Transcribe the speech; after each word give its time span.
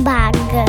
Baga. 0.00 0.64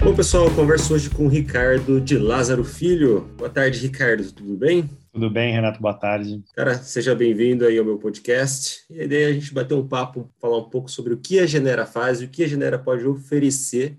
Bom, 0.00 0.16
pessoal, 0.16 0.46
eu 0.46 0.54
converso 0.54 0.94
hoje 0.94 1.08
com 1.08 1.26
o 1.26 1.28
Ricardo 1.28 2.00
de 2.00 2.18
Lázaro 2.18 2.64
Filho. 2.64 3.20
Boa 3.36 3.48
tarde, 3.48 3.78
Ricardo, 3.78 4.32
tudo 4.32 4.56
bem? 4.56 4.90
Tudo 5.12 5.30
bem, 5.30 5.52
Renato, 5.52 5.80
boa 5.80 5.94
tarde. 5.94 6.42
Cara, 6.54 6.74
seja 6.74 7.14
bem-vindo 7.14 7.64
aí 7.64 7.78
ao 7.78 7.84
meu 7.84 7.98
podcast. 7.98 8.84
E 8.90 9.00
a 9.00 9.04
ideia 9.04 9.26
é 9.26 9.30
a 9.30 9.32
gente 9.32 9.54
bater 9.54 9.74
um 9.74 9.86
papo, 9.86 10.28
falar 10.40 10.58
um 10.58 10.68
pouco 10.68 10.90
sobre 10.90 11.14
o 11.14 11.18
que 11.18 11.38
a 11.38 11.46
Genera 11.46 11.86
faz 11.86 12.20
e 12.20 12.24
o 12.24 12.28
que 12.28 12.42
a 12.42 12.48
Genera 12.48 12.78
pode 12.78 13.06
oferecer 13.06 13.96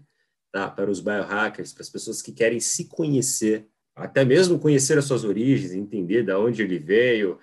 tá, 0.52 0.70
para 0.70 0.91
os 0.91 1.00
biohackers, 1.00 1.73
para 1.73 1.82
as 1.82 1.89
pessoas 1.89 2.21
que 2.21 2.32
querem 2.32 2.59
se 2.59 2.86
conhecer, 2.86 3.65
até 3.96 4.25
mesmo 4.25 4.60
conhecer 4.60 4.97
as 4.97 5.06
suas 5.06 5.24
origens, 5.24 5.74
entender 5.74 6.24
de 6.24 6.34
onde 6.34 6.61
ele 6.61 6.79
veio. 6.79 7.38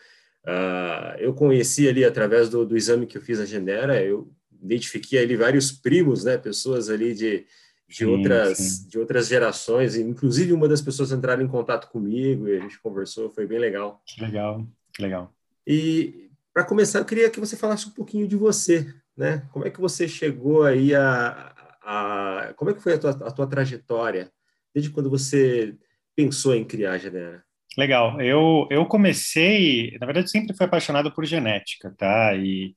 Uh, 0.44 1.18
eu 1.18 1.34
conheci 1.34 1.88
ali 1.88 2.04
através 2.04 2.48
do, 2.48 2.64
do 2.64 2.76
exame 2.76 3.06
que 3.06 3.18
eu 3.18 3.22
fiz 3.22 3.38
a 3.38 3.44
Genera, 3.44 4.02
eu 4.02 4.32
identifiquei 4.62 5.18
ali 5.18 5.36
vários 5.36 5.70
primos, 5.70 6.24
né, 6.24 6.36
pessoas 6.36 6.88
ali 6.88 7.14
de 7.14 7.46
de 7.90 7.96
sim, 7.96 8.04
outras 8.04 8.58
sim. 8.58 8.88
de 8.88 8.98
outras 9.00 9.26
gerações, 9.26 9.96
inclusive 9.96 10.52
uma 10.52 10.68
das 10.68 10.80
pessoas 10.80 11.10
entraram 11.10 11.42
em 11.42 11.48
contato 11.48 11.90
comigo 11.90 12.46
e 12.46 12.56
a 12.56 12.60
gente 12.60 12.80
conversou, 12.80 13.28
foi 13.28 13.48
bem 13.48 13.58
legal. 13.58 14.00
Que 14.06 14.22
legal, 14.22 14.64
que 14.94 15.02
legal. 15.02 15.34
E 15.66 16.30
para 16.54 16.62
começar, 16.62 17.00
eu 17.00 17.04
queria 17.04 17.28
que 17.28 17.40
você 17.40 17.56
falasse 17.56 17.88
um 17.88 17.90
pouquinho 17.90 18.28
de 18.28 18.36
você, 18.36 18.94
né? 19.16 19.42
Como 19.52 19.66
é 19.66 19.70
que 19.70 19.80
você 19.80 20.06
chegou 20.06 20.62
aí 20.62 20.94
a, 20.94 21.52
a 21.82 22.54
como 22.56 22.70
é 22.70 22.74
que 22.74 22.80
foi 22.80 22.94
a 22.94 22.98
tua, 22.98 23.10
a 23.10 23.30
tua 23.32 23.46
trajetória 23.48 24.30
desde 24.72 24.90
quando 24.90 25.10
você 25.10 25.76
pensou 26.16 26.54
em 26.54 26.64
criar 26.64 26.98
Genera? 26.98 27.42
Legal. 27.76 28.20
Eu 28.20 28.66
eu 28.70 28.84
comecei, 28.86 29.96
na 30.00 30.06
verdade, 30.06 30.30
sempre 30.30 30.56
fui 30.56 30.66
apaixonado 30.66 31.12
por 31.12 31.24
genética, 31.24 31.94
tá? 31.96 32.34
E 32.34 32.74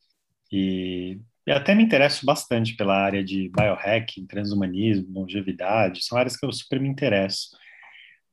e 0.52 1.20
eu 1.48 1.56
até 1.56 1.74
me 1.74 1.84
interesso 1.84 2.26
bastante 2.26 2.76
pela 2.76 2.96
área 2.96 3.24
de 3.24 3.50
biohacking, 3.50 4.28
transhumanismo, 4.28 5.12
longevidade, 5.12 6.04
são 6.04 6.18
áreas 6.18 6.38
que 6.38 6.46
eu 6.46 6.52
super 6.54 6.80
me 6.80 6.88
interesso. 6.88 7.50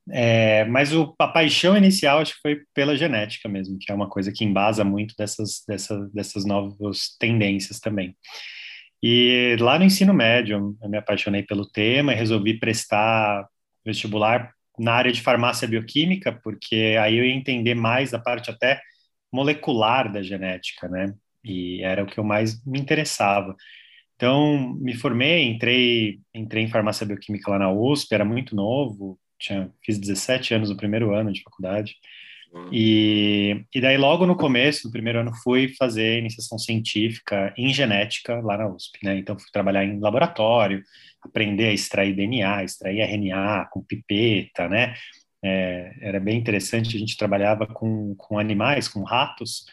É, 0.09 0.65
mas 0.65 0.93
o, 0.93 1.15
a 1.19 1.27
paixão 1.27 1.77
inicial 1.77 2.19
acho 2.19 2.35
que 2.35 2.41
foi 2.41 2.61
pela 2.73 2.95
genética 2.95 3.49
mesmo, 3.49 3.77
que 3.79 3.91
é 3.91 3.95
uma 3.95 4.09
coisa 4.09 4.31
que 4.31 4.43
embasa 4.43 4.83
muito 4.83 5.15
dessas, 5.17 5.63
dessas, 5.67 6.11
dessas 6.11 6.45
novas 6.45 7.15
tendências 7.19 7.79
também. 7.79 8.15
E 9.03 9.55
lá 9.59 9.79
no 9.79 9.85
ensino 9.85 10.13
médio 10.13 10.77
eu 10.81 10.89
me 10.89 10.97
apaixonei 10.97 11.43
pelo 11.43 11.67
tema 11.69 12.13
e 12.13 12.15
resolvi 12.15 12.59
prestar 12.59 13.47
vestibular 13.85 14.53
na 14.79 14.93
área 14.93 15.11
de 15.11 15.21
farmácia 15.21 15.67
bioquímica, 15.67 16.31
porque 16.43 16.97
aí 17.01 17.17
eu 17.17 17.25
ia 17.25 17.33
entender 17.35 17.75
mais 17.75 18.13
a 18.13 18.19
parte 18.19 18.49
até 18.49 18.81
molecular 19.31 20.11
da 20.11 20.21
genética, 20.21 20.87
né? 20.87 21.13
e 21.43 21.81
era 21.83 22.03
o 22.03 22.07
que 22.07 22.19
eu 22.19 22.23
mais 22.23 22.63
me 22.65 22.79
interessava. 22.79 23.55
Então, 24.15 24.75
me 24.75 24.93
formei, 24.93 25.45
entrei, 25.45 26.19
entrei 26.33 26.63
em 26.63 26.69
farmácia 26.69 27.05
bioquímica 27.05 27.51
lá 27.51 27.59
na 27.59 27.71
USP, 27.71 28.13
era 28.13 28.25
muito 28.25 28.55
novo, 28.55 29.19
tinha, 29.39 29.71
fiz 29.83 29.97
17 29.99 30.53
anos 30.53 30.69
no 30.69 30.77
primeiro 30.77 31.13
ano 31.13 31.31
de 31.31 31.41
faculdade. 31.41 31.95
E, 32.71 33.65
e 33.73 33.81
daí, 33.81 33.97
logo 33.97 34.25
no 34.25 34.35
começo, 34.35 34.87
no 34.87 34.91
primeiro 34.91 35.19
ano, 35.19 35.31
fui 35.43 35.73
fazer 35.77 36.19
iniciação 36.19 36.57
científica 36.57 37.53
em 37.57 37.73
genética 37.73 38.41
lá 38.41 38.57
na 38.57 38.67
USP, 38.67 38.99
né? 39.03 39.17
Então, 39.17 39.39
fui 39.39 39.49
trabalhar 39.53 39.85
em 39.85 39.99
laboratório, 39.99 40.83
aprender 41.21 41.67
a 41.67 41.73
extrair 41.73 42.13
DNA, 42.13 42.63
extrair 42.63 43.01
RNA 43.01 43.67
com 43.71 43.83
pipeta, 43.83 44.67
né? 44.67 44.93
É, 45.43 45.93
era 46.01 46.19
bem 46.19 46.37
interessante, 46.37 46.95
a 46.95 46.99
gente 46.99 47.17
trabalhava 47.17 47.65
com, 47.65 48.15
com 48.15 48.37
animais, 48.37 48.87
com 48.87 49.03
ratos, 49.03 49.65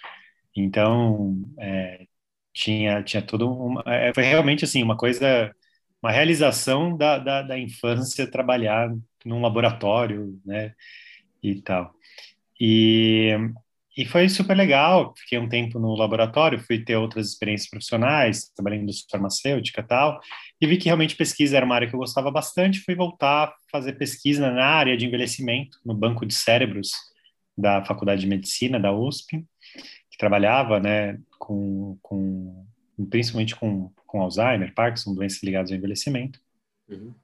então, 0.57 1.41
é, 1.59 2.07
tinha, 2.53 3.03
tinha 3.03 3.23
tudo 3.23 3.51
uma, 3.53 3.83
é, 3.87 4.13
foi 4.15 4.25
realmente 4.25 4.65
assim 4.65 4.83
uma 4.83 4.97
coisa, 4.97 5.55
uma 6.03 6.11
realização 6.11 6.97
da, 6.97 7.19
da, 7.19 7.43
da, 7.43 7.59
infância 7.59 8.31
trabalhar 8.31 8.91
num 9.25 9.41
laboratório, 9.41 10.41
né, 10.45 10.75
e 11.43 11.61
tal. 11.63 11.95
E, 12.61 13.31
e 13.97 14.05
foi 14.05 14.29
super 14.29 14.57
legal, 14.57 15.15
fiquei 15.17 15.39
um 15.39 15.49
tempo 15.49 15.79
no 15.79 15.95
laboratório, 15.95 16.59
fui 16.59 16.83
ter 16.83 16.97
outras 16.97 17.29
experiências 17.29 17.71
profissionais, 17.71 18.51
trabalhei 18.55 18.79
em 18.79 18.83
indústria 18.83 19.09
farmacêutica 19.11 19.81
e 19.81 19.85
tal, 19.85 20.21
e 20.61 20.67
vi 20.67 20.77
que 20.77 20.87
realmente 20.87 21.17
pesquisa 21.17 21.57
era 21.57 21.67
uma 21.67 21.75
área 21.75 21.89
que 21.89 21.95
eu 21.95 22.01
gostava 22.01 22.31
bastante, 22.31 22.81
fui 22.81 22.95
voltar 22.95 23.49
a 23.49 23.55
fazer 23.71 23.95
pesquisa 23.95 24.51
na 24.51 24.65
área 24.65 24.97
de 24.97 25.07
envelhecimento, 25.07 25.79
no 25.85 25.95
banco 25.95 26.27
de 26.27 26.35
cérebros 26.35 26.93
da 27.57 27.85
Faculdade 27.85 28.21
de 28.21 28.27
Medicina 28.27 28.79
da 28.79 28.93
USP, 28.93 29.45
trabalhava, 30.19 30.81
né, 30.81 31.19
com, 31.39 31.97
com 32.03 32.67
principalmente 33.09 33.55
com, 33.55 33.91
com 34.05 34.21
Alzheimer, 34.21 34.75
Parkinson, 34.75 35.15
doenças 35.15 35.43
ligadas 35.43 35.71
ao 35.71 35.79
envelhecimento. 35.79 36.41
Uhum. 36.89 37.15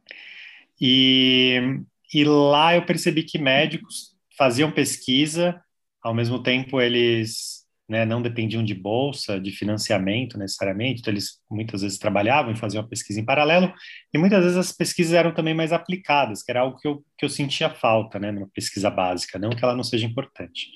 E, 0.81 1.81
e 2.13 2.25
lá 2.25 2.77
eu 2.77 2.87
percebi 2.87 3.25
que 3.25 3.39
médicos 3.39 4.14
faziam 4.37 4.71
pesquisa, 4.71 5.61
ao 6.03 6.15
mesmo 6.15 6.43
tempo 6.43 6.81
eles 6.81 7.65
né, 7.89 8.05
não 8.05 8.23
dependiam 8.23 8.65
de 8.65 8.75
bolsa, 8.75 9.39
de 9.39 9.51
financiamento 9.51 10.39
necessariamente, 10.39 11.01
então 11.01 11.13
eles 11.13 11.41
muitas 11.51 11.83
vezes 11.83 11.99
trabalhavam 11.99 12.53
e 12.53 12.57
faziam 12.57 12.83
a 12.83 12.87
pesquisa 12.87 13.21
em 13.21 13.25
paralelo, 13.25 13.73
e 14.13 14.19
muitas 14.19 14.43
vezes 14.43 14.57
as 14.57 14.73
pesquisas 14.73 15.13
eram 15.13 15.35
também 15.35 15.55
mais 15.55 15.73
aplicadas, 15.73 16.43
que 16.43 16.51
era 16.51 16.61
algo 16.61 16.79
que 16.79 16.89
eu, 16.89 17.05
que 17.19 17.25
eu 17.25 17.29
sentia 17.29 17.69
falta, 17.69 18.19
né, 18.19 18.33
numa 18.33 18.49
pesquisa 18.49 18.91
básica, 18.91 19.39
não 19.39 19.51
que 19.51 19.63
ela 19.63 19.77
não 19.77 19.85
seja 19.85 20.07
importante. 20.07 20.69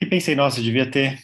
E 0.00 0.06
pensei, 0.06 0.34
nossa, 0.34 0.60
eu 0.60 0.64
devia 0.64 0.90
ter 0.90 1.18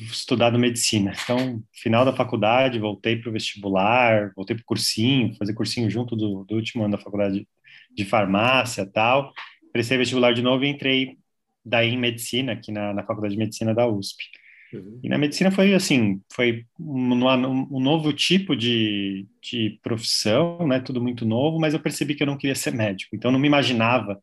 estudado 0.00 0.58
medicina. 0.58 1.12
Então, 1.22 1.62
final 1.72 2.04
da 2.04 2.12
faculdade, 2.12 2.78
voltei 2.78 3.16
para 3.16 3.28
o 3.28 3.32
vestibular, 3.32 4.32
voltei 4.34 4.56
para 4.56 4.62
o 4.62 4.66
cursinho, 4.66 5.34
fazer 5.36 5.54
cursinho 5.54 5.90
junto 5.90 6.16
do, 6.16 6.44
do, 6.44 6.54
último 6.54 6.84
ano 6.84 6.96
da 6.96 7.02
faculdade 7.02 7.46
de 7.94 8.04
farmácia 8.04 8.86
tal. 8.86 9.32
Prestei 9.76 9.98
vestibular 9.98 10.32
de 10.32 10.40
novo 10.40 10.64
e 10.64 10.68
entrei 10.68 11.18
daí 11.62 11.90
em 11.90 11.98
medicina, 11.98 12.52
aqui 12.52 12.72
na, 12.72 12.94
na 12.94 13.02
faculdade 13.02 13.34
de 13.34 13.38
medicina 13.38 13.74
da 13.74 13.86
USP. 13.86 14.24
Uhum. 14.72 15.00
E 15.04 15.08
na 15.10 15.18
medicina 15.18 15.50
foi 15.50 15.74
assim, 15.74 16.18
foi 16.32 16.64
um, 16.80 17.12
um, 17.12 17.76
um 17.76 17.78
novo 17.78 18.10
tipo 18.10 18.56
de, 18.56 19.26
de 19.42 19.78
profissão, 19.82 20.66
né? 20.66 20.80
Tudo 20.80 21.02
muito 21.02 21.26
novo, 21.26 21.60
mas 21.60 21.74
eu 21.74 21.80
percebi 21.80 22.14
que 22.14 22.22
eu 22.22 22.26
não 22.26 22.38
queria 22.38 22.54
ser 22.54 22.72
médico. 22.72 23.14
Então, 23.14 23.28
eu 23.28 23.32
não 23.34 23.38
me 23.38 23.48
imaginava 23.48 24.18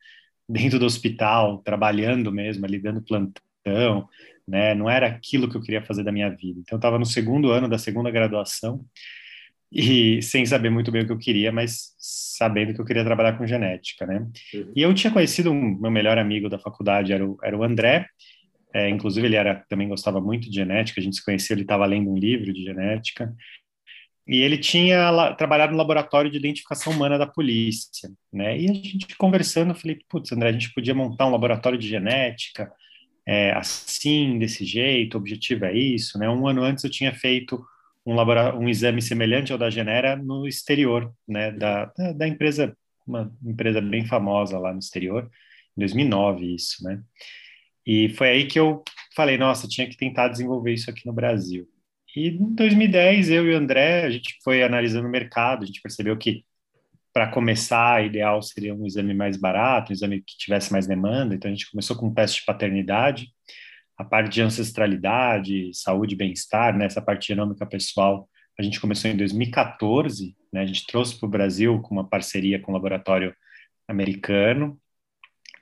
dentro 0.50 0.80
do 0.80 0.86
hospital, 0.86 1.59
trabalhando 1.59 2.31
mesmo, 2.31 2.66
ali 2.66 2.80
dando 2.80 3.03
plantão 3.03 4.09
né? 4.47 4.74
Não 4.74 4.90
era 4.90 5.08
aquilo 5.08 5.50
que 5.50 5.56
eu 5.56 5.62
queria 5.62 5.84
fazer 5.84 6.03
da 6.03 6.12
minha 6.12 6.30
vida. 6.30 6.59
Então, 6.59 6.75
eu 6.75 6.80
estava 6.80 7.00
no 7.00 7.06
segundo 7.06 7.52
ano 7.52 7.70
da 7.70 7.78
segunda 7.78 8.12
graduação 8.12 8.84
e 9.73 10.22
sem 10.22 10.45
saber 10.45 10.69
muito 10.69 10.91
bem 10.91 11.01
o 11.01 11.06
que 11.06 11.11
eu 11.11 11.17
queria, 11.17 11.51
mas 11.51 11.95
sabendo 11.97 12.73
que 12.73 12.79
eu 12.79 12.85
queria 12.85 13.03
trabalhar 13.03 13.38
com 13.38 13.47
genética, 13.47 14.06
né? 14.06 14.28
Uhum. 14.53 14.72
E 14.75 14.81
eu 14.81 14.94
tinha 14.94 15.11
conhecido 15.11 15.51
um 15.51 15.79
meu 15.79 15.89
melhor 15.89 16.17
amigo 16.17 16.47
da 16.47 16.59
faculdade, 16.59 17.11
era 17.11 17.25
o, 17.25 17.38
era 17.44 17.57
o 17.57 17.63
André, 17.63 18.06
é, 18.72 18.88
inclusive 18.88 19.25
ele 19.25 19.35
era 19.35 19.63
também 19.67 19.89
gostava 19.89 20.22
muito 20.22 20.47
de 20.50 20.56
genética, 20.56 21.01
a 21.01 21.03
gente 21.03 21.16
se 21.16 21.25
conhecia, 21.25 21.56
ele 21.56 21.63
estava 21.63 21.85
lendo 21.88 22.11
um 22.11 22.17
livro 22.17 22.53
de 22.53 22.63
genética, 22.63 23.34
e 24.28 24.41
ele 24.41 24.57
tinha 24.57 25.09
lá, 25.09 25.34
trabalhado 25.34 25.72
no 25.72 25.78
laboratório 25.78 26.29
de 26.29 26.38
identificação 26.38 26.94
humana 26.94 27.17
da 27.17 27.25
polícia, 27.25 28.09
né? 28.31 28.57
E 28.57 28.69
a 28.69 28.73
gente 28.73 29.17
conversando, 29.17 29.72
eu 29.72 29.75
falei, 29.75 29.97
putz, 30.07 30.31
André, 30.31 30.50
a 30.50 30.53
gente 30.53 30.73
podia 30.73 30.94
montar 30.94 31.25
um 31.25 31.31
laboratório 31.31 31.79
de 31.79 31.88
genética, 31.88 32.72
é, 33.25 33.51
assim, 33.53 34.38
desse 34.38 34.66
jeito, 34.66 35.16
o 35.16 35.17
objetivo 35.17 35.66
é 35.66 35.73
isso, 35.73 36.19
né? 36.19 36.29
Um 36.29 36.47
ano 36.47 36.61
antes 36.61 36.84
eu 36.84 36.91
tinha 36.91 37.13
feito 37.13 37.63
um, 38.06 38.16
um 38.59 38.69
exame 38.69 39.02
semelhante 39.02 39.52
ao 39.52 39.58
da 39.58 39.69
Genera 39.69 40.16
no 40.16 40.47
exterior, 40.47 41.14
né? 41.28 41.52
Da, 41.52 41.86
da, 42.16 42.28
empresa, 42.28 42.75
uma 43.06 43.31
empresa 43.44 43.82
bem 43.82 44.05
famosa 44.05 44.59
lá 44.59 44.73
no 44.73 44.79
exterior, 44.79 45.29
em 45.78 45.79
2009 45.79 46.55
isso, 46.55 46.84
né? 46.84 47.02
E 47.85 48.09
foi 48.09 48.29
aí 48.29 48.47
que 48.47 48.59
eu 48.59 48.84
falei, 49.16 49.38
nossa, 49.38 49.67
tinha 49.67 49.88
que 49.88 49.97
tentar 49.97 50.29
desenvolver 50.29 50.73
isso 50.73 50.90
aqui 50.90 51.05
no 51.05 51.14
Brasil. 51.14 51.67
E 52.16 52.29
em 52.29 52.53
2010, 52.55 53.29
eu 53.29 53.46
e 53.50 53.53
o 53.53 53.58
André, 53.58 54.03
a 54.03 54.09
gente 54.09 54.38
foi 54.44 54.64
analisando 54.64 55.08
o 55.08 55.11
mercado, 55.11 55.64
a 55.64 55.66
gente 55.66 55.82
percebeu 55.82 56.17
que 56.17 56.46
para 57.14 57.28
começar, 57.28 58.03
ideal 58.03 58.41
seria 58.41 58.73
um 58.73 58.88
exame 58.88 59.14
mais 59.14 59.38
barato, 59.38 59.91
um 59.91 59.94
exame 59.94 60.22
que 60.22 60.35
tivesse 60.38 60.72
mais 60.72 60.88
demanda. 60.88 61.35
Então, 61.35 61.50
a 61.50 61.53
gente 61.53 61.70
começou 61.70 61.96
com 61.96 62.08
um 62.08 62.14
teste 62.14 62.40
de 62.40 62.46
paternidade, 62.46 63.28
a 63.97 64.03
parte 64.03 64.34
de 64.34 64.41
ancestralidade, 64.41 65.72
saúde 65.73 66.16
e 66.16 66.17
bem-estar, 66.17 66.78
né, 66.78 66.85
essa 66.85 67.01
parte 67.01 67.28
genômica 67.28 67.66
pessoal, 67.66 68.29
a 68.57 68.63
gente 68.63 68.79
começou 68.79 69.09
em 69.09 69.17
2014, 69.17 70.35
né, 70.51 70.61
a 70.61 70.66
gente 70.66 70.85
trouxe 70.85 71.19
para 71.19 71.28
o 71.28 71.29
Brasil 71.29 71.81
com 71.81 71.95
uma 71.95 72.07
parceria 72.07 72.59
com 72.59 72.72
um 72.72 72.75
laboratório 72.75 73.35
americano, 73.87 74.79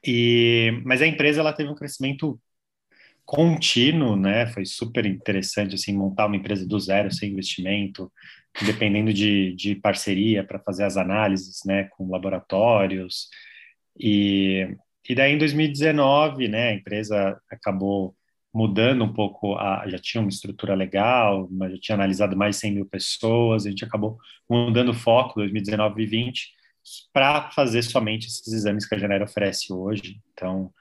e, 0.05 0.81
mas 0.85 1.01
a 1.01 1.07
empresa 1.07 1.41
ela 1.41 1.53
teve 1.53 1.69
um 1.69 1.75
crescimento 1.75 2.39
contínuo, 3.25 4.15
né, 4.15 4.47
foi 4.47 4.65
super 4.65 5.05
interessante, 5.05 5.75
assim, 5.75 5.95
montar 5.95 6.25
uma 6.25 6.35
empresa 6.35 6.67
do 6.67 6.79
zero, 6.79 7.11
sem 7.11 7.31
investimento, 7.31 8.11
dependendo 8.65 9.13
de, 9.13 9.53
de 9.55 9.75
parceria 9.75 10.43
para 10.43 10.59
fazer 10.59 10.83
as 10.83 10.97
análises 10.97 11.61
né, 11.65 11.85
com 11.91 12.11
laboratórios. 12.11 13.29
E, 13.99 14.75
e 15.07 15.15
daí 15.15 15.33
em 15.33 15.37
2019, 15.37 16.47
né, 16.47 16.69
a 16.69 16.73
empresa 16.73 17.39
acabou 17.49 18.15
mudando 18.53 19.03
um 19.03 19.13
pouco, 19.13 19.55
a, 19.55 19.87
já 19.87 19.97
tinha 19.97 20.21
uma 20.21 20.29
estrutura 20.29 20.75
legal, 20.75 21.49
já 21.69 21.77
tinha 21.79 21.95
analisado 21.95 22.35
mais 22.35 22.55
de 22.55 22.61
100 22.61 22.71
mil 22.73 22.85
pessoas, 22.85 23.65
a 23.65 23.69
gente 23.69 23.85
acabou 23.85 24.17
mudando 24.49 24.89
o 24.89 24.93
foco 24.93 25.35
2019 25.35 25.91
e 25.91 25.95
2020 25.95 26.61
para 27.13 27.49
fazer 27.51 27.81
somente 27.83 28.27
esses 28.27 28.51
exames 28.51 28.87
que 28.87 28.95
a 28.95 28.97
Genera 28.97 29.23
oferece 29.23 29.71
hoje, 29.71 30.19
então, 30.33 30.73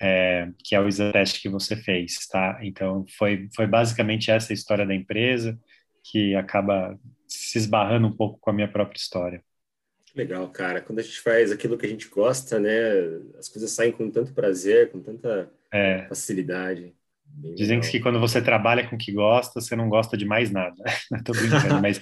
é, 0.00 0.48
que 0.62 0.74
é 0.74 0.80
o 0.80 0.86
exame 0.86 1.12
teste 1.12 1.40
que 1.40 1.48
você 1.48 1.74
fez, 1.74 2.26
tá? 2.28 2.58
Então, 2.62 3.04
foi, 3.16 3.48
foi 3.54 3.66
basicamente 3.66 4.30
essa 4.30 4.52
a 4.52 4.54
história 4.54 4.86
da 4.86 4.94
empresa, 4.94 5.58
que 6.04 6.34
acaba 6.34 6.98
se 7.26 7.58
esbarrando 7.58 8.06
um 8.06 8.12
pouco 8.12 8.38
com 8.38 8.50
a 8.50 8.52
minha 8.52 8.68
própria 8.68 8.98
história. 8.98 9.42
Legal, 10.14 10.48
cara. 10.50 10.80
Quando 10.80 10.98
a 11.00 11.02
gente 11.02 11.20
faz 11.20 11.52
aquilo 11.52 11.76
que 11.76 11.86
a 11.86 11.88
gente 11.88 12.08
gosta, 12.08 12.58
né, 12.58 12.72
as 13.38 13.48
coisas 13.48 13.70
saem 13.70 13.92
com 13.92 14.10
tanto 14.10 14.32
prazer, 14.32 14.90
com 14.90 15.00
tanta 15.00 15.50
é. 15.72 16.06
facilidade. 16.08 16.94
Bem 17.34 17.54
Dizem 17.54 17.76
legal. 17.76 17.90
que 17.90 18.00
quando 18.00 18.20
você 18.20 18.42
trabalha 18.42 18.86
com 18.86 18.96
o 18.96 18.98
que 18.98 19.12
gosta, 19.12 19.60
você 19.60 19.76
não 19.76 19.88
gosta 19.88 20.16
de 20.16 20.24
mais 20.24 20.50
nada. 20.50 20.76
Estou 21.14 21.34
brincando, 21.34 21.80
mas 21.80 22.00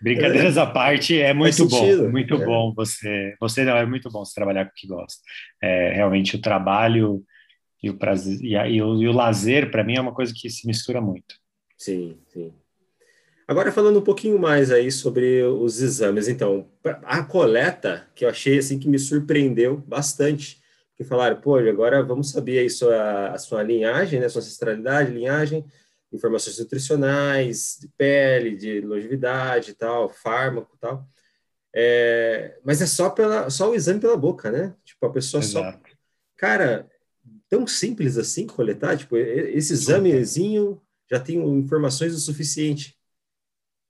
brincadeiras 0.00 0.58
à 0.58 0.66
parte, 0.66 1.18
é 1.18 1.32
muito 1.32 1.68
bom, 1.68 2.10
muito 2.10 2.34
é. 2.34 2.44
bom 2.44 2.74
você, 2.74 3.36
você 3.40 3.64
não 3.64 3.76
é 3.76 3.86
muito 3.86 4.10
bom 4.10 4.24
você 4.24 4.34
trabalhar 4.34 4.64
com 4.64 4.72
o 4.72 4.74
que 4.74 4.88
gosta. 4.88 5.22
É, 5.62 5.92
realmente 5.92 6.34
o 6.34 6.40
trabalho 6.40 7.22
e 7.82 7.90
o 7.90 7.96
prazer 7.96 8.38
e, 8.42 8.56
a, 8.56 8.68
e 8.68 8.82
o, 8.82 9.00
e 9.00 9.08
o 9.08 9.12
lazer 9.12 9.70
para 9.70 9.84
mim 9.84 9.96
é 9.96 10.00
uma 10.00 10.14
coisa 10.14 10.32
que 10.34 10.48
se 10.50 10.66
mistura 10.66 11.00
muito. 11.00 11.36
Sim, 11.76 12.18
sim. 12.28 12.52
Agora 13.46 13.72
falando 13.72 13.98
um 13.98 14.04
pouquinho 14.04 14.38
mais 14.38 14.70
aí 14.70 14.90
sobre 14.90 15.42
os 15.42 15.82
exames, 15.82 16.28
então, 16.28 16.68
a 17.04 17.22
coleta 17.22 18.08
que 18.14 18.24
eu 18.24 18.28
achei 18.28 18.58
assim 18.58 18.78
que 18.78 18.88
me 18.88 18.98
surpreendeu 18.98 19.76
bastante 19.76 20.61
que 20.96 21.04
falaram, 21.04 21.40
pô, 21.40 21.56
agora 21.56 22.02
vamos 22.02 22.30
saber 22.30 22.58
aí 22.58 22.70
sua, 22.70 23.28
a 23.28 23.38
sua 23.38 23.62
linhagem, 23.62 24.20
né, 24.20 24.28
sua 24.28 24.40
ancestralidade, 24.40 25.12
linhagem, 25.12 25.64
informações 26.12 26.58
nutricionais, 26.58 27.78
de 27.80 27.88
pele, 27.88 28.56
de 28.56 28.80
longevidade 28.80 29.70
e 29.70 29.74
tal, 29.74 30.08
fármaco 30.08 30.74
e 30.76 30.78
tal. 30.78 31.06
É, 31.74 32.58
mas 32.62 32.82
é 32.82 32.86
só, 32.86 33.08
pela, 33.08 33.48
só 33.48 33.70
o 33.70 33.74
exame 33.74 33.98
pela 33.98 34.16
boca, 34.16 34.50
né? 34.50 34.74
Tipo, 34.84 35.06
a 35.06 35.12
pessoa 35.12 35.42
Exato. 35.42 35.78
só... 35.78 35.94
Cara, 36.36 36.90
tão 37.48 37.66
simples 37.66 38.18
assim 38.18 38.46
coletar, 38.46 38.96
tipo, 38.96 39.16
esse 39.16 39.72
examezinho 39.72 40.80
já 41.10 41.18
tem 41.18 41.38
informações 41.58 42.14
o 42.14 42.18
suficiente. 42.18 42.96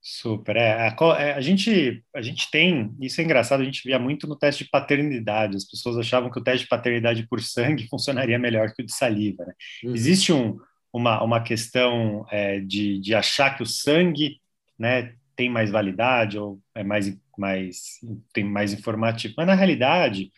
Super, 0.04 0.56
é, 0.56 0.88
a, 0.88 0.96
é, 1.16 1.32
a, 1.34 1.40
gente, 1.40 2.04
a 2.12 2.20
gente 2.20 2.50
tem, 2.50 2.93
isso 3.00 3.20
é 3.20 3.25
engraçado, 3.25 3.60
a 3.60 3.64
gente 3.64 3.84
via 3.84 4.00
muito 4.00 4.26
no 4.26 4.34
teste 4.34 4.64
de 4.64 4.70
paternidade, 4.70 5.56
as 5.56 5.64
pessoas 5.64 5.96
achavam 5.96 6.28
que 6.28 6.40
o 6.40 6.43
teste 6.43 6.64
de 6.64 6.69
paternidade 6.69 7.25
por 7.28 7.40
sangue 7.40 7.87
funcionaria 7.88 8.37
melhor 8.37 8.72
que 8.72 8.82
o 8.82 8.84
de 8.84 8.93
saliva, 8.93 9.44
né? 9.44 9.54
uhum. 9.84 9.94
Existe 9.94 10.32
um, 10.32 10.58
uma, 10.93 11.22
uma 11.22 11.40
questão 11.40 12.26
é, 12.32 12.58
de, 12.58 12.99
de 12.99 13.14
achar 13.14 13.56
que 13.56 13.62
o 13.62 13.66
sangue, 13.66 14.40
né, 14.76 15.14
tem 15.37 15.49
mais 15.49 15.70
validade 15.70 16.37
ou 16.37 16.60
é 16.75 16.82
mais, 16.82 17.16
mais 17.38 18.00
tem 18.32 18.43
mais 18.43 18.72
informativo, 18.72 19.34
mas 19.37 19.46
na 19.46 19.54
realidade, 19.54 20.32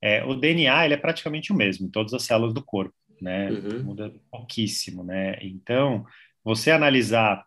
é, 0.00 0.24
o 0.24 0.34
DNA, 0.34 0.86
ele 0.86 0.94
é 0.94 0.96
praticamente 0.96 1.52
o 1.52 1.54
mesmo 1.54 1.86
em 1.86 1.90
todas 1.90 2.14
as 2.14 2.22
células 2.22 2.54
do 2.54 2.64
corpo, 2.64 2.94
né? 3.20 3.50
Uhum. 3.50 3.82
Muda 3.84 4.12
pouquíssimo, 4.30 5.04
né? 5.04 5.36
Então, 5.42 6.04
você 6.42 6.70
analisar 6.70 7.44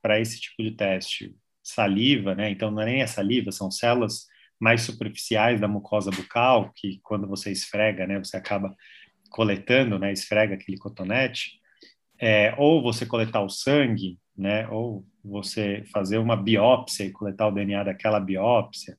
para 0.00 0.20
esse 0.20 0.40
tipo 0.40 0.62
de 0.62 0.72
teste 0.72 1.34
saliva, 1.62 2.34
né? 2.34 2.50
Então 2.50 2.70
não 2.70 2.82
é 2.82 2.86
nem 2.86 3.02
a 3.02 3.06
saliva, 3.06 3.52
são 3.52 3.70
células 3.70 4.26
mais 4.58 4.82
superficiais 4.82 5.60
da 5.60 5.68
mucosa 5.68 6.10
bucal 6.10 6.70
que 6.74 7.00
quando 7.02 7.26
você 7.26 7.50
esfrega, 7.50 8.06
né, 8.06 8.18
você 8.18 8.36
acaba 8.36 8.76
coletando, 9.30 9.98
né, 9.98 10.12
esfrega 10.12 10.54
aquele 10.54 10.76
cotonete, 10.76 11.52
é, 12.18 12.54
ou 12.58 12.82
você 12.82 13.06
coletar 13.06 13.40
o 13.40 13.48
sangue, 13.48 14.18
né, 14.36 14.68
ou 14.68 15.06
você 15.24 15.82
fazer 15.90 16.18
uma 16.18 16.36
biópsia 16.36 17.04
e 17.04 17.12
coletar 17.12 17.48
o 17.48 17.50
DNA 17.50 17.84
daquela 17.84 18.20
biópsia, 18.20 18.98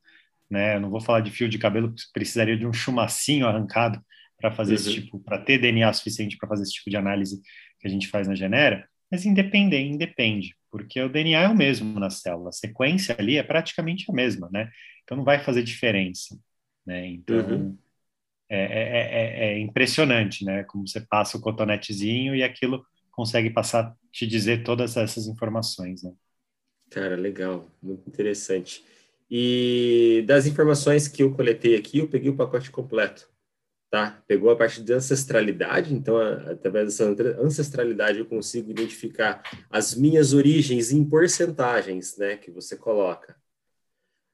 né? 0.49 0.75
Eu 0.75 0.81
não 0.81 0.89
vou 0.89 0.99
falar 0.99 1.21
de 1.21 1.31
fio 1.31 1.47
de 1.47 1.57
cabelo, 1.57 1.93
precisaria 2.13 2.57
de 2.57 2.67
um 2.67 2.73
chumacinho 2.73 3.47
arrancado 3.47 4.03
para 4.37 4.51
fazer 4.51 4.73
uhum. 4.73 4.75
esse 4.75 4.93
tipo, 4.93 5.19
para 5.19 5.37
ter 5.37 5.59
DNA 5.59 5.91
suficiente 5.93 6.37
para 6.37 6.49
fazer 6.49 6.63
esse 6.63 6.73
tipo 6.73 6.89
de 6.89 6.97
análise 6.97 7.41
que 7.79 7.87
a 7.87 7.89
gente 7.89 8.07
faz 8.07 8.27
na 8.27 8.35
Genera 8.35 8.87
mas 9.11 9.25
independe, 9.25 9.75
independe, 9.75 10.55
porque 10.71 11.01
o 11.01 11.09
DNA 11.09 11.41
é 11.41 11.47
o 11.49 11.55
mesmo 11.55 11.99
na 11.99 12.09
célula, 12.09 12.49
a 12.49 12.53
sequência 12.53 13.15
ali 13.19 13.37
é 13.37 13.43
praticamente 13.43 14.05
a 14.09 14.13
mesma, 14.13 14.49
né? 14.51 14.71
Então 15.03 15.17
não 15.17 15.25
vai 15.25 15.43
fazer 15.43 15.63
diferença, 15.63 16.39
né? 16.85 17.07
Então 17.07 17.35
uhum. 17.35 17.77
é, 18.49 18.63
é, 18.63 19.49
é, 19.49 19.53
é, 19.53 19.59
impressionante, 19.59 20.45
né? 20.45 20.63
Como 20.63 20.87
você 20.87 21.01
passa 21.01 21.37
o 21.37 21.41
cotonetezinho 21.41 22.35
e 22.35 22.41
aquilo 22.41 22.85
consegue 23.11 23.49
passar, 23.49 23.93
te 24.11 24.25
dizer 24.25 24.63
todas 24.63 24.95
essas 24.95 25.27
informações, 25.27 26.03
né? 26.03 26.13
Cara, 26.89 27.15
legal, 27.15 27.69
muito 27.81 28.07
interessante. 28.07 28.83
E 29.29 30.23
das 30.27 30.45
informações 30.45 31.07
que 31.07 31.23
eu 31.23 31.33
coletei 31.33 31.75
aqui, 31.75 31.99
eu 31.99 32.07
peguei 32.07 32.29
o 32.29 32.35
pacote 32.35 32.69
completo 32.69 33.30
tá? 33.91 34.23
Pegou 34.25 34.49
a 34.49 34.55
parte 34.55 34.81
de 34.81 34.93
ancestralidade, 34.93 35.93
então, 35.93 36.17
através 36.17 36.85
dessa 36.85 37.05
ancestralidade, 37.39 38.19
eu 38.19 38.25
consigo 38.25 38.71
identificar 38.71 39.43
as 39.69 39.93
minhas 39.93 40.33
origens 40.33 40.91
em 40.91 41.03
porcentagens, 41.03 42.17
né, 42.17 42.37
que 42.37 42.49
você 42.49 42.77
coloca. 42.77 43.35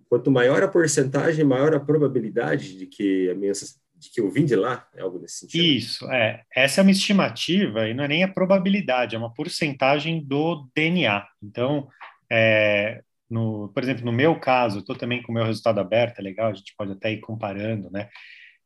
Quanto 0.07 0.30
maior 0.30 0.62
a 0.62 0.68
porcentagem, 0.68 1.44
maior 1.44 1.74
a 1.74 1.80
probabilidade 1.80 2.77
de 2.77 2.86
que 2.86 3.30
a 3.31 3.36
minha 3.36 3.51
de 3.51 4.12
que 4.12 4.21
eu 4.21 4.30
vim 4.30 4.45
de 4.45 4.56
lá, 4.56 4.88
é 4.95 5.01
algo 5.01 5.18
nesse 5.18 5.39
sentido. 5.39 5.65
Isso, 5.65 6.12
é. 6.12 6.44
Essa 6.56 6.81
é 6.81 6.83
uma 6.83 6.92
estimativa 6.92 7.89
e 7.89 7.95
não 7.95 8.03
é 8.03 8.07
nem 8.07 8.24
a 8.24 8.27
probabilidade, 8.27 9.15
é 9.15 9.18
uma 9.18 9.33
porcentagem 9.33 10.24
do 10.24 10.69
DNA. 10.75 11.25
Então, 11.42 11.88
é, 12.31 13.01
no, 13.27 13.69
por 13.74 13.81
exemplo, 13.81 14.06
no 14.06 14.12
meu 14.12 14.39
caso, 14.39 14.80
estou 14.80 14.95
também 14.95 15.24
com 15.24 15.31
o 15.31 15.36
meu 15.36 15.44
resultado 15.44 15.80
aberto, 15.80 16.19
é 16.19 16.21
legal, 16.21 16.51
a 16.51 16.53
gente 16.53 16.75
pode 16.77 16.92
até 16.92 17.12
ir 17.12 17.21
comparando, 17.21 17.89
né? 17.89 18.07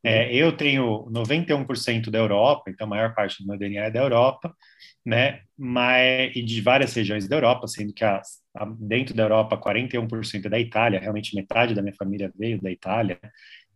É, 0.04 0.34
eu 0.36 0.56
tenho 0.56 1.06
91% 1.12 2.10
da 2.10 2.18
Europa, 2.18 2.72
então 2.72 2.88
a 2.88 2.90
maior 2.90 3.14
parte 3.14 3.42
do 3.42 3.48
meu 3.48 3.58
DNA 3.58 3.86
é 3.86 3.92
da 3.92 4.00
Europa, 4.00 4.56
né? 5.06 5.42
Mas, 5.58 6.36
e 6.36 6.42
de 6.42 6.60
várias 6.62 6.94
regiões 6.94 7.28
da 7.28 7.36
Europa, 7.36 7.68
sendo 7.68 7.94
que 7.94 8.04
a, 8.04 8.22
a, 8.56 8.66
dentro 8.80 9.14
da 9.14 9.24
Europa 9.24 9.58
41% 9.58 10.46
é 10.46 10.50
da 10.50 10.60
Itália, 10.60 11.00
realmente 11.00 11.36
metade 11.36 11.76
da 11.76 11.82
minha 11.82 11.96
família 11.96 12.32
veio 12.36 12.60
da 12.60 12.72
Itália, 12.72 13.20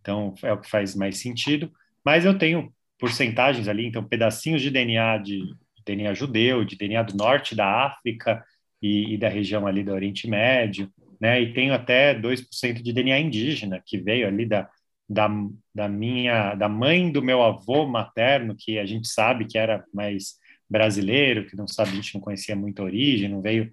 então 0.01 0.33
é 0.43 0.51
o 0.51 0.59
que 0.59 0.69
faz 0.69 0.95
mais 0.95 1.19
sentido. 1.19 1.71
Mas 2.03 2.25
eu 2.25 2.37
tenho 2.37 2.73
porcentagens 2.99 3.67
ali, 3.67 3.85
então 3.85 4.03
pedacinhos 4.03 4.61
de 4.61 4.71
DNA 4.71 5.17
de, 5.19 5.39
de 5.39 5.83
DNA 5.85 6.13
judeu, 6.13 6.65
de 6.65 6.77
DNA 6.77 7.03
do 7.03 7.17
norte 7.17 7.55
da 7.55 7.85
África 7.85 8.43
e, 8.81 9.13
e 9.13 9.17
da 9.17 9.29
região 9.29 9.67
ali 9.67 9.83
do 9.83 9.93
Oriente 9.93 10.27
Médio, 10.27 10.91
né? 11.19 11.41
E 11.41 11.53
tenho 11.53 11.73
até 11.73 12.13
2% 12.13 12.81
de 12.81 12.93
DNA 12.93 13.19
indígena 13.19 13.81
que 13.85 13.97
veio 13.97 14.27
ali 14.27 14.45
da 14.45 14.69
da, 15.07 15.29
da 15.73 15.87
minha 15.87 16.55
da 16.55 16.67
mãe 16.67 17.11
do 17.11 17.21
meu 17.21 17.43
avô 17.43 17.85
materno 17.87 18.55
que 18.57 18.79
a 18.79 18.85
gente 18.85 19.07
sabe 19.07 19.45
que 19.45 19.57
era 19.57 19.85
mais 19.93 20.35
brasileiro 20.69 21.45
que 21.47 21.55
não 21.55 21.67
sabe 21.67 21.91
a 21.91 21.95
gente 21.95 22.15
não 22.15 22.21
conhecia 22.21 22.55
muito 22.55 22.81
a 22.81 22.85
origem 22.85 23.29
não 23.29 23.41
veio 23.41 23.71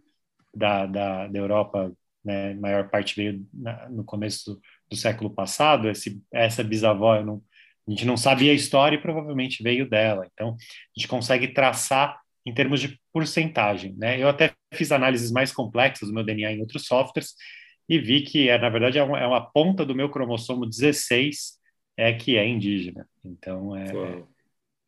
da, 0.55 0.87
da, 0.87 1.27
da 1.29 1.39
Europa 1.39 1.93
né? 2.25 2.55
Maior 2.55 2.89
parte 2.89 3.17
veio 3.17 3.47
na, 3.53 3.89
no 3.89 4.05
começo 4.05 4.55
do, 4.55 4.61
do, 4.91 4.97
século 4.97 5.31
passado. 5.31 5.89
Esse 5.89 6.23
essa 6.33 6.63
bisavó 6.63 7.23
não, 7.23 7.43
a 7.87 7.91
gente 7.91 8.05
não 8.05 8.17
sabia 8.17 8.53
a 8.53 8.55
história 8.55 8.97
e 8.97 9.01
provavelmente 9.01 9.63
veio 9.63 9.89
dela. 9.89 10.27
Então 10.33 10.51
a 10.51 10.99
gente 10.99 11.09
consegue 11.09 11.49
traçar 11.49 12.21
em 12.45 12.53
termos 12.53 12.81
de 12.81 13.01
porcentagem 13.13 13.95
né? 13.97 14.21
Eu 14.21 14.29
até 14.29 14.53
fiz 14.75 14.91
análises 14.91 15.31
mais 15.31 15.53
complexas 15.53 16.09
do 16.09 16.15
meu 16.15 16.25
DNA 16.25 16.53
em 16.53 16.61
outros 16.61 16.87
softwares 16.87 17.35
e 17.93 17.99
vi 17.99 18.23
que, 18.23 18.49
é, 18.49 18.59
na 18.59 18.71
verdade, 18.71 18.97
é 18.97 19.03
uma, 19.03 19.21
é 19.21 19.27
uma 19.27 19.45
ponta 19.45 19.85
do 19.85 19.95
meu 19.95 20.09
cromossomo 20.09 20.65
16 20.65 21.59
é 21.95 22.11
que 22.15 22.39
é 22.39 22.49
indígena. 22.49 23.07
Então, 23.23 23.77
é, 23.77 24.25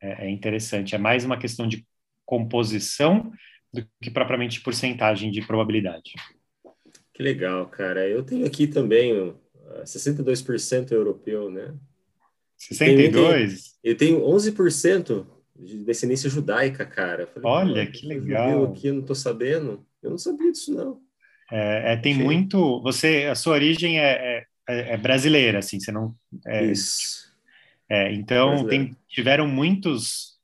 é, 0.01 0.27
é, 0.27 0.31
interessante. 0.31 0.95
É 0.95 0.99
mais 0.99 1.23
uma 1.23 1.39
questão 1.39 1.69
de 1.69 1.87
composição 2.25 3.31
do 3.71 3.87
que 4.01 4.11
propriamente 4.11 4.63
porcentagem 4.63 5.31
de 5.31 5.47
probabilidade. 5.47 6.15
Que 7.13 7.23
legal, 7.23 7.67
cara. 7.67 8.09
Eu 8.09 8.23
tenho 8.23 8.47
aqui 8.47 8.67
também 8.67 9.13
uh, 9.13 9.39
62% 9.85 10.93
europeu, 10.93 11.51
né? 11.51 11.75
62? 12.57 13.77
Eu 13.83 13.97
tenho, 13.99 14.23
eu 14.23 14.25
tenho 14.25 14.55
11% 14.55 15.27
de 15.57 15.85
descendência 15.85 16.31
judaica, 16.31 16.87
cara. 16.87 17.27
Falei, 17.27 17.51
Olha, 17.51 17.87
que 17.87 18.07
legal. 18.07 18.65
Aqui, 18.65 18.87
eu 18.87 18.95
não 18.95 19.03
tô 19.03 19.15
sabendo. 19.15 19.87
Eu 20.03 20.09
não 20.09 20.19
sabia 20.19 20.51
disso, 20.51 20.73
não. 20.75 21.05
É, 21.51 21.93
é, 21.93 21.97
tem 21.97 22.15
Sim. 22.15 22.23
muito. 22.23 22.81
Você, 22.83 23.27
a 23.31 23.35
sua 23.35 23.55
origem 23.55 23.99
é, 23.99 24.45
é, 24.69 24.95
é 24.95 24.97
brasileira, 24.97 25.59
assim. 25.59 25.79
Você 25.79 25.93
não. 25.93 26.15
É, 26.47 26.65
Isso. 26.65 27.25
É, 27.89 28.13
então 28.13 28.67
tem, 28.67 28.97
tiveram 29.09 29.47
muitos, 29.47 30.39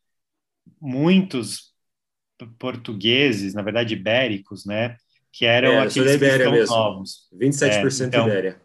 muitos 0.80 1.71
portugueses, 2.59 3.54
na 3.54 3.62
verdade 3.62 3.95
ibéricos, 3.95 4.64
né? 4.64 4.97
Que 5.33 5.47
eram 5.47 5.80
aqueles 5.80 6.16
que 6.16 6.25
estão 6.25 6.52
mesmo. 6.52 6.75
novos. 6.75 7.28
27% 7.33 8.09
então, 8.09 8.26
Ibéria. 8.26 8.61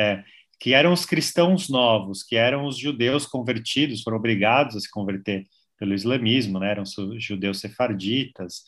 É. 0.00 0.24
que 0.60 0.74
eram 0.74 0.92
os 0.92 1.04
cristãos 1.04 1.68
novos, 1.68 2.22
que 2.22 2.36
eram 2.36 2.66
os 2.66 2.78
judeus 2.78 3.26
convertidos, 3.26 4.02
foram 4.02 4.16
obrigados 4.16 4.76
a 4.76 4.80
se 4.80 4.90
converter 4.90 5.44
pelo 5.76 5.94
islamismo, 5.94 6.58
né? 6.58 6.70
eram 6.70 6.84
judeus 7.18 7.60
sefarditas, 7.60 8.64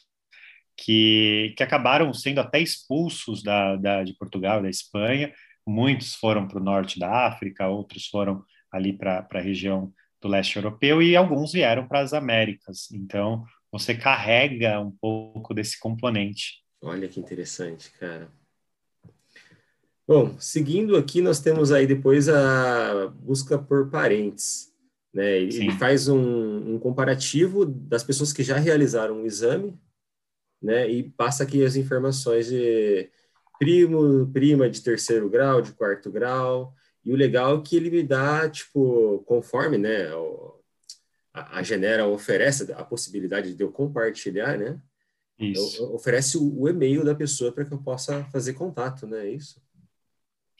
que, 0.80 1.52
que 1.56 1.62
acabaram 1.62 2.12
sendo 2.14 2.40
até 2.40 2.58
expulsos 2.58 3.42
da, 3.42 3.76
da, 3.76 4.02
de 4.02 4.14
Portugal, 4.14 4.62
da 4.62 4.70
Espanha. 4.70 5.32
Muitos 5.66 6.14
foram 6.14 6.49
para 6.49 6.58
o 6.58 6.64
norte 6.64 6.99
da 6.99 7.26
África, 7.26 7.68
outros 7.68 8.06
foram 8.06 8.42
ali 8.72 8.92
para 8.92 9.26
a 9.30 9.40
região 9.40 9.92
do 10.22 10.28
leste 10.28 10.56
europeu 10.56 11.02
e 11.02 11.14
alguns 11.14 11.52
vieram 11.52 11.87
para 11.87 12.00
as 12.00 12.14
Américas. 12.14 12.90
Então, 12.92 13.44
você 13.70 13.94
carrega 13.94 14.80
um 14.80 14.90
pouco 14.90 15.52
desse 15.52 15.78
componente. 15.78 16.62
Olha 16.82 17.08
que 17.08 17.20
interessante, 17.20 17.90
cara. 17.99 18.28
Bom, 20.08 20.34
seguindo 20.40 20.96
aqui, 20.96 21.20
nós 21.20 21.40
temos 21.40 21.70
aí 21.70 21.87
depois 21.87 22.28
a 22.28 23.06
busca 23.20 23.58
por 23.58 23.90
parentes. 23.90 24.72
Né? 25.12 25.42
Ele 25.42 25.52
Sim. 25.52 25.70
faz 25.72 26.08
um, 26.08 26.75
um, 26.75 26.78
comparativo 26.78 27.66
das 27.66 28.02
pessoas 28.02 28.32
que 28.32 28.42
já 28.42 28.56
realizaram 28.56 29.22
o 29.22 29.26
exame 29.26 29.78
né? 30.62 30.90
e 30.90 31.11
passa 31.11 31.45
aqui 31.45 31.64
as 31.64 31.76
informações 31.76 32.49
de 32.49 33.09
primo, 33.59 34.26
prima 34.33 34.69
de 34.69 34.83
terceiro 34.83 35.29
grau, 35.29 35.61
de 35.61 35.73
quarto 35.73 36.11
grau, 36.11 36.75
e 37.05 37.12
o 37.12 37.17
legal 37.17 37.59
é 37.59 37.62
que 37.62 37.76
ele 37.76 37.90
me 37.90 38.02
dá, 38.02 38.49
tipo, 38.49 39.23
conforme, 39.26 39.79
né, 39.79 40.09
a, 41.33 41.59
a 41.59 41.62
Genera 41.62 42.07
oferece 42.07 42.73
a 42.73 42.85
possibilidade 42.85 43.55
de 43.55 43.62
eu 43.62 43.71
compartilhar, 43.71 44.59
né? 44.59 44.81
Isso. 45.38 45.83
Eu, 45.83 45.95
oferece 45.95 46.37
o, 46.37 46.61
o 46.61 46.69
e-mail 46.69 47.05
da 47.05 47.14
pessoa 47.14 47.52
para 47.52 47.64
que 47.64 47.73
eu 47.73 47.79
possa 47.79 48.25
fazer 48.25 48.52
contato, 48.55 49.07
né? 49.07 49.26
É 49.26 49.31
isso. 49.31 49.61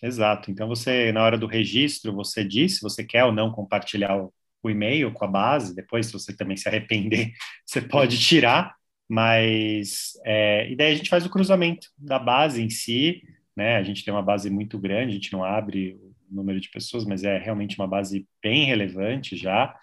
Exato. 0.03 0.51
Então 0.51 0.67
você, 0.67 1.13
na 1.13 1.23
hora 1.23 1.37
do 1.37 1.47
registro, 1.47 2.15
você 2.15 2.43
diz 2.43 2.77
se 2.77 2.83
você 2.83 3.05
quer 3.05 3.25
ou 3.25 3.33
não 3.33 3.53
compartilhar 3.53 4.17
o, 4.17 4.33
o 4.63 4.71
e-mail 4.71 5.13
com 5.13 5.25
a 5.25 5.29
base. 5.29 5.75
Depois, 5.75 6.07
se 6.07 6.13
você 6.13 6.35
também 6.35 6.57
se 6.57 6.69
arrepender, 6.69 7.33
você 7.67 7.83
pode 7.83 8.19
tirar. 8.19 8.75
Mas 9.11 10.13
é, 10.25 10.71
e 10.71 10.77
daí 10.77 10.93
a 10.93 10.95
gente 10.95 11.11
faz 11.11 11.27
o 11.27 11.31
cruzamento 11.31 11.89
da 11.99 12.17
base 12.17 12.63
em 12.63 12.71
si. 12.71 13.25
Né? 13.57 13.77
A 13.77 13.83
gente 13.83 14.05
tem 14.05 14.15
uma 14.15 14.23
base 14.23 14.49
muito 14.49 14.79
grande. 14.79 15.11
A 15.11 15.15
gente 15.15 15.33
não 15.33 15.43
abre 15.43 15.95
o 15.95 16.15
número 16.31 16.61
de 16.61 16.71
pessoas, 16.71 17.05
mas 17.05 17.25
é 17.25 17.37
realmente 17.37 17.77
uma 17.77 17.89
base 17.89 18.25
bem 18.41 18.65
relevante 18.67 19.37
já. 19.37 19.77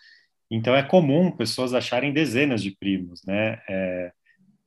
Então 0.50 0.74
é 0.74 0.82
comum 0.82 1.30
pessoas 1.30 1.74
acharem 1.74 2.14
dezenas 2.14 2.64
de 2.64 2.72
primos, 2.72 3.22
né? 3.26 3.60
É, 3.70 4.12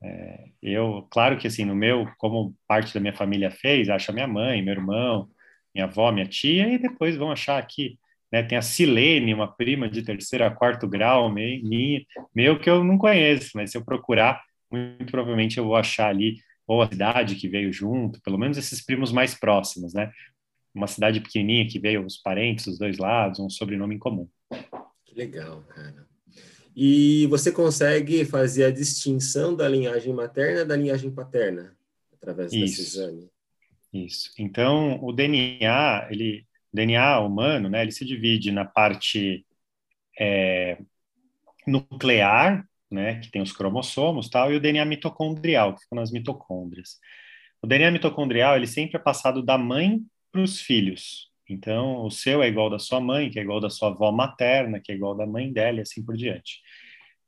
é, 0.02 0.45
eu, 0.62 1.07
claro 1.11 1.38
que 1.38 1.47
assim, 1.47 1.64
no 1.64 1.75
meu, 1.75 2.07
como 2.19 2.55
parte 2.69 2.93
da 2.93 3.00
minha 3.00 3.14
família 3.14 3.50
fez, 3.50 3.88
acha 3.88 4.12
minha 4.12 4.26
mãe, 4.26 4.62
meu 4.62 4.75
irmão, 4.75 5.31
minha 5.75 5.87
avó, 5.87 6.12
minha 6.12 6.26
tia, 6.26 6.69
e 6.69 6.79
depois 6.79 7.17
vão 7.17 7.31
achar 7.33 7.59
aqui, 7.59 7.99
né? 8.31 8.43
Tem 8.43 8.59
a 8.59 8.62
Silene, 8.62 9.33
uma 9.33 9.50
prima 9.50 9.88
de 9.88 10.02
terceiro 10.02 10.45
a 10.45 10.50
quarto 10.50 10.87
grau, 10.87 11.31
minha, 11.31 12.02
meu 12.35 12.59
que 12.59 12.69
eu 12.69 12.85
não 12.85 12.99
conheço, 12.99 13.52
mas 13.55 13.71
se 13.71 13.79
eu 13.79 13.85
procurar, 13.85 14.43
muito 14.70 15.10
provavelmente 15.10 15.58
eu 15.58 15.64
vou 15.64 15.76
achar 15.76 16.08
ali 16.08 16.38
ou 16.66 16.82
a 16.82 16.88
cidade 16.88 17.34
que 17.34 17.48
veio 17.48 17.72
junto, 17.72 18.20
pelo 18.22 18.38
menos 18.38 18.56
esses 18.56 18.84
primos 18.84 19.10
mais 19.10 19.34
próximos, 19.34 19.92
né? 19.92 20.12
Uma 20.72 20.86
cidade 20.86 21.20
pequenininha 21.20 21.66
que 21.66 21.80
veio 21.80 22.06
os 22.06 22.16
parentes 22.16 22.64
dos 22.66 22.78
dois 22.78 22.96
lados, 22.96 23.40
um 23.40 23.50
sobrenome 23.50 23.96
em 23.96 23.98
comum. 23.98 24.28
Que 25.04 25.16
legal, 25.16 25.62
cara. 25.64 26.06
E 26.76 27.26
você 27.26 27.50
consegue 27.50 28.24
fazer 28.24 28.64
a 28.64 28.70
distinção 28.70 29.56
da 29.56 29.68
linhagem 29.68 30.14
materna 30.14 30.64
da 30.64 30.76
linhagem 30.76 31.10
paterna 31.10 31.76
através 32.12 32.52
Isso. 32.52 32.60
desse 32.64 32.80
exame? 32.82 33.28
Isso. 33.92 34.30
Então, 34.38 35.02
o 35.02 35.12
DNA, 35.12 36.06
ele, 36.10 36.46
DNA 36.72 37.18
humano, 37.18 37.68
né, 37.68 37.82
ele 37.82 37.90
se 37.90 38.04
divide 38.04 38.52
na 38.52 38.64
parte 38.64 39.44
é, 40.16 40.78
nuclear, 41.66 42.64
né, 42.90 43.20
que 43.20 43.30
tem 43.30 43.40
os 43.40 43.52
cromossomos, 43.52 44.28
tal, 44.28 44.52
e 44.52 44.56
o 44.56 44.61
DNA 44.61 44.85
mitocondrial, 44.85 45.75
que 45.75 45.82
fica 45.82 45.97
nas 45.97 46.11
mitocôndrias. 46.11 46.99
O 47.62 47.66
DNA 47.66 47.90
mitocondrial, 47.90 48.56
ele 48.56 48.66
sempre 48.66 48.97
é 48.97 49.00
passado 49.00 49.42
da 49.42 49.56
mãe 49.56 50.00
para 50.32 50.40
os 50.40 50.61
filhos. 50.61 51.30
Então, 51.49 52.04
o 52.04 52.11
seu 52.11 52.42
é 52.42 52.49
igual 52.49 52.70
da 52.70 52.78
sua 52.78 53.00
mãe, 53.00 53.28
que 53.28 53.38
é 53.38 53.42
igual 53.42 53.61
da 53.61 53.70
sua 53.70 53.88
avó 53.88 54.11
materna, 54.12 54.80
que 54.80 54.92
é 54.92 54.94
igual 54.94 55.14
da 55.14 55.26
mãe 55.26 55.52
dela, 55.52 55.78
e 55.78 55.82
assim 55.82 56.04
por 56.04 56.16
diante. 56.16 56.61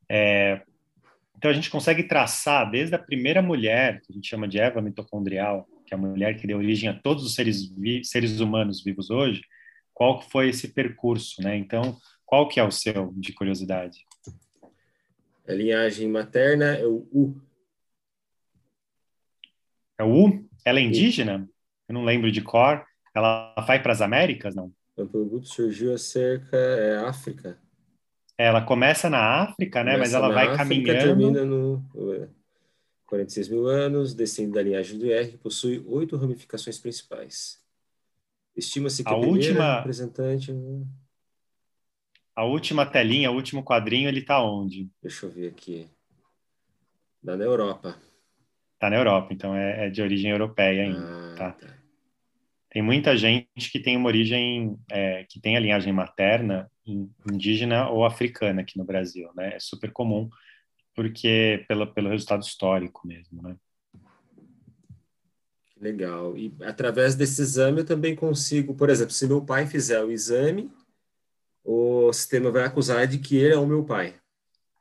É, 0.09 0.61
então, 1.37 1.51
a 1.51 1.53
gente 1.53 1.69
consegue 1.69 2.03
traçar 2.03 2.69
desde 2.71 2.95
a 2.95 2.99
primeira 2.99 3.41
mulher, 3.41 4.01
que 4.01 4.11
a 4.11 4.15
gente 4.15 4.29
chama 4.29 4.47
de 4.47 4.59
Eva 4.59 4.81
mitocondrial, 4.81 5.67
que 5.85 5.93
é 5.93 5.97
a 5.97 5.99
mulher 5.99 6.37
que 6.37 6.47
deu 6.47 6.57
origem 6.57 6.89
a 6.89 6.93
todos 6.93 7.25
os 7.25 7.35
seres, 7.35 7.73
seres 8.03 8.39
humanos 8.39 8.81
vivos 8.81 9.09
hoje, 9.09 9.41
qual 9.93 10.21
foi 10.21 10.49
esse 10.49 10.73
percurso, 10.73 11.41
né? 11.41 11.57
Então, 11.57 11.97
qual 12.25 12.47
que 12.47 12.59
é 12.59 12.63
o 12.63 12.71
seu, 12.71 13.13
de 13.15 13.33
curiosidade? 13.33 13.99
A 15.47 15.53
linhagem 15.53 16.07
materna 16.07 16.75
é 16.75 16.85
o 16.85 17.07
U. 17.11 17.41
É 19.97 20.03
o 20.03 20.27
U? 20.27 20.45
Ela 20.65 20.79
é 20.79 20.83
indígena? 20.83 21.49
Eu 21.87 21.93
não 21.93 22.05
lembro 22.05 22.31
de 22.31 22.41
cor. 22.41 22.85
Ela 23.13 23.53
vai 23.67 23.81
para 23.81 23.91
as 23.91 24.01
Américas, 24.01 24.55
não? 24.55 24.71
O 24.95 25.05
grupo 25.05 25.43
surgiu 25.45 25.93
acerca 25.93 26.55
é 26.55 26.97
África. 26.97 27.57
Ela 28.37 28.61
começa 28.61 29.09
na 29.09 29.43
África, 29.43 29.83
né? 29.83 29.97
Mas 29.97 30.13
ela 30.13 30.29
vai 30.29 30.47
África, 30.47 30.57
caminhando. 30.57 30.99
termina 30.99 31.45
no 31.45 31.83
46 33.05 33.49
mil 33.49 33.67
anos, 33.67 34.13
descende 34.13 34.53
da 34.53 34.61
linhagem 34.63 34.97
do 34.97 35.11
R, 35.11 35.37
possui 35.37 35.83
oito 35.85 36.17
ramificações 36.17 36.79
principais. 36.79 37.61
Estima-se 38.55 39.03
que 39.03 39.09
a, 39.09 39.13
a 39.13 39.17
última 39.17 39.77
representante. 39.77 40.51
A 42.35 42.45
última 42.45 42.85
telinha, 42.85 43.31
o 43.31 43.35
último 43.35 43.63
quadrinho, 43.63 44.09
ele 44.09 44.19
está 44.19 44.43
onde? 44.43 44.89
Deixa 45.01 45.25
eu 45.25 45.31
ver 45.31 45.49
aqui. 45.49 45.87
Está 47.21 47.37
na 47.37 47.43
Europa. 47.43 47.95
Está 48.73 48.89
na 48.89 48.95
Europa, 48.95 49.33
então 49.33 49.55
é, 49.55 49.85
é, 49.85 49.89
de 49.89 50.01
origem 50.01 50.31
europeia 50.31 50.83
ainda. 50.83 50.99
Ah, 50.99 51.35
tá. 51.35 51.51
tá. 51.53 51.83
Tem 52.69 52.81
muita 52.81 53.15
gente 53.15 53.71
que 53.71 53.79
tem 53.79 53.95
uma 53.95 54.07
origem, 54.07 54.77
é, 54.91 55.25
que 55.29 55.39
tem 55.39 55.55
a 55.55 55.59
linhagem 55.59 55.93
materna 55.93 56.69
indígena 56.85 57.89
ou 57.89 58.03
africana 58.03 58.61
aqui 58.61 58.77
no 58.77 58.83
Brasil, 58.83 59.29
né? 59.35 59.55
É 59.55 59.59
super 59.59 59.91
comum, 59.91 60.27
porque 60.95 61.63
pelo, 61.67 61.87
pelo 61.93 62.09
resultado 62.09 62.41
histórico 62.41 63.07
mesmo, 63.07 63.41
né? 63.41 63.55
Legal. 65.79 66.37
E 66.37 66.53
através 66.61 67.13
desse 67.13 67.41
exame 67.41 67.81
eu 67.81 67.85
também 67.85 68.15
consigo, 68.15 68.73
por 68.73 68.89
exemplo, 68.89 69.13
se 69.13 69.27
meu 69.27 69.45
pai 69.45 69.67
fizer 69.67 70.03
o 70.03 70.11
exame, 70.11 70.71
o 71.63 72.11
sistema 72.11 72.51
vai 72.51 72.65
acusar 72.65 73.07
de 73.07 73.17
que 73.17 73.37
ele 73.37 73.53
é 73.53 73.57
o 73.57 73.67
meu 73.67 73.83
pai. 73.83 74.15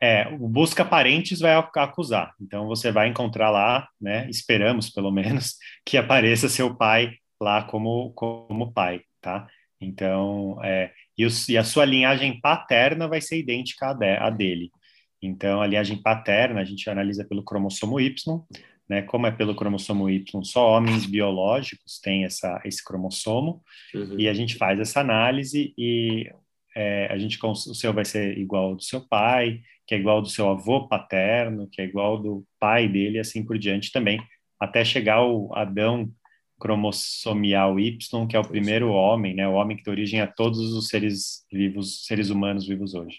É, 0.01 0.27
o 0.35 0.49
busca 0.49 0.85
parentes 0.85 1.39
vai 1.39 1.55
acusar. 1.55 2.35
Então 2.41 2.67
você 2.67 2.91
vai 2.91 3.09
encontrar 3.09 3.51
lá, 3.51 3.89
né? 4.01 4.29
Esperamos 4.29 4.91
pelo 4.91 5.13
menos 5.15 5.55
que 5.87 5.97
apareça 5.97 6.49
seu 6.49 6.75
pai 6.75 7.15
lá 7.41 7.63
como, 7.63 8.13
como 8.13 8.73
pai, 8.73 9.03
tá? 9.21 9.47
Então, 9.81 10.59
é, 10.63 10.93
e, 11.17 11.25
os, 11.25 11.49
e, 11.49 11.57
a 11.57 11.65
sua 11.65 11.85
linhagem 11.85 12.41
paterna 12.41 13.09
vai 13.09 13.21
ser 13.21 13.39
idêntica 13.39 13.91
à, 13.91 13.93
de, 13.93 14.17
à, 14.17 14.31
dele. 14.31 14.71
Então, 15.21 15.61
a 15.61 15.67
linhagem 15.67 16.01
paterna 16.01 16.61
a 16.61 16.65
gente 16.65 16.89
analisa 16.89 17.25
pelo 17.25 17.45
cromossomo 17.45 18.01
Y, 18.01 18.15
né? 18.89 19.03
Como 19.03 19.27
é 19.27 19.31
pelo 19.31 19.55
cromossomo 19.55 20.09
Y, 20.09 20.45
só 20.45 20.69
homens 20.69 21.07
biológicos 21.07 22.01
têm 22.01 22.25
essa, 22.25 22.61
esse 22.65 22.83
cromossomo, 22.85 23.63
uhum. 23.95 24.19
e 24.19 24.29
a 24.29 24.35
gente 24.35 24.57
faz 24.57 24.79
essa 24.81 25.01
análise 25.01 25.73
e 25.77 26.31
é, 26.75 27.07
a 27.11 27.19
gente 27.19 27.39
o 27.45 27.55
seu 27.55 27.93
vai 27.93 28.05
ser 28.05 28.39
igual 28.39 28.67
ao 28.67 28.77
do 28.77 28.83
seu 28.83 29.01
pai, 29.01 29.61
que 29.87 29.95
é 29.95 29.99
igual 29.99 30.17
ao 30.17 30.23
do 30.23 30.29
seu 30.29 30.49
avô 30.49 30.89
paterno, 30.89 31.69
que 31.71 31.81
é 31.81 31.85
igual 31.85 32.13
ao 32.13 32.23
do 32.23 32.47
pai 32.59 32.89
dele, 32.89 33.17
e 33.17 33.21
assim 33.21 33.45
por 33.45 33.59
diante 33.59 33.93
também, 33.93 34.21
até 34.59 34.85
chegar 34.85 35.17
ao 35.17 35.55
Adão 35.57 36.11
cromossomial 36.63 37.81
Y, 37.81 38.27
que 38.29 38.37
é 38.37 38.39
o 38.39 38.47
primeiro 38.47 38.91
homem, 38.91 39.35
né? 39.35 39.49
O 39.49 39.55
homem 39.55 39.77
que 39.77 39.83
dá 39.83 39.91
origem 39.91 40.21
a 40.21 40.29
todos 40.29 40.73
os 40.73 40.87
seres 40.87 41.45
vivos, 41.53 42.07
seres 42.07 42.31
humanos 42.31 42.67
vivos 42.67 42.95
hoje. 42.95 43.19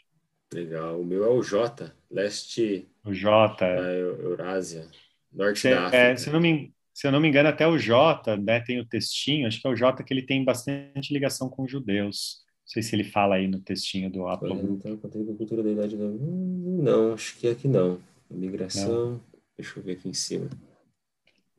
Legal. 0.53 1.01
O 1.01 1.05
meu 1.05 1.25
é 1.25 1.29
o 1.29 1.41
J, 1.43 1.91
leste. 2.09 2.87
O 3.03 3.13
J. 3.13 3.57
Da 3.57 3.91
Eurásia, 3.91 4.87
norte 5.31 5.69
da 5.69 5.87
África. 5.87 5.97
É, 5.97 6.15
se, 6.15 6.29
não 6.29 6.39
me, 6.39 6.73
se 6.93 7.05
eu 7.05 7.11
não 7.11 7.19
me 7.19 7.27
engano, 7.27 7.49
até 7.49 7.67
o 7.67 7.77
J, 7.77 8.37
né? 8.37 8.61
Tem 8.61 8.79
o 8.79 8.85
textinho. 8.85 9.45
Acho 9.45 9.59
que 9.59 9.67
é 9.67 9.69
o 9.69 9.75
J 9.75 10.01
que 10.01 10.13
ele 10.13 10.21
tem 10.21 10.45
bastante 10.45 11.13
ligação 11.13 11.49
com 11.49 11.67
judeus. 11.67 12.43
Não 12.73 12.81
sei 12.81 12.83
se 12.83 12.95
ele 12.95 13.03
fala 13.03 13.35
aí 13.35 13.47
no 13.47 13.59
textinho 13.59 14.09
do 14.09 14.27
Apple. 14.27 14.51
Então, 14.51 14.97
cultura 14.97 15.61
da 15.61 15.69
idade 15.69 15.95
da... 15.95 16.05
Não, 16.05 17.13
acho 17.13 17.37
que 17.37 17.47
aqui 17.47 17.67
não. 17.67 17.99
Migração. 18.31 19.11
Não. 19.11 19.21
Deixa 19.55 19.79
eu 19.79 19.83
ver 19.83 19.91
aqui 19.91 20.09
em 20.09 20.13
cima. 20.13 20.49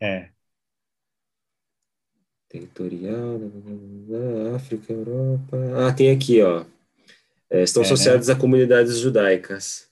É, 0.00 0.30
Territorial, 2.54 3.40
África, 4.54 4.92
Europa. 4.92 5.56
Ah, 5.76 5.92
tem 5.92 6.12
aqui, 6.12 6.40
ó. 6.40 6.64
É, 7.50 7.64
estão 7.64 7.82
é, 7.82 7.86
associados 7.86 8.28
né? 8.28 8.34
a 8.34 8.36
comunidades 8.36 8.98
judaicas. 8.98 9.90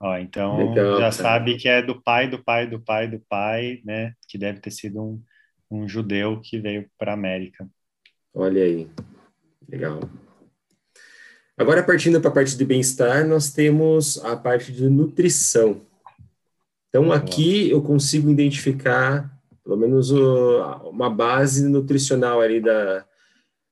Ó, 0.00 0.16
então 0.16 0.70
Legal, 0.70 0.98
já 0.98 1.12
sabe 1.12 1.56
que 1.56 1.68
é 1.68 1.80
do 1.80 2.02
pai, 2.02 2.28
do 2.28 2.42
pai, 2.42 2.68
do 2.68 2.80
pai, 2.80 3.08
do 3.08 3.20
pai, 3.28 3.80
né? 3.84 4.14
Que 4.26 4.36
deve 4.36 4.58
ter 4.58 4.72
sido 4.72 5.00
um, 5.00 5.22
um 5.70 5.88
judeu 5.88 6.40
que 6.40 6.58
veio 6.58 6.90
para 6.98 7.12
a 7.12 7.14
América. 7.14 7.68
Olha 8.34 8.64
aí. 8.64 8.88
Legal. 9.68 10.00
Agora, 11.60 11.82
partindo 11.82 12.18
para 12.22 12.30
a 12.30 12.32
parte 12.32 12.56
de 12.56 12.64
bem-estar, 12.64 13.28
nós 13.28 13.52
temos 13.52 14.16
a 14.24 14.34
parte 14.34 14.72
de 14.72 14.88
nutrição. 14.88 15.82
Então, 16.88 17.12
aqui 17.12 17.68
eu 17.70 17.82
consigo 17.82 18.30
identificar, 18.30 19.30
pelo 19.62 19.76
menos, 19.76 20.10
uma 20.10 21.10
base 21.10 21.68
nutricional 21.68 22.40
ali 22.40 22.62
da, 22.62 23.04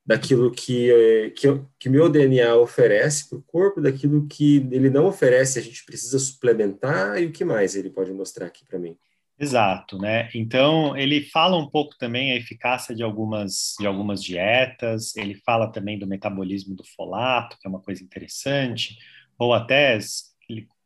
daquilo 0.05 0.51
que, 0.51 1.33
que, 1.35 1.47
que 1.79 1.89
meu 1.89 2.07
DNA 2.09 2.55
oferece 2.57 3.27
para 3.27 3.39
o 3.39 3.41
corpo, 3.41 3.81
daquilo 3.81 4.27
que 4.27 4.57
ele 4.69 4.91
não 4.91 5.07
oferece, 5.07 5.57
a 5.57 5.61
gente 5.63 5.83
precisa 5.83 6.19
suplementar, 6.19 7.19
e 7.19 7.25
o 7.25 7.31
que 7.31 7.43
mais 7.43 7.75
ele 7.75 7.89
pode 7.89 8.13
mostrar 8.13 8.45
aqui 8.45 8.63
para 8.63 8.77
mim? 8.77 8.95
Exato, 9.41 9.97
né? 9.97 10.29
Então 10.35 10.97
ele 10.97 11.21
fala 11.21 11.57
um 11.57 11.69
pouco 11.69 11.97
também 11.97 12.33
a 12.33 12.35
eficácia 12.35 12.93
de 12.93 13.01
algumas 13.01 13.73
de 13.79 13.87
algumas 13.87 14.21
dietas. 14.21 15.15
Ele 15.15 15.33
fala 15.45 15.71
também 15.71 15.97
do 15.97 16.05
metabolismo 16.05 16.75
do 16.75 16.83
folato, 16.83 17.57
que 17.57 17.65
é 17.65 17.69
uma 17.69 17.79
coisa 17.81 18.03
interessante, 18.03 18.97
ou 19.37 19.53
até 19.53 19.97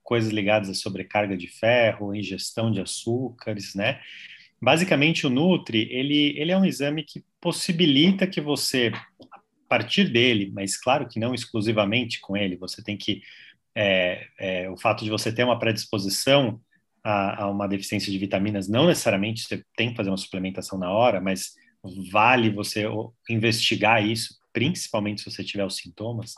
coisas 0.03 0.31
ligadas 0.31 0.69
à 0.69 0.73
sobrecarga 0.75 1.35
de 1.35 1.47
ferro, 1.47 2.13
ingestão 2.13 2.71
de 2.71 2.79
açúcares, 2.79 3.73
né? 3.73 3.99
Basicamente 4.61 5.25
o 5.25 5.31
Nutri 5.31 5.87
ele 5.91 6.39
ele 6.39 6.51
é 6.51 6.57
um 6.57 6.65
exame 6.65 7.03
que 7.03 7.23
possibilita 7.41 8.27
que 8.27 8.39
você 8.39 8.91
a 9.31 9.39
partir 9.67 10.09
dele, 10.09 10.51
mas 10.53 10.77
claro 10.77 11.07
que 11.07 11.19
não 11.19 11.33
exclusivamente 11.33 12.21
com 12.21 12.37
ele, 12.37 12.55
você 12.55 12.83
tem 12.83 12.95
que 12.97 13.23
é, 13.75 14.27
é, 14.39 14.69
o 14.69 14.77
fato 14.77 15.03
de 15.03 15.09
você 15.09 15.33
ter 15.33 15.43
uma 15.43 15.57
predisposição 15.57 16.61
a, 17.03 17.43
a, 17.43 17.49
uma 17.49 17.67
deficiência 17.67 18.11
de 18.11 18.17
vitaminas, 18.17 18.67
não 18.67 18.87
necessariamente 18.87 19.43
você 19.43 19.63
tem 19.75 19.91
que 19.91 19.95
fazer 19.95 20.09
uma 20.09 20.17
suplementação 20.17 20.77
na 20.77 20.91
hora, 20.91 21.19
mas 21.19 21.53
vale 22.11 22.49
você 22.49 22.85
investigar 23.29 24.05
isso, 24.05 24.35
principalmente 24.53 25.21
se 25.21 25.29
você 25.29 25.43
tiver 25.43 25.65
os 25.65 25.77
sintomas. 25.77 26.35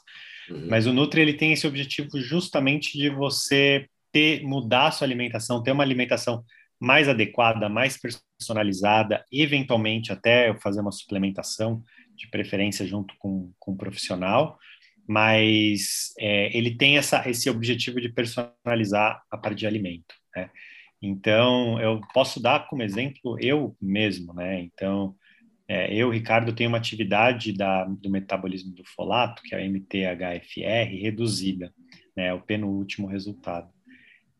Uhum. 0.50 0.68
Mas 0.70 0.88
o 0.88 0.94
Nutri 0.94 1.22
ele 1.22 1.34
tem 1.34 1.54
esse 1.54 1.68
objetivo 1.68 2.20
justamente 2.20 2.98
de 2.98 3.10
você 3.10 3.88
ter 4.12 4.44
mudar 4.44 4.88
a 4.88 4.92
sua 4.92 5.06
alimentação, 5.06 5.62
ter 5.62 5.72
uma 5.72 5.84
alimentação 5.84 6.44
mais 6.80 7.08
adequada, 7.08 7.70
mais 7.70 7.98
personalizada, 7.98 9.24
eventualmente 9.32 10.12
até 10.12 10.54
fazer 10.60 10.82
uma 10.82 10.92
suplementação, 10.92 11.84
de 12.16 12.28
preferência 12.30 12.86
junto 12.86 13.14
com, 13.20 13.52
com 13.60 13.74
um 13.74 13.78
profissional, 13.78 14.58
mas 15.08 16.14
é, 16.18 16.56
ele 16.58 16.76
tem 16.76 16.98
essa, 16.98 17.30
esse 17.30 17.50
objetivo 17.50 18.02
de 18.02 18.10
personalizar 18.10 19.22
a 19.30 19.38
parte 19.38 19.60
de 19.60 19.68
alimento. 19.68 20.16
Né? 20.36 20.50
Então, 21.02 21.80
eu 21.80 22.02
posso 22.14 22.42
dar 22.42 22.68
como 22.68 22.84
exemplo 22.84 23.38
eu 23.40 23.76
mesmo, 23.82 24.34
né? 24.34 24.62
Então, 24.62 25.16
é, 25.68 25.94
eu, 25.94 26.10
Ricardo, 26.10 26.54
tenho 26.54 26.70
uma 26.70 26.78
atividade 26.78 27.54
da, 27.54 27.86
do 27.86 28.10
metabolismo 28.10 28.74
do 28.74 28.84
folato, 28.86 29.42
que 29.44 29.56
é 29.56 29.60
a 29.60 29.66
MTHFR, 29.66 31.02
reduzida, 31.02 31.74
né? 32.16 32.34
O 32.34 32.42
penúltimo 32.42 33.08
resultado. 33.08 33.70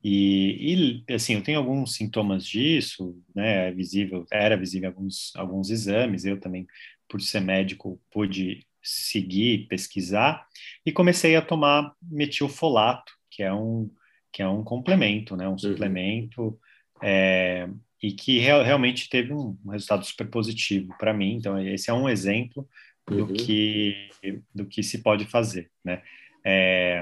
E, 0.04 1.04
e, 1.08 1.14
assim, 1.14 1.34
eu 1.34 1.42
tenho 1.44 1.58
alguns 1.58 1.96
sintomas 1.96 2.46
disso, 2.46 3.20
né? 3.36 3.70
É 3.70 3.72
visível, 3.72 4.26
era 4.32 4.56
visível 4.56 4.90
alguns 4.90 5.36
alguns 5.36 5.70
exames. 5.72 6.26
Eu 6.26 6.40
também, 6.40 6.68
por 7.10 7.22
ser 7.22 7.42
médico, 7.42 8.00
pude 8.12 8.66
seguir, 8.84 9.68
pesquisar 9.68 10.46
e 10.86 10.92
comecei 10.92 11.36
a 11.36 11.42
tomar 11.42 11.92
metilfolato, 12.02 13.12
que 13.32 13.42
é 13.42 13.52
um 13.52 13.90
que 14.36 14.42
é 14.42 14.48
um 14.50 14.66
complemento, 14.66 15.38
né? 15.38 15.48
Um 15.48 15.52
uhum. 15.52 15.58
suplemento 15.58 16.60
é, 17.02 17.70
e 18.04 18.12
que 18.12 18.38
real, 18.38 18.62
realmente 18.64 19.08
teve 19.08 19.32
um, 19.32 19.58
um, 19.66 19.70
resultado 19.70 20.06
super 20.06 20.30
positivo 20.30 20.94
para 21.00 21.14
mim. 21.14 21.38
Então 21.38 21.58
esse 21.58 21.90
é 21.90 21.94
um 21.94 22.10
exemplo 22.10 22.68
do 23.08 23.28
uhum. 23.28 23.34
que 23.34 24.10
do 24.54 24.66
que 24.66 24.84
se 24.84 25.02
pode 25.02 25.24
fazer, 25.24 25.72
né? 25.86 26.04
É, 26.46 27.02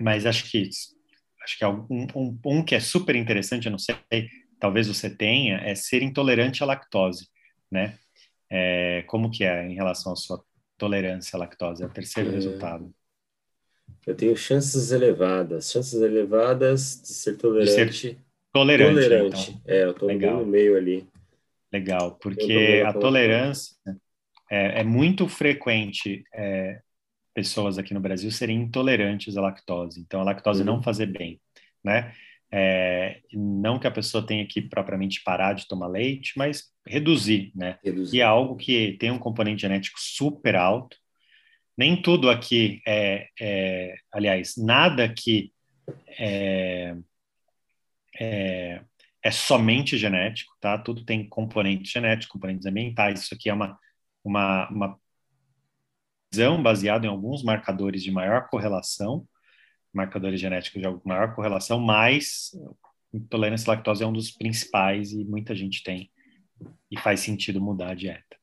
mas 0.00 0.26
acho 0.26 0.50
que 0.50 0.68
acho 1.44 1.56
que 1.56 1.62
é 1.62 1.68
um, 1.68 1.86
um, 2.12 2.38
um 2.44 2.64
que 2.64 2.74
é 2.74 2.80
super 2.80 3.14
interessante, 3.14 3.66
eu 3.66 3.70
não 3.70 3.78
sei, 3.78 3.96
talvez 4.58 4.88
você 4.88 5.08
tenha, 5.08 5.58
é 5.58 5.76
ser 5.76 6.02
intolerante 6.02 6.60
à 6.60 6.66
lactose, 6.66 7.28
né? 7.70 7.96
É, 8.50 9.04
como 9.06 9.30
que 9.30 9.44
é 9.44 9.64
em 9.64 9.74
relação 9.74 10.12
à 10.12 10.16
sua 10.16 10.42
tolerância 10.76 11.36
à 11.36 11.38
lactose? 11.38 11.84
É 11.84 11.86
o 11.86 11.90
terceiro 11.90 12.30
é. 12.30 12.32
resultado. 12.32 12.92
Eu 14.06 14.14
tenho 14.14 14.36
chances 14.36 14.90
elevadas, 14.90 15.70
chances 15.70 16.00
elevadas 16.00 17.00
de 17.00 17.08
ser 17.08 17.36
tolerante. 17.36 17.84
De 17.86 17.92
ser 17.92 18.18
tolerante, 18.52 18.94
tolerante. 18.94 19.50
Então. 19.50 19.74
É, 19.74 19.84
eu 19.84 19.94
tô 19.94 20.06
Legal. 20.06 20.38
no 20.38 20.46
meio 20.46 20.76
ali. 20.76 21.06
Legal, 21.72 22.18
porque 22.20 22.82
a 22.84 22.92
tolerância 22.92 23.74
é, 24.50 24.80
é, 24.80 24.84
muito 24.84 25.26
frequente 25.28 26.24
é, 26.34 26.80
pessoas 27.32 27.78
aqui 27.78 27.94
no 27.94 28.00
Brasil 28.00 28.30
serem 28.30 28.60
intolerantes 28.60 29.36
à 29.36 29.40
lactose. 29.40 30.00
Então, 30.00 30.20
a 30.20 30.24
lactose 30.24 30.60
uhum. 30.60 30.66
não 30.66 30.82
fazer 30.82 31.06
bem, 31.06 31.40
né? 31.82 32.12
É, 32.54 33.20
não 33.32 33.78
que 33.78 33.86
a 33.86 33.90
pessoa 33.90 34.26
tenha 34.26 34.46
que 34.46 34.60
propriamente 34.60 35.22
parar 35.24 35.54
de 35.54 35.66
tomar 35.66 35.86
leite, 35.86 36.34
mas 36.36 36.64
reduzir, 36.86 37.50
né? 37.54 37.78
Reduzir. 37.82 38.18
E 38.18 38.20
é 38.20 38.24
algo 38.24 38.56
que 38.56 38.92
tem 39.00 39.10
um 39.10 39.18
componente 39.18 39.62
genético 39.62 39.98
super 39.98 40.54
alto, 40.54 40.98
nem 41.76 42.00
tudo 42.00 42.30
aqui 42.30 42.80
é, 42.86 43.28
é 43.40 43.94
aliás, 44.12 44.54
nada 44.56 45.04
aqui 45.04 45.52
é, 46.18 46.94
é, 48.20 48.82
é, 49.22 49.30
somente 49.30 49.96
genético, 49.96 50.54
tá? 50.60 50.78
Tudo 50.78 51.04
tem 51.04 51.28
componentes 51.28 51.90
genéticos, 51.90 52.28
componentes 52.28 52.66
ambientais. 52.66 53.20
Isso 53.22 53.34
aqui 53.34 53.48
é 53.48 53.54
uma, 53.54 53.78
uma, 54.24 54.68
uma 54.70 55.00
visão 56.32 56.62
baseada 56.62 57.06
em 57.06 57.08
alguns 57.08 57.42
marcadores 57.42 58.02
de 58.02 58.10
maior 58.10 58.48
correlação, 58.48 59.26
marcadores 59.92 60.40
genéticos 60.40 60.80
de 60.80 60.88
maior 61.04 61.34
correlação, 61.34 61.78
mas 61.78 62.50
intolerância 63.12 63.70
à 63.70 63.74
lactose 63.74 64.02
é 64.02 64.06
um 64.06 64.12
dos 64.12 64.30
principais 64.30 65.12
e 65.12 65.24
muita 65.24 65.54
gente 65.54 65.82
tem 65.82 66.10
e 66.90 66.98
faz 66.98 67.20
sentido 67.20 67.60
mudar 67.60 67.90
a 67.90 67.94
dieta. 67.94 68.36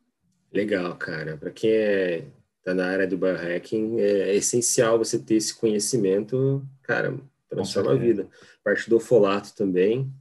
Legal, 0.52 0.96
cara. 0.96 1.38
Para 1.38 1.52
quem 1.52 1.72
é 1.72 2.28
tá 2.63 2.74
na 2.74 2.88
área 2.88 3.08
do 3.08 3.17
biohacking, 3.17 4.00
é, 4.00 4.30
é 4.30 4.36
essencial 4.36 4.98
você 4.98 5.17
ter 5.17 5.36
esse 5.36 5.56
conhecimento, 5.56 6.65
cara, 6.84 7.17
transforma 7.50 7.91
a 7.91 7.95
vida. 7.95 8.28
Parte 8.63 8.89
do 8.89 9.00
folato 9.00 9.54
também. 9.56 10.12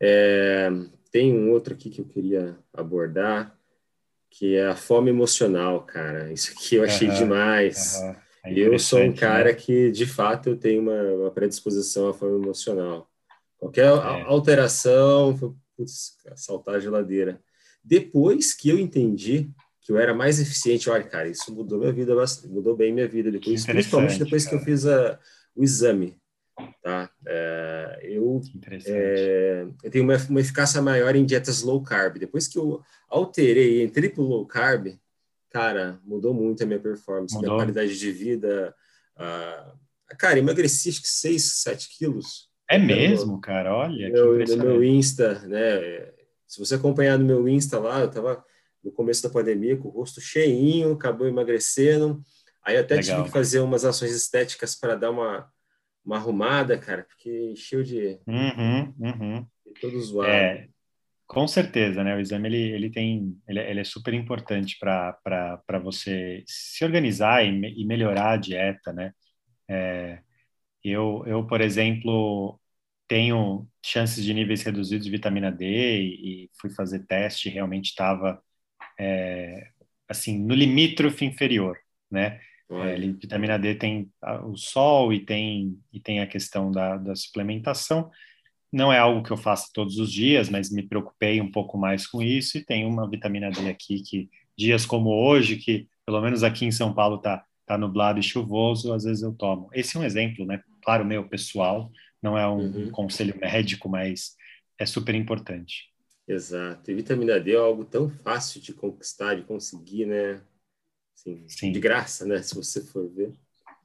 É, 0.00 0.70
tem 1.10 1.32
um 1.32 1.50
outro 1.50 1.74
aqui 1.74 1.88
que 1.90 2.00
eu 2.00 2.04
queria 2.04 2.58
abordar, 2.72 3.56
que 4.28 4.56
é 4.56 4.66
a 4.66 4.76
fome 4.76 5.10
emocional, 5.10 5.82
cara. 5.82 6.32
Isso 6.32 6.52
aqui 6.52 6.74
eu 6.76 6.84
achei 6.84 7.08
uhum, 7.08 7.14
demais. 7.14 8.00
Uhum. 8.02 8.16
É 8.44 8.58
eu 8.58 8.78
sou 8.78 9.00
um 9.00 9.14
cara 9.14 9.50
né? 9.50 9.54
que, 9.54 9.90
de 9.90 10.04
fato, 10.04 10.50
eu 10.50 10.56
tenho 10.56 10.82
uma, 10.82 11.02
uma 11.14 11.30
predisposição 11.30 12.08
à 12.08 12.12
fome 12.12 12.42
emocional. 12.42 13.08
Qualquer 13.56 13.86
é. 13.86 14.22
alteração, 14.22 15.56
putz, 15.76 16.18
saltar 16.36 16.74
a 16.74 16.80
geladeira. 16.80 17.40
Depois 17.82 18.52
que 18.52 18.68
eu 18.68 18.78
entendi 18.78 19.50
que 19.84 19.92
eu 19.92 19.98
era 19.98 20.14
mais 20.14 20.40
eficiente. 20.40 20.88
Olha, 20.88 21.04
cara, 21.04 21.28
isso 21.28 21.54
mudou 21.54 21.78
minha 21.78 21.92
vida 21.92 22.14
bastante, 22.16 22.52
mudou 22.52 22.74
bem 22.74 22.92
minha 22.92 23.06
vida 23.06 23.30
depois, 23.30 23.64
principalmente 23.66 24.18
depois 24.18 24.44
cara. 24.44 24.56
que 24.56 24.62
eu 24.62 24.64
fiz 24.64 24.86
a, 24.86 25.20
o 25.54 25.62
exame. 25.62 26.16
Tá? 26.82 27.10
É, 27.26 28.00
eu, 28.02 28.40
é, 28.86 29.66
eu 29.82 29.90
tenho 29.90 30.04
uma, 30.04 30.16
uma, 30.30 30.40
eficácia 30.40 30.80
maior 30.80 31.14
em 31.14 31.26
dietas 31.26 31.62
low 31.62 31.82
carb. 31.82 32.16
Depois 32.16 32.48
que 32.48 32.58
eu 32.58 32.80
alterei, 33.08 33.82
entrei 33.82 34.08
para 34.08 34.22
low 34.22 34.46
carb, 34.46 34.96
cara, 35.50 36.00
mudou 36.04 36.32
muito 36.32 36.62
a 36.62 36.66
minha 36.66 36.80
performance, 36.80 37.34
mudou. 37.34 37.50
minha 37.50 37.60
qualidade 37.62 37.98
de 37.98 38.10
vida. 38.10 38.74
Uh, 39.16 40.16
cara, 40.16 40.38
emagreci 40.38 40.88
acho 40.88 41.02
que 41.02 41.08
6, 41.08 41.42
7 41.62 41.98
quilos. 41.98 42.48
É 42.70 42.78
mesmo, 42.78 43.38
cara? 43.40 43.74
Olha, 43.74 44.08
meu, 44.08 44.38
no 44.38 44.56
meu 44.56 44.84
Insta, 44.84 45.40
né? 45.40 46.12
Se 46.46 46.58
você 46.58 46.76
acompanhar 46.76 47.18
no 47.18 47.24
meu 47.24 47.46
Insta 47.48 47.78
lá, 47.78 48.00
eu 48.00 48.10
tava 48.10 48.42
no 48.84 48.92
começo 48.92 49.22
da 49.22 49.30
pandemia, 49.30 49.76
com 49.76 49.88
o 49.88 49.90
rosto 49.90 50.20
cheinho, 50.20 50.92
acabou 50.92 51.26
emagrecendo. 51.26 52.22
Aí 52.62 52.76
até 52.76 52.96
Legal. 52.96 53.16
tive 53.16 53.28
que 53.28 53.32
fazer 53.32 53.60
umas 53.60 53.84
ações 53.84 54.12
estéticas 54.12 54.74
para 54.74 54.94
dar 54.94 55.10
uma, 55.10 55.50
uma 56.04 56.16
arrumada, 56.16 56.78
cara, 56.78 57.04
porque 57.04 57.50
encheu 57.50 57.82
de, 57.82 58.18
uhum, 58.26 58.94
uhum. 58.98 59.46
de 59.66 59.80
todo 59.80 60.00
zoado. 60.00 60.30
É, 60.30 60.68
com 61.26 61.48
certeza, 61.48 62.04
né? 62.04 62.14
O 62.14 62.20
exame 62.20 62.48
ele, 62.48 62.72
ele 62.72 62.90
tem, 62.90 63.36
ele, 63.48 63.60
ele 63.60 63.80
é 63.80 63.84
super 63.84 64.12
importante 64.12 64.78
para 64.78 65.78
você 65.82 66.44
se 66.46 66.84
organizar 66.84 67.44
e, 67.44 67.48
e, 67.48 67.84
melhorar 67.86 68.32
a 68.32 68.36
dieta, 68.36 68.92
né? 68.92 69.12
É, 69.68 70.20
eu, 70.82 71.24
eu, 71.26 71.46
por 71.46 71.62
exemplo, 71.62 72.60
tenho 73.08 73.66
chances 73.84 74.22
de 74.24 74.34
níveis 74.34 74.62
reduzidos 74.62 75.04
de 75.04 75.10
vitamina 75.10 75.50
D 75.50 75.64
e, 75.66 76.44
e 76.44 76.50
fui 76.60 76.70
fazer 76.70 77.06
teste, 77.06 77.48
realmente 77.48 77.86
estava 77.86 78.42
é, 78.98 79.68
assim, 80.08 80.38
no 80.38 80.54
limítrofe 80.54 81.24
inferior, 81.24 81.78
né? 82.10 82.40
É, 82.70 82.96
vitamina 82.96 83.58
D 83.58 83.74
tem 83.74 84.10
o 84.44 84.56
sol 84.56 85.12
e 85.12 85.20
tem, 85.20 85.78
e 85.92 86.00
tem 86.00 86.20
a 86.20 86.26
questão 86.26 86.72
da, 86.72 86.96
da 86.96 87.14
suplementação. 87.14 88.10
Não 88.72 88.92
é 88.92 88.98
algo 88.98 89.22
que 89.22 89.30
eu 89.30 89.36
faço 89.36 89.70
todos 89.72 89.98
os 89.98 90.10
dias, 90.10 90.48
mas 90.48 90.70
me 90.70 90.82
preocupei 90.82 91.40
um 91.40 91.50
pouco 91.50 91.78
mais 91.78 92.06
com 92.06 92.22
isso 92.22 92.58
e 92.58 92.64
tem 92.64 92.84
uma 92.84 93.08
vitamina 93.08 93.50
D 93.50 93.68
aqui 93.68 94.02
que 94.02 94.28
dias 94.56 94.84
como 94.86 95.10
hoje, 95.10 95.56
que 95.56 95.86
pelo 96.04 96.20
menos 96.20 96.42
aqui 96.42 96.64
em 96.64 96.72
São 96.72 96.92
Paulo 96.92 97.18
tá, 97.18 97.44
tá 97.66 97.78
nublado 97.78 98.18
e 98.18 98.22
chuvoso, 98.22 98.92
às 98.92 99.04
vezes 99.04 99.22
eu 99.22 99.32
tomo. 99.32 99.68
Esse 99.72 99.96
é 99.96 100.00
um 100.00 100.04
exemplo, 100.04 100.44
né? 100.44 100.60
Claro, 100.82 101.04
meu, 101.04 101.28
pessoal, 101.28 101.90
não 102.20 102.36
é 102.36 102.48
um, 102.48 102.58
uhum. 102.58 102.90
conselho 102.90 103.38
médico, 103.38 103.88
mas 103.88 104.34
é 104.78 104.86
super 104.86 105.14
importante. 105.14 105.93
Exato. 106.26 106.90
E 106.90 106.94
vitamina 106.94 107.38
D 107.38 107.52
é 107.52 107.56
algo 107.56 107.84
tão 107.84 108.08
fácil 108.08 108.60
de 108.60 108.72
conquistar, 108.72 109.34
de 109.34 109.42
conseguir, 109.42 110.06
né? 110.06 110.40
Assim, 111.14 111.44
Sim. 111.48 111.72
De 111.72 111.80
graça, 111.80 112.26
né? 112.26 112.42
Se 112.42 112.54
você 112.54 112.80
for 112.82 113.08
ver. 113.08 113.32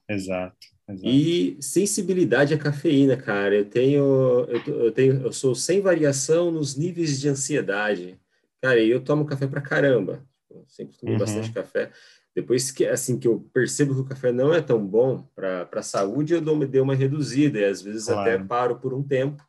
Exato, 0.07 0.57
exato. 0.87 1.07
E 1.07 1.57
sensibilidade 1.61 2.53
à 2.53 2.57
cafeína, 2.57 3.15
cara. 3.15 3.55
Eu 3.55 3.65
tenho, 3.65 4.45
eu, 4.47 4.75
eu, 4.85 4.91
tenho, 4.91 5.21
eu 5.21 5.31
sou 5.31 5.53
sem 5.53 5.81
variação 5.81 6.49
nos 6.49 6.75
níveis 6.75 7.19
de 7.19 7.29
ansiedade. 7.29 8.19
Cara, 8.61 8.79
e 8.79 8.89
eu 8.89 9.03
tomo 9.03 9.25
café 9.25 9.45
pra 9.45 9.61
caramba. 9.61 10.25
Eu 10.49 10.65
sempre 10.67 10.97
tomei 10.97 11.13
uhum. 11.13 11.19
bastante 11.19 11.51
café. 11.51 11.91
Depois 12.35 12.71
que 12.71 12.85
assim 12.85 13.19
que 13.19 13.27
eu 13.27 13.41
percebo 13.53 13.93
que 13.93 14.01
o 14.01 14.05
café 14.05 14.31
não 14.31 14.53
é 14.53 14.61
tão 14.61 14.85
bom 14.85 15.23
para 15.35 15.67
a 15.71 15.81
saúde, 15.81 16.33
eu 16.33 16.41
dou, 16.41 16.57
dei 16.65 16.81
uma 16.81 16.95
reduzida 16.95 17.59
e 17.59 17.65
às 17.65 17.81
vezes 17.81 18.05
claro. 18.05 18.21
até 18.21 18.43
paro 18.43 18.79
por 18.79 18.93
um 18.93 19.03
tempo, 19.03 19.43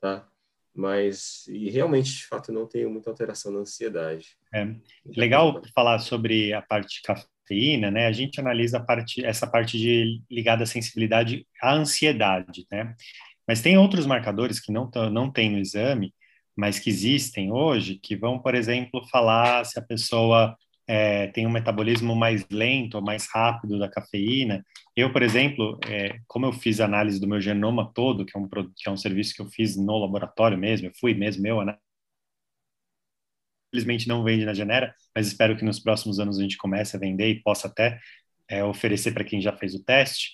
tá? 0.00 0.28
Mas 0.74 1.46
e 1.46 1.70
realmente, 1.70 2.12
de 2.12 2.26
fato, 2.26 2.52
não 2.52 2.66
tenho 2.66 2.90
muita 2.90 3.08
alteração 3.08 3.52
na 3.52 3.60
ansiedade. 3.60 4.36
É 4.52 4.74
legal 5.06 5.62
falar 5.74 5.98
sobre 6.00 6.52
a 6.52 6.60
parte 6.60 6.96
de 6.96 7.02
cafeína, 7.02 7.90
né? 7.90 8.06
A 8.06 8.12
gente 8.12 8.40
analisa 8.40 8.78
a 8.78 8.82
parte, 8.82 9.24
essa 9.24 9.46
parte 9.46 9.78
de 9.78 10.20
ligada 10.30 10.64
à 10.64 10.66
sensibilidade 10.66 11.46
à 11.62 11.74
ansiedade, 11.74 12.66
né? 12.70 12.94
Mas 13.46 13.62
tem 13.62 13.78
outros 13.78 14.06
marcadores 14.06 14.58
que 14.58 14.72
não 14.72 14.90
não 15.12 15.30
tem 15.30 15.50
no 15.50 15.58
exame, 15.58 16.12
mas 16.56 16.78
que 16.78 16.90
existem 16.90 17.52
hoje, 17.52 17.98
que 18.02 18.16
vão, 18.16 18.38
por 18.38 18.54
exemplo, 18.54 19.06
falar 19.10 19.64
se 19.64 19.78
a 19.78 19.82
pessoa 19.82 20.56
é, 20.86 21.28
tem 21.28 21.46
um 21.46 21.50
metabolismo 21.50 22.14
mais 22.14 22.46
lento 22.50 23.00
mais 23.02 23.26
rápido 23.32 23.78
da 23.78 23.88
cafeína. 23.88 24.64
Eu, 24.96 25.12
por 25.12 25.22
exemplo, 25.22 25.78
é, 25.86 26.18
como 26.26 26.46
eu 26.46 26.52
fiz 26.52 26.80
análise 26.80 27.20
do 27.20 27.26
meu 27.28 27.40
genoma 27.40 27.90
todo, 27.94 28.24
que 28.24 28.36
é, 28.36 28.40
um, 28.40 28.48
que 28.48 28.88
é 28.88 28.90
um 28.90 28.96
serviço 28.96 29.34
que 29.34 29.42
eu 29.42 29.46
fiz 29.46 29.76
no 29.76 29.98
laboratório 29.98 30.58
mesmo, 30.58 30.88
eu 30.88 30.92
fui 31.00 31.14
mesmo 31.14 31.46
eu, 31.46 31.64
né? 31.64 31.76
Infelizmente 33.72 34.06
não 34.06 34.22
vende 34.22 34.44
na 34.44 34.54
Genera, 34.54 34.94
mas 35.14 35.26
espero 35.26 35.56
que 35.56 35.64
nos 35.64 35.80
próximos 35.80 36.20
anos 36.20 36.38
a 36.38 36.42
gente 36.42 36.56
comece 36.56 36.96
a 36.96 37.00
vender 37.00 37.28
e 37.28 37.42
possa 37.42 37.66
até 37.66 37.98
é, 38.48 38.62
oferecer 38.62 39.12
para 39.12 39.24
quem 39.24 39.40
já 39.40 39.52
fez 39.56 39.74
o 39.74 39.82
teste. 39.82 40.32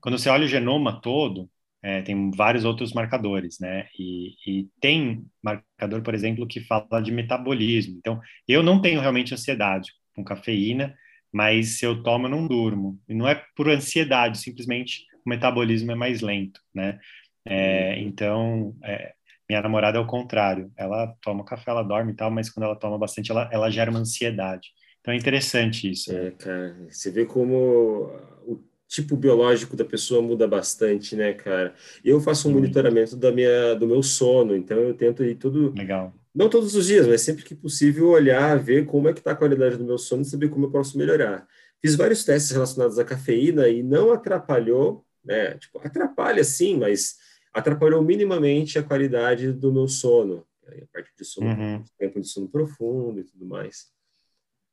Quando 0.00 0.18
você 0.18 0.28
olha 0.28 0.44
o 0.44 0.48
genoma 0.48 1.00
todo, 1.00 1.48
é, 1.82 2.02
tem 2.02 2.30
vários 2.30 2.64
outros 2.64 2.92
marcadores, 2.92 3.58
né? 3.58 3.88
E, 3.98 4.34
e, 4.46 4.68
tem 4.80 5.24
marcador, 5.42 6.02
por 6.02 6.14
exemplo, 6.14 6.46
que 6.46 6.60
fala 6.60 7.00
de 7.00 7.10
metabolismo. 7.10 7.96
Então, 7.98 8.20
eu 8.46 8.62
não 8.62 8.80
tenho 8.80 9.00
realmente 9.00 9.32
ansiedade 9.32 9.90
com 10.14 10.22
cafeína, 10.24 10.94
mas 11.32 11.78
se 11.78 11.86
eu 11.86 12.02
tomo, 12.02 12.26
eu 12.26 12.30
não 12.30 12.46
durmo. 12.46 12.98
E 13.08 13.14
não 13.14 13.26
é 13.26 13.42
por 13.56 13.68
ansiedade, 13.68 14.38
simplesmente 14.38 15.06
o 15.24 15.30
metabolismo 15.30 15.92
é 15.92 15.94
mais 15.94 16.20
lento, 16.20 16.60
né? 16.74 16.98
É, 17.46 17.98
então, 18.00 18.76
é, 18.84 19.14
minha 19.48 19.62
namorada 19.62 19.98
é 19.98 20.00
o 20.00 20.06
contrário. 20.06 20.70
Ela 20.76 21.14
toma 21.22 21.44
café, 21.44 21.70
ela 21.70 21.82
dorme 21.82 22.12
e 22.12 22.16
tal, 22.16 22.30
mas 22.30 22.50
quando 22.50 22.64
ela 22.64 22.76
toma 22.76 22.98
bastante, 22.98 23.30
ela, 23.30 23.48
ela 23.52 23.70
gera 23.70 23.90
uma 23.90 24.00
ansiedade. 24.00 24.68
Então 25.00 25.14
é 25.14 25.16
interessante 25.16 25.90
isso. 25.90 26.14
É, 26.14 26.30
cara, 26.32 26.76
você 26.90 27.10
vê 27.10 27.24
como 27.24 28.12
o 28.46 28.62
tipo 28.90 29.16
biológico 29.16 29.76
da 29.76 29.84
pessoa 29.84 30.20
muda 30.20 30.48
bastante, 30.48 31.14
né, 31.14 31.32
cara? 31.32 31.72
Eu 32.04 32.20
faço 32.20 32.48
um 32.48 32.52
monitoramento 32.52 33.16
da 33.16 33.30
minha, 33.30 33.74
do 33.74 33.86
meu 33.86 34.02
sono, 34.02 34.56
então 34.56 34.76
eu 34.78 34.94
tento 34.94 35.24
ir 35.24 35.36
tudo. 35.36 35.72
Legal. 35.76 36.12
Não 36.34 36.48
todos 36.48 36.74
os 36.74 36.86
dias, 36.86 37.06
mas 37.06 37.22
sempre 37.22 37.44
que 37.44 37.54
possível 37.54 38.08
olhar, 38.08 38.58
ver 38.58 38.86
como 38.86 39.08
é 39.08 39.12
que 39.12 39.20
está 39.20 39.30
a 39.30 39.36
qualidade 39.36 39.76
do 39.76 39.84
meu 39.84 39.96
sono 39.96 40.22
e 40.22 40.24
saber 40.24 40.48
como 40.48 40.66
eu 40.66 40.70
posso 40.70 40.98
melhorar. 40.98 41.46
Fiz 41.80 41.94
vários 41.94 42.24
testes 42.24 42.50
relacionados 42.50 42.98
à 42.98 43.04
cafeína 43.04 43.68
e 43.68 43.80
não 43.80 44.12
atrapalhou, 44.12 45.04
né? 45.24 45.54
Tipo, 45.54 45.78
atrapalha 45.78 46.42
sim, 46.42 46.76
mas 46.76 47.14
atrapalhou 47.54 48.02
minimamente 48.02 48.76
a 48.76 48.82
qualidade 48.82 49.52
do 49.52 49.72
meu 49.72 49.86
sono. 49.86 50.44
A 50.66 50.86
parte 50.92 51.12
de 51.16 51.24
sono, 51.24 51.46
uhum. 51.46 51.84
tempo 51.96 52.20
de 52.20 52.26
sono 52.26 52.48
profundo 52.48 53.20
e 53.20 53.24
tudo 53.24 53.46
mais. 53.46 53.86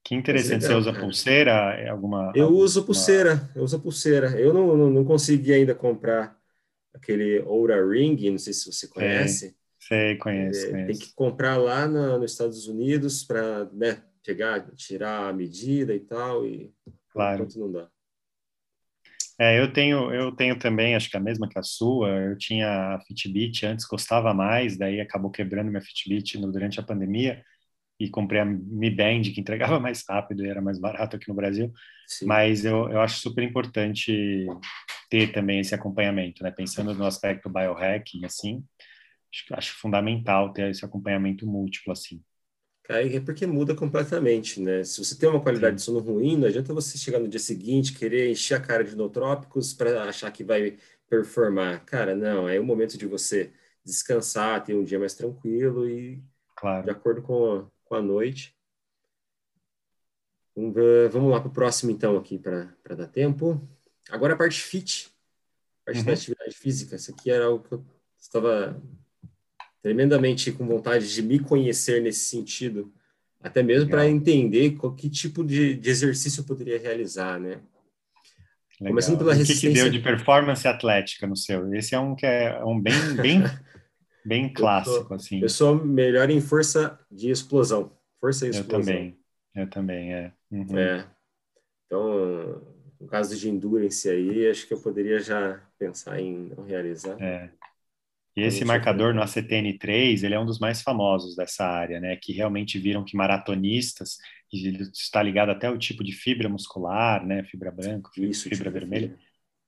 Que 0.07 0.15
interessante. 0.15 0.61
Legal, 0.61 0.69
você 0.69 0.73
usa 0.75 0.91
cara. 0.93 1.03
pulseira? 1.03 1.51
É 1.51 1.89
alguma? 1.89 2.31
Eu 2.33 2.45
alguma... 2.45 2.63
uso 2.63 2.85
pulseira. 2.85 3.51
Eu 3.53 3.63
uso 3.63 3.77
pulseira. 3.77 4.39
Eu 4.39 4.53
não, 4.53 4.77
não, 4.77 4.89
não 4.89 5.03
consegui 5.03 5.53
ainda 5.53 5.75
comprar 5.75 6.33
aquele 6.93 7.39
Oura 7.41 7.85
Ring. 7.85 8.15
Não 8.31 8.37
sei 8.37 8.53
se 8.53 8.71
você 8.71 8.87
conhece. 8.87 9.53
Sei, 9.77 10.15
conheço, 10.15 10.65
é, 10.65 10.71
conheço. 10.71 10.87
Tem 10.87 11.07
que 11.07 11.13
comprar 11.13 11.57
lá 11.57 11.85
no, 11.85 12.19
nos 12.19 12.31
Estados 12.31 12.69
Unidos 12.69 13.25
para 13.25 13.65
né, 13.73 14.01
pegar, 14.23 14.65
tirar 14.77 15.27
a 15.27 15.33
medida 15.33 15.93
e 15.93 15.99
tal. 15.99 16.45
E 16.45 16.73
claro. 17.11 17.45
não 17.57 17.69
dá. 17.69 17.89
É, 19.37 19.59
eu 19.59 19.73
tenho, 19.73 20.13
eu 20.13 20.31
tenho 20.31 20.57
também, 20.57 20.95
acho 20.95 21.11
que 21.11 21.17
a 21.17 21.19
mesma 21.19 21.49
que 21.49 21.59
a 21.59 21.63
sua. 21.63 22.11
Eu 22.11 22.37
tinha 22.37 22.95
a 22.95 23.01
Fitbit 23.01 23.65
antes, 23.65 23.85
gostava 23.85 24.33
mais, 24.33 24.77
daí 24.77 25.01
acabou 25.01 25.29
quebrando 25.29 25.67
minha 25.67 25.81
Fitbit 25.81 26.39
no, 26.39 26.49
durante 26.49 26.79
a 26.79 26.83
pandemia 26.83 27.43
e 27.99 28.09
comprei 28.09 28.41
a 28.41 28.45
Mi 28.45 28.89
Band, 28.89 29.23
que 29.33 29.41
entregava 29.41 29.79
mais 29.79 30.03
rápido 30.07 30.45
e 30.45 30.49
era 30.49 30.61
mais 30.61 30.79
barato 30.79 31.15
aqui 31.15 31.27
no 31.27 31.35
Brasil. 31.35 31.71
Sim. 32.07 32.25
Mas 32.25 32.63
eu, 32.63 32.89
eu 32.89 33.01
acho 33.01 33.19
super 33.19 33.43
importante 33.43 34.45
ter 35.09 35.31
também 35.31 35.59
esse 35.59 35.73
acompanhamento, 35.73 36.43
né? 36.43 36.51
Pensando 36.51 36.93
no 36.93 37.05
aspecto 37.05 37.49
biohacking, 37.49 38.25
assim, 38.25 38.63
acho, 39.33 39.55
acho 39.55 39.79
fundamental 39.79 40.53
ter 40.53 40.69
esse 40.69 40.85
acompanhamento 40.85 41.47
múltiplo, 41.47 41.91
assim. 41.91 42.21
É 42.89 43.19
porque 43.19 43.45
muda 43.45 43.75
completamente, 43.75 44.61
né? 44.61 44.81
Se 44.83 45.03
você 45.03 45.17
tem 45.17 45.27
uma 45.27 45.41
qualidade 45.41 45.75
de 45.75 45.81
sono 45.81 45.99
ruim, 45.99 46.37
não 46.37 46.47
adianta 46.47 46.73
você 46.73 46.97
chegar 46.97 47.19
no 47.19 47.27
dia 47.27 47.39
seguinte, 47.39 47.93
querer 47.93 48.31
encher 48.31 48.55
a 48.55 48.61
cara 48.61 48.81
de 48.81 48.95
nootrópicos 48.95 49.73
para 49.73 50.03
achar 50.03 50.31
que 50.31 50.41
vai 50.41 50.77
performar. 51.09 51.83
Cara, 51.83 52.15
não, 52.15 52.47
é 52.47 52.57
o 52.57 52.63
momento 52.63 52.97
de 52.97 53.05
você 53.05 53.51
descansar, 53.83 54.63
ter 54.63 54.73
um 54.73 54.85
dia 54.85 54.99
mais 54.99 55.13
tranquilo 55.13 55.89
e 55.89 56.23
claro. 56.55 56.85
de 56.85 56.89
acordo 56.89 57.21
com 57.21 57.69
com 57.87 57.95
a 57.95 58.01
noite. 58.01 58.55
Vamos, 60.55 60.73
ver, 60.73 61.09
vamos 61.09 61.31
lá 61.31 61.39
para 61.39 61.49
o 61.49 61.53
próximo, 61.53 61.91
então, 61.91 62.17
aqui, 62.17 62.37
para 62.37 62.95
dar 62.95 63.07
tempo. 63.07 63.61
Agora 64.09 64.33
a 64.33 64.37
parte 64.37 64.61
fit, 64.61 65.11
a 65.81 65.85
parte 65.85 65.99
uhum. 65.99 66.05
da 66.05 66.13
atividade 66.13 66.55
física. 66.55 66.95
Isso 66.95 67.11
aqui 67.11 67.29
era 67.29 67.45
algo 67.45 67.63
que 67.63 67.73
eu 67.73 67.85
estava 68.19 68.81
tremendamente 69.81 70.51
com 70.51 70.65
vontade 70.65 71.13
de 71.13 71.21
me 71.21 71.39
conhecer 71.39 72.01
nesse 72.01 72.21
sentido, 72.21 72.91
até 73.41 73.61
mesmo 73.61 73.89
para 73.89 74.07
entender 74.07 74.71
qual, 74.71 74.93
que 74.93 75.09
tipo 75.09 75.43
de, 75.43 75.75
de, 75.75 75.89
exercício 75.89 76.41
eu 76.41 76.45
poderia 76.45 76.79
realizar, 76.79 77.39
né? 77.39 77.61
Legal. 78.79 78.91
Começando 78.91 79.17
pela 79.17 79.33
resistência... 79.33 79.69
O 79.69 79.73
que, 79.73 79.77
que, 79.77 79.83
deu 79.83 79.91
de 79.91 79.99
performance 79.99 80.67
atlética 80.67 81.25
no 81.25 81.35
seu? 81.35 81.73
Esse 81.73 81.95
é 81.95 81.99
um 81.99 82.15
que 82.15 82.25
é 82.25 82.63
um 82.63 82.79
bem, 82.79 82.93
bem 83.21 83.43
Bem 84.27 84.51
clássico, 84.51 84.97
eu 84.97 85.07
sou, 85.07 85.15
assim. 85.15 85.41
Eu 85.41 85.49
sou 85.49 85.85
melhor 85.85 86.29
em 86.29 86.41
força 86.41 86.99
de 87.09 87.29
explosão. 87.29 87.91
Força 88.19 88.45
e 88.45 88.49
explosão. 88.49 88.79
Eu 88.79 88.85
também. 88.85 89.19
Eu 89.55 89.69
também, 89.69 90.13
é. 90.13 90.33
Uhum. 90.51 90.77
É. 90.77 91.07
Então, 91.85 92.61
no 92.99 93.07
caso 93.07 93.37
de 93.37 93.49
endurance 93.49 94.09
aí, 94.09 94.49
acho 94.49 94.67
que 94.67 94.73
eu 94.73 94.81
poderia 94.81 95.17
já 95.19 95.61
pensar 95.79 96.19
em 96.19 96.51
não 96.55 96.65
realizar. 96.65 97.15
É. 97.21 97.49
E 98.35 98.41
esse 98.41 98.65
marcador 98.65 99.15
no 99.15 99.21
ACTN3, 99.21 100.23
ele 100.23 100.35
é 100.35 100.39
um 100.39 100.45
dos 100.45 100.59
mais 100.59 100.81
famosos 100.81 101.35
dessa 101.35 101.65
área, 101.65 101.99
né? 101.99 102.17
Que 102.17 102.33
realmente 102.33 102.77
viram 102.77 103.05
que 103.05 103.15
maratonistas, 103.15 104.17
ele 104.51 104.83
está 104.93 105.23
ligado 105.23 105.49
até 105.49 105.67
ao 105.67 105.77
tipo 105.77 106.03
de 106.03 106.11
fibra 106.11 106.49
muscular, 106.49 107.25
né? 107.25 107.45
Fibra 107.45 107.71
branca, 107.71 108.11
Isso, 108.17 108.43
fibra 108.43 108.57
tipo 108.57 108.71
vermelha. 108.71 109.17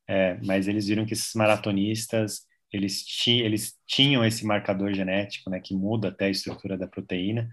É, 0.08 0.38
mas 0.44 0.68
eles 0.68 0.88
viram 0.88 1.06
que 1.06 1.14
esses 1.14 1.34
maratonistas 1.34 2.49
eles, 2.72 3.04
ti, 3.06 3.40
eles 3.42 3.78
tinham 3.88 4.24
esse 4.24 4.46
marcador 4.46 4.94
genético, 4.94 5.50
né, 5.50 5.60
que 5.60 5.76
muda 5.76 6.10
até 6.10 6.26
a 6.26 6.30
estrutura 6.30 6.78
da 6.78 6.88
proteína, 6.88 7.50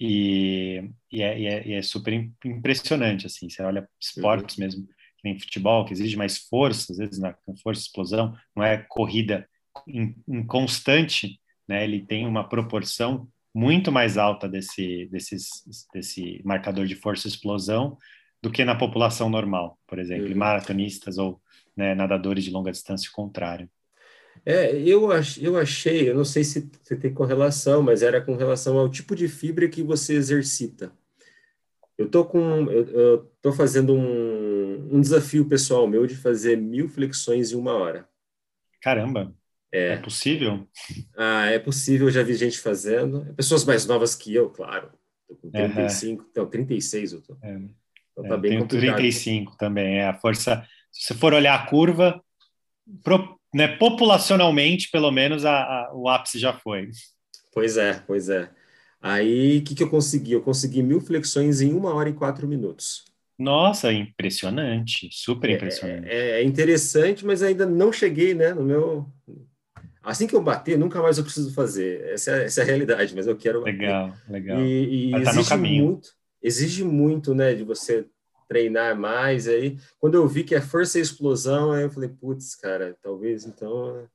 e, 0.00 0.90
e, 1.10 1.22
é, 1.22 1.40
e 1.40 1.46
é, 1.46 1.68
e 1.68 1.72
é 1.74 1.82
super 1.82 2.12
impressionante, 2.44 3.26
assim, 3.26 3.48
você 3.48 3.62
olha 3.62 3.88
esportes 4.00 4.56
uhum. 4.56 4.64
mesmo, 4.64 4.88
em 5.24 5.38
futebol, 5.38 5.84
que 5.84 5.92
exige 5.92 6.16
mais 6.16 6.38
força, 6.38 6.92
às 6.92 6.98
vezes 6.98 7.18
na 7.18 7.34
força 7.62 7.82
explosão, 7.82 8.36
não 8.54 8.62
é 8.62 8.78
corrida 8.88 9.48
em, 9.86 10.14
constante, 10.46 11.40
né, 11.66 11.84
ele 11.84 12.00
tem 12.00 12.26
uma 12.26 12.48
proporção 12.48 13.28
muito 13.54 13.90
mais 13.90 14.16
alta 14.16 14.48
desse, 14.48 15.06
desses, 15.10 15.64
desse 15.92 16.40
marcador 16.44 16.86
de 16.86 16.94
força 16.94 17.26
explosão 17.26 17.98
do 18.40 18.50
que 18.50 18.64
na 18.64 18.76
população 18.76 19.28
normal, 19.28 19.78
por 19.86 19.98
exemplo, 19.98 20.28
uhum. 20.28 20.36
maratonistas 20.36 21.18
ou 21.18 21.40
né, 21.76 21.94
nadadores 21.94 22.44
de 22.44 22.50
longa 22.50 22.70
distância, 22.70 23.10
o 23.10 23.12
contrário. 23.12 23.68
É, 24.44 24.76
eu, 24.76 25.10
ach, 25.12 25.38
eu 25.42 25.56
achei, 25.56 26.10
eu 26.10 26.14
não 26.14 26.24
sei 26.24 26.44
se, 26.44 26.70
se 26.82 26.96
tem 26.96 27.12
correlação, 27.12 27.82
mas 27.82 28.02
era 28.02 28.20
com 28.20 28.36
relação 28.36 28.78
ao 28.78 28.88
tipo 28.88 29.14
de 29.14 29.28
fibra 29.28 29.68
que 29.68 29.82
você 29.82 30.14
exercita. 30.14 30.92
Eu 31.96 32.08
tô 32.08 32.24
com, 32.24 32.70
eu, 32.70 32.88
eu 32.90 33.32
tô 33.42 33.52
fazendo 33.52 33.94
um, 33.94 34.96
um 34.96 35.00
desafio 35.00 35.46
pessoal 35.46 35.86
meu 35.86 36.06
de 36.06 36.14
fazer 36.14 36.56
mil 36.56 36.88
flexões 36.88 37.52
em 37.52 37.56
uma 37.56 37.72
hora. 37.72 38.08
Caramba! 38.80 39.34
É, 39.72 39.94
é 39.94 39.96
possível? 39.96 40.66
Ah, 41.16 41.46
é 41.46 41.58
possível, 41.58 42.10
já 42.10 42.22
vi 42.22 42.34
gente 42.34 42.58
fazendo. 42.58 43.34
Pessoas 43.34 43.64
mais 43.64 43.84
novas 43.86 44.14
que 44.14 44.34
eu, 44.34 44.48
claro. 44.48 44.90
Tô 45.28 45.36
com 45.36 45.50
35, 45.50 46.22
uhum. 46.22 46.28
então 46.30 46.46
36 46.46 47.12
eu 47.12 47.20
tô. 47.20 47.36
É. 47.42 47.60
Então 48.12 48.28
tá 48.28 48.34
é, 48.34 48.38
bem 48.38 48.50
tenho 48.52 48.62
complicado. 48.62 48.96
35 48.96 49.56
também. 49.56 49.98
É 49.98 50.08
a 50.08 50.14
força. 50.14 50.66
Se 50.90 51.06
você 51.06 51.14
for 51.14 51.34
olhar 51.34 51.54
a 51.54 51.66
curva, 51.66 52.22
pro, 53.04 53.37
né, 53.54 53.68
populacionalmente, 53.76 54.90
pelo 54.90 55.10
menos, 55.10 55.44
a, 55.44 55.52
a, 55.52 55.92
o 55.94 56.08
ápice 56.08 56.38
já 56.38 56.52
foi. 56.52 56.88
Pois 57.52 57.76
é, 57.76 58.02
pois 58.06 58.28
é. 58.28 58.50
Aí, 59.00 59.58
o 59.58 59.62
que, 59.62 59.74
que 59.74 59.82
eu 59.82 59.90
consegui? 59.90 60.32
Eu 60.32 60.42
consegui 60.42 60.82
mil 60.82 61.00
flexões 61.00 61.60
em 61.60 61.72
uma 61.72 61.94
hora 61.94 62.08
e 62.08 62.12
quatro 62.12 62.46
minutos. 62.46 63.04
Nossa, 63.38 63.92
impressionante, 63.92 65.08
super 65.12 65.48
é, 65.48 65.54
impressionante. 65.54 66.08
É, 66.08 66.40
é, 66.40 66.42
interessante, 66.42 67.24
mas 67.24 67.42
ainda 67.42 67.64
não 67.64 67.92
cheguei, 67.92 68.34
né, 68.34 68.52
no 68.52 68.62
meu... 68.62 69.06
Assim 70.02 70.26
que 70.26 70.34
eu 70.34 70.42
bater, 70.42 70.78
nunca 70.78 71.02
mais 71.02 71.18
eu 71.18 71.24
preciso 71.24 71.52
fazer. 71.52 72.00
Essa 72.12 72.32
é, 72.32 72.44
essa 72.44 72.60
é 72.60 72.64
a 72.64 72.66
realidade, 72.66 73.14
mas 73.14 73.26
eu 73.26 73.36
quero 73.36 73.60
bater. 73.60 73.78
Legal, 73.78 74.12
legal. 74.28 74.60
E, 74.60 75.14
e 75.14 75.22
tá 75.22 75.44
caminho. 75.48 75.84
Muito, 75.84 76.08
exige 76.42 76.82
muito, 76.82 77.34
né, 77.34 77.54
de 77.54 77.62
você 77.62 78.06
treinar 78.48 78.98
mais. 78.98 79.46
Aí, 79.46 79.76
quando 80.00 80.14
eu 80.14 80.26
vi 80.26 80.42
que 80.42 80.54
é 80.54 80.60
força 80.60 80.98
e 80.98 81.02
explosão, 81.02 81.72
aí 81.72 81.84
eu 81.84 81.90
falei, 81.90 82.08
putz, 82.08 82.54
cara, 82.54 82.96
talvez 83.02 83.44
então 83.44 84.08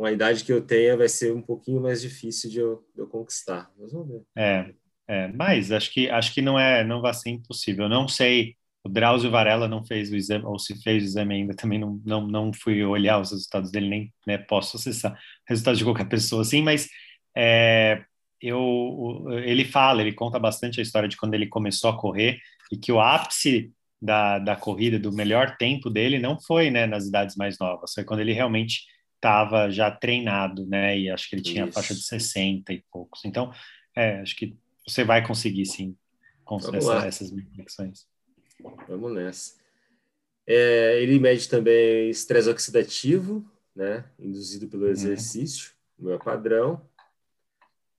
com 0.00 0.06
a 0.06 0.12
idade 0.12 0.44
que 0.44 0.52
eu 0.52 0.62
tenho 0.62 0.96
vai 0.96 1.10
ser 1.10 1.30
um 1.30 1.42
pouquinho 1.42 1.78
mais 1.78 2.00
difícil 2.00 2.48
de 2.48 2.58
eu, 2.58 2.82
de 2.94 3.02
eu 3.02 3.06
conquistar. 3.06 3.70
Mas 3.78 3.92
vamos 3.92 4.08
ver. 4.08 4.22
É, 4.34 4.72
é, 5.06 5.28
mas 5.28 5.70
acho 5.70 5.92
que 5.92 6.08
acho 6.08 6.32
que 6.32 6.40
não 6.40 6.58
é, 6.58 6.82
não 6.82 7.02
vai 7.02 7.12
ser 7.12 7.28
impossível. 7.28 7.84
Eu 7.84 7.90
não 7.90 8.08
sei. 8.08 8.56
O 8.82 8.88
Drauzio 8.88 9.30
Varela 9.30 9.68
não 9.68 9.84
fez 9.84 10.10
o 10.10 10.16
exame, 10.16 10.46
ou 10.46 10.58
se 10.58 10.74
fez 10.82 11.02
o 11.02 11.06
exame 11.06 11.34
ainda, 11.34 11.54
também 11.54 11.78
não, 11.78 12.00
não, 12.02 12.26
não 12.26 12.50
fui 12.50 12.82
olhar 12.82 13.20
os 13.20 13.30
resultados 13.30 13.70
dele, 13.70 13.90
nem 13.90 14.14
né, 14.26 14.38
posso 14.38 14.78
acessar 14.78 15.20
resultados 15.46 15.78
de 15.78 15.84
qualquer 15.84 16.08
pessoa 16.08 16.40
assim, 16.40 16.62
mas 16.62 16.88
é, 17.36 18.02
eu, 18.40 19.26
ele 19.44 19.64
fala, 19.64 20.00
ele 20.00 20.12
conta 20.12 20.38
bastante 20.38 20.80
a 20.80 20.82
história 20.82 21.08
de 21.08 21.16
quando 21.16 21.34
ele 21.34 21.46
começou 21.46 21.90
a 21.90 21.96
correr 21.96 22.38
e 22.72 22.76
que 22.76 22.90
o 22.92 23.00
ápice 23.00 23.72
da, 24.00 24.38
da 24.38 24.56
corrida, 24.56 24.98
do 24.98 25.12
melhor 25.12 25.56
tempo 25.56 25.90
dele, 25.90 26.18
não 26.18 26.40
foi 26.40 26.70
né, 26.70 26.86
nas 26.86 27.06
idades 27.06 27.36
mais 27.36 27.58
novas, 27.58 27.92
foi 27.92 28.04
quando 28.04 28.20
ele 28.20 28.32
realmente 28.32 28.84
estava 29.16 29.70
já 29.70 29.90
treinado, 29.90 30.66
né? 30.66 30.98
E 30.98 31.10
acho 31.10 31.28
que 31.28 31.36
ele 31.36 31.42
tinha 31.42 31.64
Isso. 31.64 31.78
a 31.78 31.82
faixa 31.82 31.94
de 31.94 32.02
60 32.02 32.72
e 32.72 32.82
poucos. 32.90 33.22
Então, 33.24 33.52
é, 33.94 34.20
acho 34.20 34.34
que 34.34 34.56
você 34.86 35.04
vai 35.04 35.26
conseguir 35.26 35.66
sim 35.66 35.94
com 36.42 36.56
essa, 36.56 37.06
essas 37.06 37.30
reflexões. 37.30 38.06
Vamos 38.88 39.12
nessa. 39.12 39.60
É, 40.46 41.02
ele 41.02 41.18
mede 41.18 41.48
também 41.48 42.08
estresse 42.08 42.48
oxidativo, 42.48 43.44
né? 43.76 44.04
Induzido 44.18 44.66
pelo 44.66 44.84
uhum. 44.84 44.90
exercício, 44.90 45.72
é. 46.00 46.04
meu 46.04 46.18
padrão. 46.18 46.80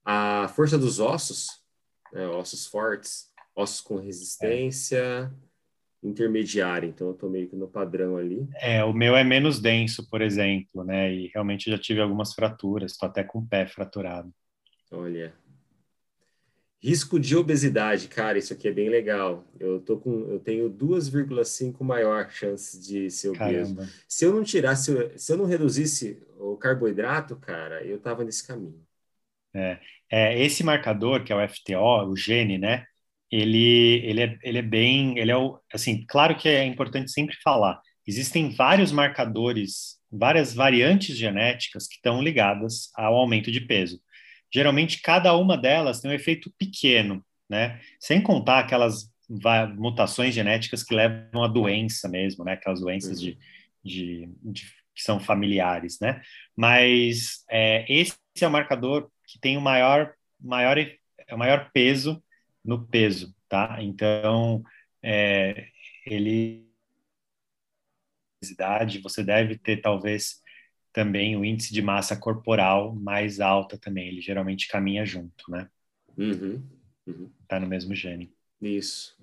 A 0.03 0.47
força 0.49 0.77
dos 0.77 0.99
ossos, 0.99 1.47
né? 2.11 2.27
ossos 2.27 2.65
fortes, 2.65 3.31
ossos 3.55 3.81
com 3.81 3.97
resistência. 3.97 4.97
É 4.97 5.51
intermediária, 6.03 6.87
então 6.87 7.07
eu 7.07 7.13
estou 7.13 7.29
meio 7.29 7.47
que 7.47 7.55
no 7.55 7.67
padrão 7.67 8.17
ali. 8.17 8.47
É, 8.59 8.83
o 8.83 8.93
meu 8.93 9.15
é 9.15 9.23
menos 9.23 9.59
denso, 9.59 10.09
por 10.09 10.21
exemplo, 10.21 10.83
né? 10.83 11.13
E 11.13 11.27
realmente 11.27 11.69
já 11.69 11.77
tive 11.77 12.01
algumas 12.01 12.33
fraturas, 12.33 12.93
estou 12.93 13.07
até 13.07 13.23
com 13.23 13.39
o 13.39 13.47
pé 13.47 13.67
fraturado. 13.67 14.33
Olha. 14.91 15.33
Risco 16.83 17.19
de 17.19 17.37
obesidade, 17.37 18.07
cara, 18.07 18.39
isso 18.39 18.53
aqui 18.53 18.67
é 18.67 18.71
bem 18.71 18.89
legal. 18.89 19.45
Eu 19.59 19.79
tô 19.79 19.97
com, 19.97 20.27
eu 20.31 20.39
tenho 20.39 20.67
2,5 20.67 21.83
maior 21.83 22.31
chance 22.31 22.81
de 22.81 23.11
ser 23.11 23.29
obeso. 23.29 23.75
Caramba. 23.75 23.93
Se 24.07 24.25
eu 24.25 24.33
não 24.33 24.43
tirasse, 24.43 25.11
se 25.15 25.31
eu 25.31 25.37
não 25.37 25.45
reduzisse 25.45 26.19
o 26.39 26.57
carboidrato, 26.57 27.35
cara, 27.35 27.85
eu 27.85 27.99
tava 27.99 28.23
nesse 28.23 28.47
caminho. 28.47 28.81
É, 29.53 29.79
é 30.09 30.41
esse 30.43 30.63
marcador 30.63 31.23
que 31.23 31.33
é 31.33 31.35
o 31.35 31.47
FTO, 31.47 32.09
o 32.09 32.15
gene, 32.15 32.57
né? 32.57 32.85
ele, 33.31 34.01
ele, 34.05 34.21
é, 34.21 34.37
ele 34.43 34.57
é 34.57 34.61
bem, 34.61 35.17
ele 35.17 35.31
é 35.31 35.37
o, 35.37 35.57
assim, 35.73 36.05
claro 36.05 36.35
que 36.35 36.49
é 36.49 36.65
importante 36.65 37.09
sempre 37.09 37.35
falar, 37.41 37.79
existem 38.05 38.49
vários 38.49 38.91
marcadores, 38.91 39.97
várias 40.11 40.53
variantes 40.53 41.15
genéticas 41.17 41.87
que 41.87 41.95
estão 41.95 42.21
ligadas 42.21 42.89
ao 42.95 43.15
aumento 43.15 43.49
de 43.49 43.61
peso. 43.61 44.01
Geralmente, 44.53 45.01
cada 45.01 45.33
uma 45.37 45.57
delas 45.57 46.01
tem 46.01 46.11
um 46.11 46.13
efeito 46.13 46.51
pequeno, 46.57 47.23
né? 47.49 47.79
Sem 47.97 48.21
contar 48.21 48.59
aquelas 48.59 49.09
mutações 49.77 50.35
genéticas 50.35 50.83
que 50.83 50.93
levam 50.93 51.41
à 51.41 51.47
doença 51.47 52.09
mesmo, 52.09 52.43
né? 52.43 52.53
Aquelas 52.53 52.81
doenças 52.81 53.21
uhum. 53.21 53.27
de, 53.27 53.37
de, 53.81 54.29
de, 54.43 54.63
que 54.93 55.01
são 55.01 55.21
familiares, 55.21 55.99
né? 56.01 56.21
Mas 56.53 57.45
é, 57.49 57.85
esse 57.87 58.13
é 58.41 58.47
o 58.47 58.51
marcador 58.51 59.09
que 59.31 59.39
tem 59.39 59.57
o 59.57 59.61
maior, 59.61 60.13
maior, 60.39 60.77
o 61.31 61.37
maior 61.37 61.71
peso 61.71 62.21
no 62.63 62.85
peso, 62.85 63.33
tá? 63.47 63.77
Então, 63.81 64.63
é, 65.01 65.67
ele 66.05 66.69
você 69.03 69.23
deve 69.23 69.57
ter 69.57 69.77
talvez 69.81 70.41
também 70.91 71.37
o 71.37 71.45
índice 71.45 71.71
de 71.71 71.81
massa 71.81 72.15
corporal 72.17 72.93
mais 72.93 73.39
alta 73.39 73.77
também. 73.77 74.07
Ele 74.07 74.19
geralmente 74.19 74.67
caminha 74.67 75.05
junto, 75.05 75.49
né? 75.49 75.69
Uhum, 76.17 76.61
uhum. 77.07 77.31
Tá 77.47 77.59
no 77.59 77.67
mesmo 77.67 77.93
gene. 77.95 78.33
Isso. 78.59 79.15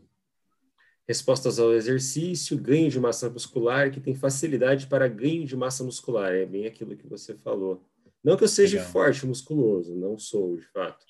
Respostas 1.07 1.59
ao 1.59 1.73
exercício, 1.73 2.57
ganho 2.57 2.91
de 2.91 3.01
massa 3.01 3.29
muscular, 3.29 3.91
que 3.91 4.01
tem 4.01 4.15
facilidade 4.15 4.87
para 4.87 5.09
ganho 5.09 5.45
de 5.45 5.57
massa 5.57 5.83
muscular. 5.83 6.33
É 6.33 6.47
bem 6.47 6.67
aquilo 6.67 6.97
que 6.97 7.07
você 7.07 7.35
falou. 7.35 7.83
Não 8.23 8.37
que 8.37 8.45
eu 8.45 8.49
seja 8.49 8.79
Legal. 8.79 8.93
forte, 8.93 9.27
musculoso, 9.27 9.95
não 9.95 10.19
sou, 10.19 10.57
de 10.57 10.67
fato 10.69 11.09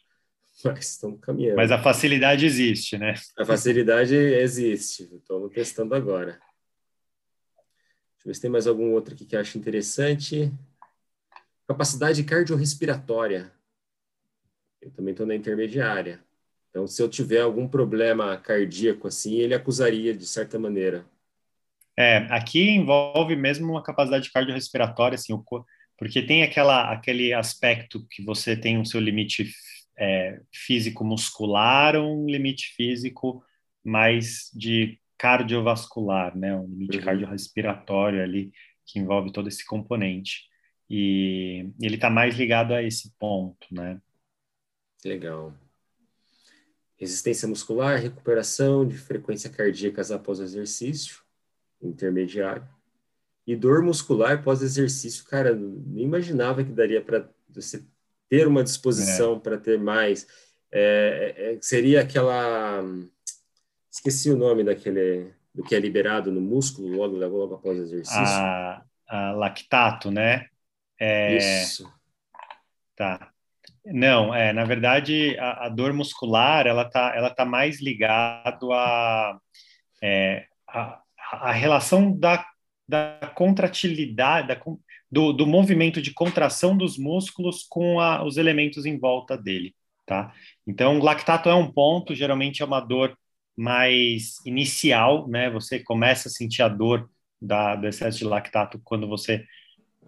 mas 0.64 0.90
estamos 0.90 1.20
caminhando. 1.20 1.56
Mas 1.56 1.70
a 1.70 1.78
facilidade 1.78 2.44
existe, 2.44 2.98
né? 2.98 3.14
A 3.36 3.44
facilidade 3.44 4.14
existe. 4.14 5.04
Estamos 5.14 5.52
testando 5.52 5.94
agora. 5.94 6.32
Deixa 6.32 8.26
eu 8.26 8.26
ver 8.26 8.34
se 8.34 8.40
tem 8.40 8.50
mais 8.50 8.66
algum 8.66 8.92
outro 8.92 9.14
aqui 9.14 9.24
que 9.24 9.36
eu 9.36 9.40
acho 9.40 9.58
interessante. 9.58 10.52
Capacidade 11.66 12.24
cardiorrespiratória. 12.24 13.52
Eu 14.80 14.90
também 14.90 15.12
estou 15.12 15.26
na 15.26 15.34
intermediária. 15.34 16.20
Então, 16.70 16.86
se 16.86 17.02
eu 17.02 17.08
tiver 17.08 17.40
algum 17.40 17.68
problema 17.68 18.36
cardíaco 18.36 19.08
assim, 19.08 19.36
ele 19.36 19.54
acusaria 19.54 20.14
de 20.14 20.26
certa 20.26 20.58
maneira. 20.58 21.04
É, 21.96 22.18
aqui 22.30 22.70
envolve 22.70 23.34
mesmo 23.34 23.70
uma 23.72 23.82
capacidade 23.82 24.30
cardiorrespiratória, 24.30 25.16
assim, 25.16 25.32
porque 25.98 26.22
tem 26.22 26.44
aquela, 26.44 26.92
aquele 26.92 27.34
aspecto 27.34 28.06
que 28.08 28.24
você 28.24 28.56
tem 28.56 28.80
o 28.80 28.86
seu 28.86 29.00
limite 29.00 29.52
é, 29.98 30.40
físico-muscular 30.54 31.96
ou 31.96 32.22
um 32.22 32.26
limite 32.26 32.72
físico 32.76 33.44
mais 33.84 34.48
de 34.54 34.98
cardiovascular, 35.18 36.36
né? 36.38 36.54
Um 36.54 36.68
limite 36.68 36.98
uhum. 36.98 37.04
cardiorrespiratório 37.04 38.22
ali 38.22 38.52
que 38.86 39.00
envolve 39.00 39.32
todo 39.32 39.48
esse 39.48 39.66
componente. 39.66 40.44
E 40.88 41.68
ele 41.80 41.96
está 41.96 42.08
mais 42.08 42.36
ligado 42.36 42.72
a 42.72 42.82
esse 42.82 43.12
ponto, 43.18 43.66
né? 43.72 44.00
Legal. 45.04 45.52
Resistência 46.96 47.48
muscular, 47.48 48.00
recuperação 48.00 48.86
de 48.86 48.96
frequência 48.96 49.50
cardíaca 49.50 50.02
após 50.14 50.38
o 50.38 50.44
exercício, 50.44 51.20
intermediário. 51.82 52.66
E 53.48 53.56
dor 53.56 53.80
muscular 53.80 54.42
pós-exercício, 54.42 55.24
cara, 55.24 55.54
nem 55.54 56.04
imaginava 56.04 56.62
que 56.62 56.70
daria 56.70 57.00
para 57.00 57.26
você 57.48 57.82
ter 58.28 58.46
uma 58.46 58.62
disposição 58.62 59.36
é. 59.36 59.38
para 59.40 59.56
ter 59.56 59.78
mais. 59.78 60.26
É, 60.70 61.34
é, 61.34 61.54
é, 61.54 61.58
seria 61.62 62.02
aquela. 62.02 62.84
Esqueci 63.90 64.30
o 64.30 64.36
nome 64.36 64.62
daquele. 64.62 65.32
do 65.54 65.62
que 65.64 65.74
é 65.74 65.80
liberado 65.80 66.30
no 66.30 66.42
músculo 66.42 66.94
logo, 66.94 67.16
logo, 67.16 67.54
após 67.54 67.78
o 67.78 67.82
exercício. 67.84 68.20
A, 68.20 68.84
a 69.08 69.32
lactato, 69.32 70.10
né? 70.10 70.48
É, 71.00 71.38
Isso. 71.38 71.90
Tá. 72.94 73.32
Não, 73.82 74.34
é, 74.34 74.52
na 74.52 74.64
verdade, 74.64 75.38
a, 75.38 75.64
a, 75.64 75.68
dor 75.70 75.94
muscular, 75.94 76.66
ela 76.66 76.84
tá, 76.84 77.14
ela 77.16 77.30
tá 77.30 77.46
mais 77.46 77.80
ligado 77.80 78.74
a, 78.74 79.40
é, 80.02 80.44
a, 80.68 81.00
a 81.32 81.52
relação 81.52 82.12
da, 82.12 82.44
da 82.88 83.30
contratilidade, 83.34 84.48
da, 84.48 84.60
do, 85.10 85.32
do 85.32 85.46
movimento 85.46 86.00
de 86.00 86.12
contração 86.12 86.76
dos 86.76 86.96
músculos 86.96 87.62
com 87.68 88.00
a, 88.00 88.24
os 88.24 88.36
elementos 88.36 88.86
em 88.86 88.98
volta 88.98 89.36
dele, 89.36 89.74
tá? 90.06 90.32
Então, 90.66 90.98
lactato 90.98 91.48
é 91.48 91.54
um 91.54 91.70
ponto, 91.70 92.14
geralmente 92.14 92.62
é 92.62 92.64
uma 92.64 92.80
dor 92.80 93.16
mais 93.56 94.44
inicial, 94.46 95.28
né? 95.28 95.50
Você 95.50 95.80
começa 95.80 96.28
a 96.28 96.30
sentir 96.30 96.62
a 96.62 96.68
dor 96.68 97.10
da, 97.40 97.76
do 97.76 97.86
excesso 97.86 98.18
de 98.18 98.24
lactato 98.24 98.80
quando 98.84 99.06
você 99.06 99.44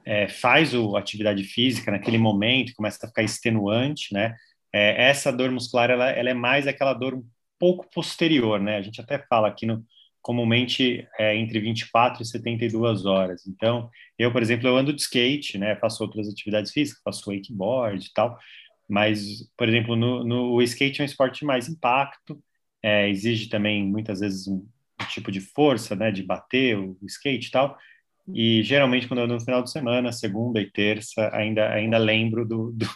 é, 0.04 0.28
faz 0.28 0.74
a 0.74 0.98
atividade 0.98 1.44
física 1.44 1.90
naquele 1.90 2.18
momento, 2.18 2.74
começa 2.74 3.04
a 3.04 3.08
ficar 3.08 3.22
extenuante, 3.22 4.14
né? 4.14 4.34
É, 4.72 5.08
essa 5.08 5.32
dor 5.32 5.50
muscular, 5.50 5.90
ela, 5.90 6.10
ela 6.10 6.30
é 6.30 6.34
mais 6.34 6.66
aquela 6.66 6.94
dor 6.94 7.14
um 7.14 7.24
pouco 7.58 7.88
posterior, 7.92 8.60
né? 8.60 8.76
A 8.76 8.82
gente 8.82 9.00
até 9.00 9.18
fala 9.18 9.48
aqui 9.48 9.66
no, 9.66 9.84
comumente 10.22 11.06
é 11.18 11.36
entre 11.36 11.60
24 11.60 12.22
e 12.22 12.26
72 12.26 13.06
horas. 13.06 13.46
Então, 13.46 13.90
eu, 14.18 14.32
por 14.32 14.42
exemplo, 14.42 14.68
eu 14.68 14.76
ando 14.76 14.92
de 14.92 15.02
skate, 15.02 15.58
né? 15.58 15.76
Faço 15.76 16.02
outras 16.02 16.28
atividades 16.28 16.72
físicas, 16.72 17.02
faço 17.02 17.30
wakeboard 17.30 18.06
e 18.06 18.12
tal. 18.12 18.38
Mas, 18.88 19.48
por 19.56 19.68
exemplo, 19.68 19.96
no, 19.96 20.24
no 20.24 20.52
o 20.52 20.62
skate 20.62 21.00
é 21.00 21.04
um 21.04 21.06
esporte 21.06 21.40
de 21.40 21.46
mais 21.46 21.68
impacto 21.68 22.42
é, 22.82 23.08
exige 23.08 23.48
também 23.48 23.84
muitas 23.84 24.20
vezes 24.20 24.46
um, 24.48 24.66
um, 25.00 25.04
tipo 25.08 25.30
de 25.30 25.40
força, 25.40 25.94
né, 25.96 26.10
de 26.10 26.22
bater 26.22 26.78
o, 26.78 26.96
o 27.00 27.06
skate 27.06 27.48
e 27.48 27.50
tal. 27.50 27.76
E 28.34 28.62
geralmente 28.62 29.08
quando 29.08 29.20
eu 29.20 29.26
no 29.26 29.40
final 29.40 29.62
de 29.62 29.70
semana, 29.70 30.12
segunda 30.12 30.60
e 30.60 30.70
terça, 30.70 31.30
ainda 31.34 31.70
ainda 31.72 31.98
lembro 31.98 32.46
do, 32.46 32.72
do, 32.72 32.86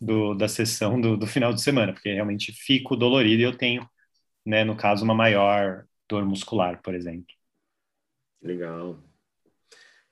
do 0.00 0.34
da 0.34 0.48
sessão 0.48 1.00
do, 1.00 1.16
do, 1.16 1.26
final 1.26 1.52
de 1.54 1.62
semana, 1.62 1.92
porque 1.92 2.12
realmente 2.12 2.52
fico 2.52 2.96
dolorido 2.96 3.42
e 3.42 3.44
eu 3.44 3.56
tenho, 3.56 3.88
né, 4.46 4.64
no 4.64 4.76
caso, 4.76 5.04
uma 5.04 5.14
maior 5.14 5.84
dor 6.08 6.24
muscular, 6.24 6.80
por 6.82 6.94
exemplo. 6.94 7.34
Legal. 8.42 8.98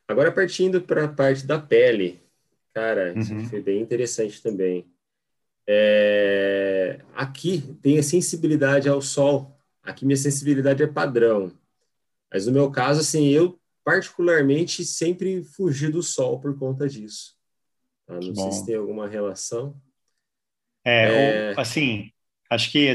Agora 0.09 0.33
partindo 0.33 0.81
para 0.81 1.05
a 1.05 1.09
parte 1.09 1.46
da 1.46 1.59
pele, 1.59 2.20
cara, 2.74 3.18
isso 3.18 3.35
uhum. 3.35 3.44
foi 3.46 3.61
bem 3.61 3.81
interessante 3.81 4.42
também. 4.42 4.90
É, 5.66 7.00
aqui 7.14 7.62
tem 7.81 7.98
a 7.98 8.02
sensibilidade 8.02 8.88
ao 8.88 9.00
sol. 9.00 9.57
Aqui 9.83 10.05
minha 10.05 10.16
sensibilidade 10.16 10.83
é 10.83 10.87
padrão. 10.87 11.52
Mas 12.33 12.46
no 12.46 12.52
meu 12.52 12.70
caso, 12.70 13.00
assim, 13.00 13.28
eu 13.28 13.59
particularmente 13.85 14.85
sempre 14.85 15.42
fugi 15.42 15.88
do 15.88 16.02
sol 16.02 16.40
por 16.40 16.59
conta 16.59 16.88
disso. 16.88 17.37
Tá? 18.07 18.14
Não 18.14 18.33
Bom. 18.33 18.42
sei 18.42 18.52
se 18.52 18.66
tem 18.66 18.74
alguma 18.74 19.09
relação. 19.09 19.81
É, 20.85 21.05
é... 21.05 21.50
Ou, 21.50 21.61
assim, 21.61 22.12
acho 22.54 22.70
que 22.70 22.88
é, 22.88 22.94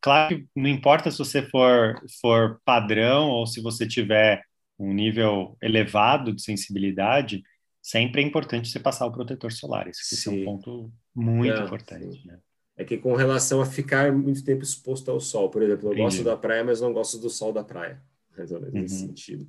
claro 0.00 0.36
que 0.36 0.46
não 0.54 0.68
importa 0.68 1.10
se 1.10 1.18
você 1.18 1.42
for 1.42 2.00
for 2.20 2.60
padrão 2.64 3.28
ou 3.28 3.46
se 3.46 3.60
você 3.60 3.86
tiver 3.86 4.42
um 4.78 4.92
nível 4.92 5.56
elevado 5.62 6.32
de 6.32 6.42
sensibilidade, 6.42 7.42
sempre 7.82 8.22
é 8.22 8.24
importante 8.24 8.68
você 8.68 8.80
passar 8.80 9.06
o 9.06 9.12
protetor 9.12 9.52
solar. 9.52 9.88
Esse 9.88 10.28
é 10.28 10.32
um 10.32 10.44
ponto 10.44 10.92
muito 11.14 11.54
é, 11.54 11.64
importante. 11.64 12.26
Né? 12.26 12.38
É 12.76 12.84
que 12.84 12.96
com 12.96 13.14
relação 13.14 13.60
a 13.60 13.66
ficar 13.66 14.10
muito 14.12 14.42
tempo 14.42 14.62
exposto 14.62 15.10
ao 15.10 15.20
sol, 15.20 15.50
por 15.50 15.62
exemplo, 15.62 15.88
eu 15.88 15.92
Entendi. 15.92 16.02
gosto 16.04 16.24
da 16.24 16.36
praia, 16.36 16.64
mas 16.64 16.80
não 16.80 16.92
gosto 16.92 17.18
do 17.18 17.28
sol 17.28 17.52
da 17.52 17.62
praia. 17.62 18.02
Mais 18.36 18.50
ou 18.50 18.60
menos 18.60 18.74
uhum. 18.74 18.80
nesse 18.80 18.98
sentido. 19.00 19.46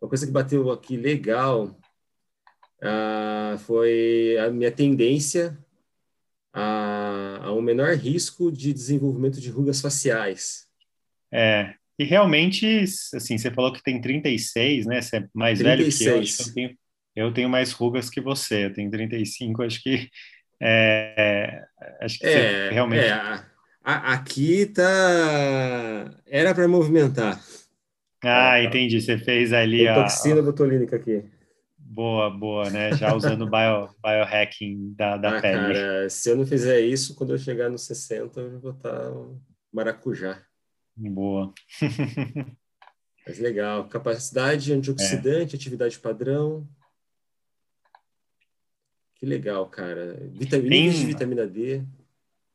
Uma 0.00 0.08
coisa 0.08 0.26
que 0.26 0.32
bateu 0.32 0.70
aqui 0.70 0.96
legal 0.96 1.76
uh, 2.82 3.58
foi 3.58 4.36
a 4.38 4.50
minha 4.50 4.70
tendência 4.70 5.58
a, 6.58 7.40
a 7.44 7.52
um 7.52 7.62
menor 7.62 7.94
risco 7.94 8.50
de 8.50 8.72
desenvolvimento 8.72 9.40
de 9.40 9.48
rugas 9.48 9.80
faciais. 9.80 10.66
É, 11.32 11.74
e 11.98 12.04
realmente, 12.04 12.84
assim, 13.14 13.38
você 13.38 13.50
falou 13.50 13.72
que 13.72 13.82
tem 13.82 14.00
36, 14.00 14.86
né? 14.86 15.00
Você 15.00 15.18
é 15.18 15.24
mais 15.32 15.58
36. 15.60 15.62
velho 15.62 15.96
que 15.96 16.04
eu, 16.04 16.20
acho 16.20 16.36
que 16.36 16.42
eu 16.42 16.54
tenho, 16.54 16.78
eu 17.14 17.32
tenho 17.32 17.48
mais 17.48 17.72
rugas 17.72 18.10
que 18.10 18.20
você, 18.20 18.66
eu 18.66 18.72
tenho 18.72 18.90
35, 18.90 19.62
acho 19.62 19.82
que 19.82 20.08
é, 20.60 21.62
acho 22.00 22.18
que 22.18 22.26
é, 22.26 22.70
realmente. 22.70 23.04
É, 23.04 23.12
a, 23.12 23.44
a, 23.84 24.12
aqui 24.14 24.66
tá. 24.66 26.10
Era 26.26 26.54
para 26.54 26.66
movimentar. 26.66 27.40
Ah, 28.22 28.60
entendi. 28.60 29.00
Você 29.00 29.16
fez 29.16 29.52
ali 29.52 29.86
a. 29.86 29.94
Toxina 29.94 30.42
botulínica 30.42 30.96
aqui. 30.96 31.22
Boa, 31.98 32.30
boa, 32.30 32.70
né? 32.70 32.92
Já 32.96 33.12
usando 33.12 33.42
o 33.42 33.50
bio, 33.50 33.88
biohacking 34.00 34.94
da, 34.94 35.16
da 35.16 35.36
ah, 35.36 35.40
pele. 35.42 35.74
Cara, 35.74 36.08
se 36.08 36.30
eu 36.30 36.36
não 36.36 36.46
fizer 36.46 36.80
isso, 36.80 37.16
quando 37.16 37.32
eu 37.32 37.38
chegar 37.38 37.68
nos 37.68 37.86
60, 37.86 38.38
eu 38.40 38.60
vou 38.60 38.70
estar 38.70 39.10
maracujá. 39.72 40.40
Boa. 40.94 41.52
Mas 43.26 43.40
legal. 43.40 43.88
Capacidade 43.88 44.72
antioxidante, 44.72 45.56
é. 45.56 45.58
atividade 45.58 45.98
padrão. 45.98 46.68
Que 49.16 49.26
legal, 49.26 49.68
cara. 49.68 50.18
Vitamina, 50.30 50.70
Tem... 50.70 50.90
de 50.90 51.04
vitamina 51.04 51.48
D. 51.48 51.82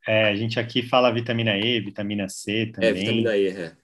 É, 0.08 0.24
a 0.24 0.36
gente 0.38 0.58
aqui 0.58 0.82
fala 0.84 1.12
vitamina 1.12 1.58
E, 1.58 1.82
vitamina 1.82 2.30
C 2.30 2.68
também. 2.68 2.90
É, 2.90 2.94
vitamina 2.94 3.36
E, 3.36 3.48
é. 3.50 3.78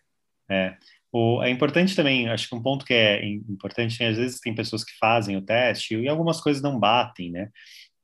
É. 0.48 0.78
O, 1.12 1.41
é 1.43 1.50
importante 1.50 1.95
também, 1.95 2.30
acho 2.30 2.48
que 2.48 2.56
um 2.56 2.62
ponto 2.62 2.86
que 2.86 2.93
é 2.93 3.26
importante, 3.26 4.04
às 4.04 4.17
vezes 4.17 4.39
tem 4.39 4.54
pessoas 4.54 4.84
que 4.84 4.95
fazem 5.00 5.36
o 5.38 5.41
teste 5.41 5.95
e 5.95 6.08
algumas 6.08 6.39
coisas 6.39 6.62
não 6.62 6.80
batem, 6.80 7.32
né? 7.32 7.50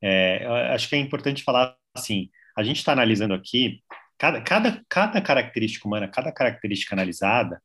É, 0.02 0.44
acho 0.72 0.88
que 0.88 0.96
é 0.96 0.98
importante 0.98 1.42
falar 1.42 1.76
assim, 1.94 2.28
a 2.56 2.62
gente 2.62 2.78
está 2.78 2.92
analisando 2.92 3.34
aqui, 3.34 3.80
cada, 4.18 4.40
cada, 4.40 4.84
cada 4.88 5.20
característica 5.20 5.86
humana, 5.86 6.08
cada 6.08 6.32
característica 6.32 6.94
analisada, 6.94 7.62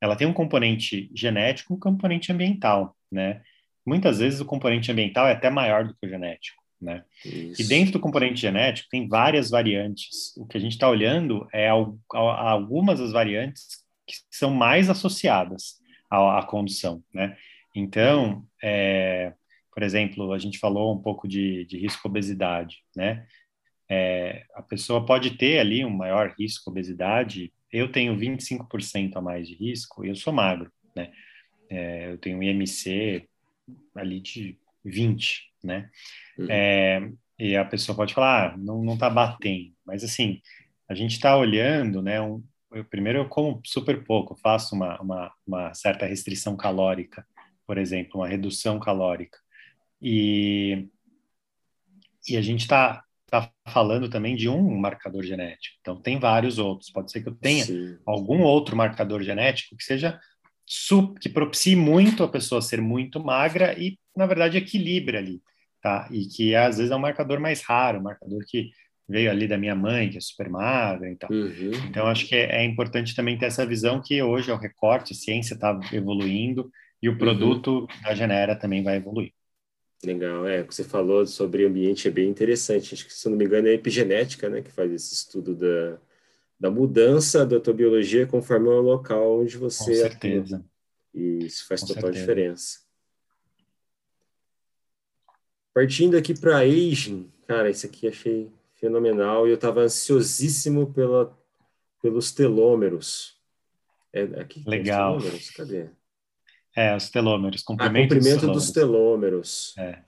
ela 0.00 0.16
tem 0.16 0.26
um 0.26 0.32
componente 0.32 1.10
genético 1.14 1.72
e 1.72 1.76
um 1.76 1.80
componente 1.80 2.30
ambiental, 2.30 2.96
né? 3.10 3.40
Muitas 3.86 4.18
vezes 4.18 4.40
o 4.40 4.44
componente 4.44 4.92
ambiental 4.92 5.26
é 5.26 5.32
até 5.32 5.48
maior 5.48 5.86
do 5.86 5.94
que 5.94 6.06
o 6.06 6.08
genético, 6.08 6.62
né? 6.80 7.02
Isso. 7.24 7.62
E 7.62 7.64
dentro 7.66 7.94
do 7.94 8.00
componente 8.00 8.40
genético 8.40 8.88
tem 8.90 9.08
várias 9.08 9.48
variantes. 9.48 10.36
O 10.36 10.46
que 10.46 10.56
a 10.58 10.60
gente 10.60 10.72
está 10.72 10.88
olhando 10.88 11.48
é 11.52 11.68
algumas 12.10 12.98
das 12.98 13.12
variantes 13.12 13.82
que 14.20 14.36
são 14.36 14.50
mais 14.50 14.90
associadas 14.90 15.80
à, 16.10 16.38
à 16.38 16.46
condução, 16.46 17.02
né? 17.12 17.36
Então, 17.74 18.46
é, 18.62 19.32
por 19.72 19.82
exemplo, 19.82 20.32
a 20.32 20.38
gente 20.38 20.58
falou 20.58 20.94
um 20.94 21.00
pouco 21.00 21.26
de, 21.26 21.64
de 21.64 21.78
risco 21.78 22.06
obesidade, 22.06 22.78
né? 22.94 23.26
É, 23.88 24.44
a 24.54 24.62
pessoa 24.62 25.04
pode 25.04 25.36
ter 25.36 25.58
ali 25.58 25.84
um 25.84 25.90
maior 25.90 26.34
risco 26.38 26.70
obesidade. 26.70 27.52
Eu 27.70 27.90
tenho 27.90 28.16
25% 28.16 29.16
a 29.16 29.20
mais 29.20 29.48
de 29.48 29.54
risco 29.54 30.04
e 30.04 30.08
eu 30.08 30.14
sou 30.14 30.32
magro, 30.32 30.70
né? 30.94 31.10
É, 31.70 32.10
eu 32.10 32.18
tenho 32.18 32.38
um 32.38 32.42
IMC 32.42 33.28
ali 33.94 34.20
de 34.20 34.58
20, 34.84 35.50
né? 35.62 35.90
Uhum. 36.38 36.46
É, 36.50 37.10
e 37.38 37.56
a 37.56 37.64
pessoa 37.64 37.96
pode 37.96 38.14
falar, 38.14 38.52
ah, 38.52 38.56
não, 38.56 38.82
não 38.82 38.96
tá 38.96 39.08
batendo. 39.08 39.74
Mas, 39.84 40.04
assim, 40.04 40.40
a 40.88 40.94
gente 40.94 41.12
está 41.12 41.36
olhando, 41.36 42.02
né, 42.02 42.20
um, 42.20 42.42
eu, 42.74 42.84
primeiro 42.84 43.20
eu 43.20 43.28
como 43.28 43.60
super 43.64 44.04
pouco, 44.04 44.36
faço 44.36 44.74
uma, 44.74 45.00
uma, 45.00 45.32
uma, 45.46 45.74
certa 45.74 46.06
restrição 46.06 46.56
calórica, 46.56 47.26
por 47.66 47.78
exemplo, 47.78 48.20
uma 48.20 48.28
redução 48.28 48.78
calórica. 48.78 49.38
E, 50.00 50.88
e 52.28 52.36
a 52.36 52.42
gente 52.42 52.60
está 52.60 53.04
tá 53.30 53.50
falando 53.66 54.10
também 54.10 54.36
de 54.36 54.48
um 54.48 54.76
marcador 54.76 55.22
genético. 55.22 55.76
Então, 55.80 55.96
tem 55.96 56.18
vários 56.18 56.58
outros. 56.58 56.90
Pode 56.90 57.10
ser 57.10 57.22
que 57.22 57.28
eu 57.28 57.34
tenha 57.34 57.64
Sim. 57.64 57.98
algum 58.04 58.42
outro 58.42 58.76
marcador 58.76 59.22
genético 59.22 59.76
que 59.76 59.84
seja 59.84 60.20
que 61.20 61.28
propicie 61.28 61.76
muito 61.76 62.22
a 62.22 62.28
pessoa 62.28 62.62
ser 62.62 62.80
muito 62.80 63.22
magra 63.22 63.78
e, 63.78 63.98
na 64.16 64.26
verdade, 64.26 64.58
equilibre 64.58 65.16
ali, 65.16 65.42
tá? 65.82 66.08
E 66.10 66.26
que 66.26 66.54
às 66.54 66.76
vezes 66.76 66.92
é 66.92 66.96
um 66.96 67.00
marcador 67.00 67.40
mais 67.40 67.62
raro, 67.62 67.98
um 67.98 68.02
marcador 68.02 68.42
que 68.46 68.70
veio 69.12 69.30
ali 69.30 69.46
da 69.46 69.58
minha 69.58 69.74
mãe, 69.74 70.08
que 70.08 70.16
é 70.16 70.20
super 70.20 70.48
magra 70.48 71.08
e 71.10 71.14
tal. 71.14 71.30
Uhum. 71.30 71.70
Então, 71.88 72.06
acho 72.06 72.26
que 72.26 72.34
é, 72.34 72.62
é, 72.62 72.64
importante 72.64 73.14
também 73.14 73.38
ter 73.38 73.46
essa 73.46 73.66
visão 73.66 74.00
que 74.00 74.20
hoje 74.22 74.50
é 74.50 74.54
o 74.54 74.58
recorte, 74.58 75.12
a 75.12 75.16
ciência 75.16 75.54
está 75.54 75.78
evoluindo 75.92 76.72
e 77.00 77.08
o 77.08 77.12
uhum. 77.12 77.18
produto 77.18 77.80
uhum. 77.80 77.86
da 78.02 78.14
Genera 78.14 78.56
também 78.56 78.82
vai 78.82 78.96
evoluir. 78.96 79.32
Legal, 80.04 80.48
é, 80.48 80.62
o 80.62 80.66
que 80.66 80.74
você 80.74 80.82
falou 80.82 81.24
sobre 81.26 81.64
ambiente 81.64 82.08
é 82.08 82.10
bem 82.10 82.28
interessante. 82.28 82.94
Acho 82.94 83.06
que, 83.06 83.12
se 83.12 83.28
não 83.28 83.36
me 83.36 83.44
engano, 83.44 83.68
é 83.68 83.70
a 83.70 83.74
epigenética, 83.74 84.48
né, 84.48 84.62
que 84.62 84.72
faz 84.72 84.90
esse 84.90 85.14
estudo 85.14 85.54
da, 85.54 85.98
da 86.58 86.70
mudança 86.70 87.46
da 87.46 87.60
tua 87.60 87.74
biologia 87.74 88.26
conforme 88.26 88.68
o 88.68 88.80
local 88.80 89.40
onde 89.40 89.56
você 89.56 89.84
Com 89.84 89.94
certeza. 89.94 90.56
Atua. 90.56 90.66
E 91.14 91.46
isso 91.46 91.68
faz 91.68 91.82
Com 91.82 91.88
total 91.88 92.02
certeza. 92.04 92.20
diferença. 92.20 92.78
Partindo 95.74 96.16
aqui 96.16 96.38
para 96.38 96.58
aging, 96.58 97.30
cara, 97.46 97.70
isso 97.70 97.86
aqui 97.86 98.08
achei 98.08 98.50
fenomenal 98.82 99.46
e 99.46 99.50
eu 99.50 99.54
estava 99.54 99.82
ansiosíssimo 99.82 100.92
pela, 100.92 101.32
pelos 102.02 102.32
telômeros. 102.32 103.40
É, 104.12 104.22
aqui, 104.40 104.64
Legal. 104.66 105.16
Os 105.16 105.22
telômeros, 105.22 105.50
cadê? 105.50 105.90
É, 106.74 106.96
os 106.96 107.08
telômeros, 107.08 107.62
comprimento, 107.62 107.96
ah, 107.96 108.16
comprimento 108.16 108.46
dos 108.48 108.72
telômeros. 108.72 109.72
Dos 109.72 109.74
telômeros. 109.74 109.74
É. 109.78 110.02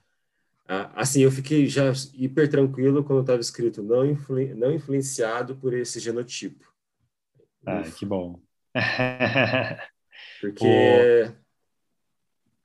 Ah, 0.67 0.91
assim, 0.97 1.21
eu 1.21 1.31
fiquei 1.31 1.69
já 1.69 1.93
hiper 2.15 2.49
tranquilo 2.49 3.05
quando 3.05 3.21
estava 3.21 3.41
escrito 3.41 3.83
não, 3.83 4.05
influ, 4.05 4.57
não 4.57 4.73
influenciado 4.73 5.55
por 5.57 5.73
esse 5.73 6.01
genotipo. 6.01 6.67
Ah, 7.65 7.83
Ufa. 7.83 7.97
que 7.97 8.05
bom. 8.05 8.41
Porque 10.41 10.67
o... 10.67 11.44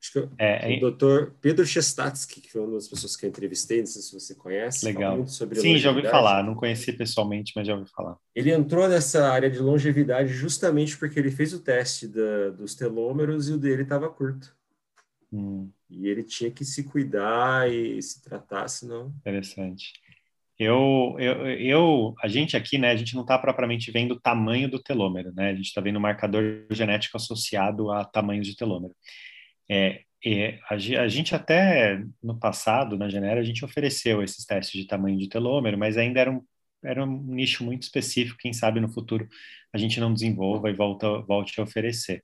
Acho 0.02 0.14
que 0.14 0.30
é, 0.38 0.78
o 0.78 0.80
doutor 0.80 1.36
Pedro 1.42 1.66
Chestatsky, 1.66 2.40
que 2.40 2.50
foi 2.50 2.62
uma 2.62 2.76
das 2.76 2.88
pessoas 2.88 3.18
que 3.18 3.26
eu 3.26 3.30
entrevistei, 3.30 3.80
não 3.80 3.86
sei 3.86 4.02
se 4.02 4.14
você 4.14 4.34
conhece. 4.34 4.86
Legal. 4.86 5.28
Sim, 5.28 5.78
já 5.78 5.90
ouvi 5.90 6.04
falar, 6.04 6.42
não 6.42 6.56
conheci 6.56 6.94
pessoalmente, 6.94 7.52
mas 7.54 7.68
já 7.68 7.76
ouvi 7.76 7.90
falar. 7.90 8.18
Ele 8.34 8.52
entrou 8.52 8.88
nessa 8.88 9.30
área 9.30 9.50
de 9.50 9.60
longevidade 9.60 10.30
justamente 10.30 10.98
porque 10.98 11.20
ele 11.20 11.30
fez 11.30 11.54
o 11.54 11.60
teste 11.60 12.08
da, 12.08 12.50
dos 12.52 12.76
telômeros 12.76 13.50
e 13.50 13.54
o 13.54 13.58
dele 13.58 13.84
estava 13.84 14.10
curto. 14.10 14.56
Hum. 15.34 15.70
E 15.90 16.08
ele 16.08 16.24
tinha 16.24 16.50
que 16.50 16.64
se 16.64 16.84
cuidar 16.84 17.70
e 17.70 18.02
se 18.02 18.24
tratar, 18.24 18.68
senão. 18.70 19.14
Interessante. 19.18 19.92
Eu, 20.58 21.16
eu, 21.18 21.48
eu, 21.48 22.16
a 22.22 22.28
gente 22.28 22.58
aqui, 22.58 22.78
né, 22.78 22.92
a 22.92 22.96
gente 22.96 23.16
não 23.16 23.22
está 23.22 23.38
propriamente 23.38 23.92
vendo 23.92 24.12
o 24.12 24.20
tamanho 24.20 24.70
do 24.70 24.82
telômero, 24.82 25.32
né? 25.34 25.52
A 25.52 25.56
gente 25.56 25.68
está 25.68 25.80
vendo 25.80 25.96
o 25.96 26.02
marcador 26.02 26.66
genético 26.70 27.16
associado 27.16 27.92
a 27.92 28.04
tamanhos 28.04 28.46
de 28.46 28.58
telômero. 28.58 28.94
É, 29.70 30.04
a, 30.70 30.74
a, 30.74 31.08
gente 31.08 31.36
até 31.36 32.04
no 32.22 32.38
passado, 32.38 32.98
na 32.98 33.08
Genera, 33.08 33.40
a 33.40 33.44
gente 33.44 33.64
ofereceu 33.64 34.22
esses 34.22 34.46
testes 34.46 34.82
de 34.82 34.88
tamanho 34.88 35.18
de 35.18 35.30
telômero, 35.30 35.78
mas 35.78 35.98
ainda 35.98 36.20
era 36.20 36.32
um, 36.32 36.44
era 36.84 37.04
um 37.04 37.24
nicho 37.24 37.64
muito 37.64 37.84
específico, 37.84 38.40
quem 38.40 38.52
sabe 38.52 38.80
no 38.80 38.90
futuro 38.90 39.28
a 39.72 39.78
gente 39.78 40.00
não 40.00 40.14
desenvolva 40.14 40.70
e 40.70 40.74
volta, 40.74 41.20
volte 41.20 41.60
a 41.60 41.64
oferecer. 41.64 42.24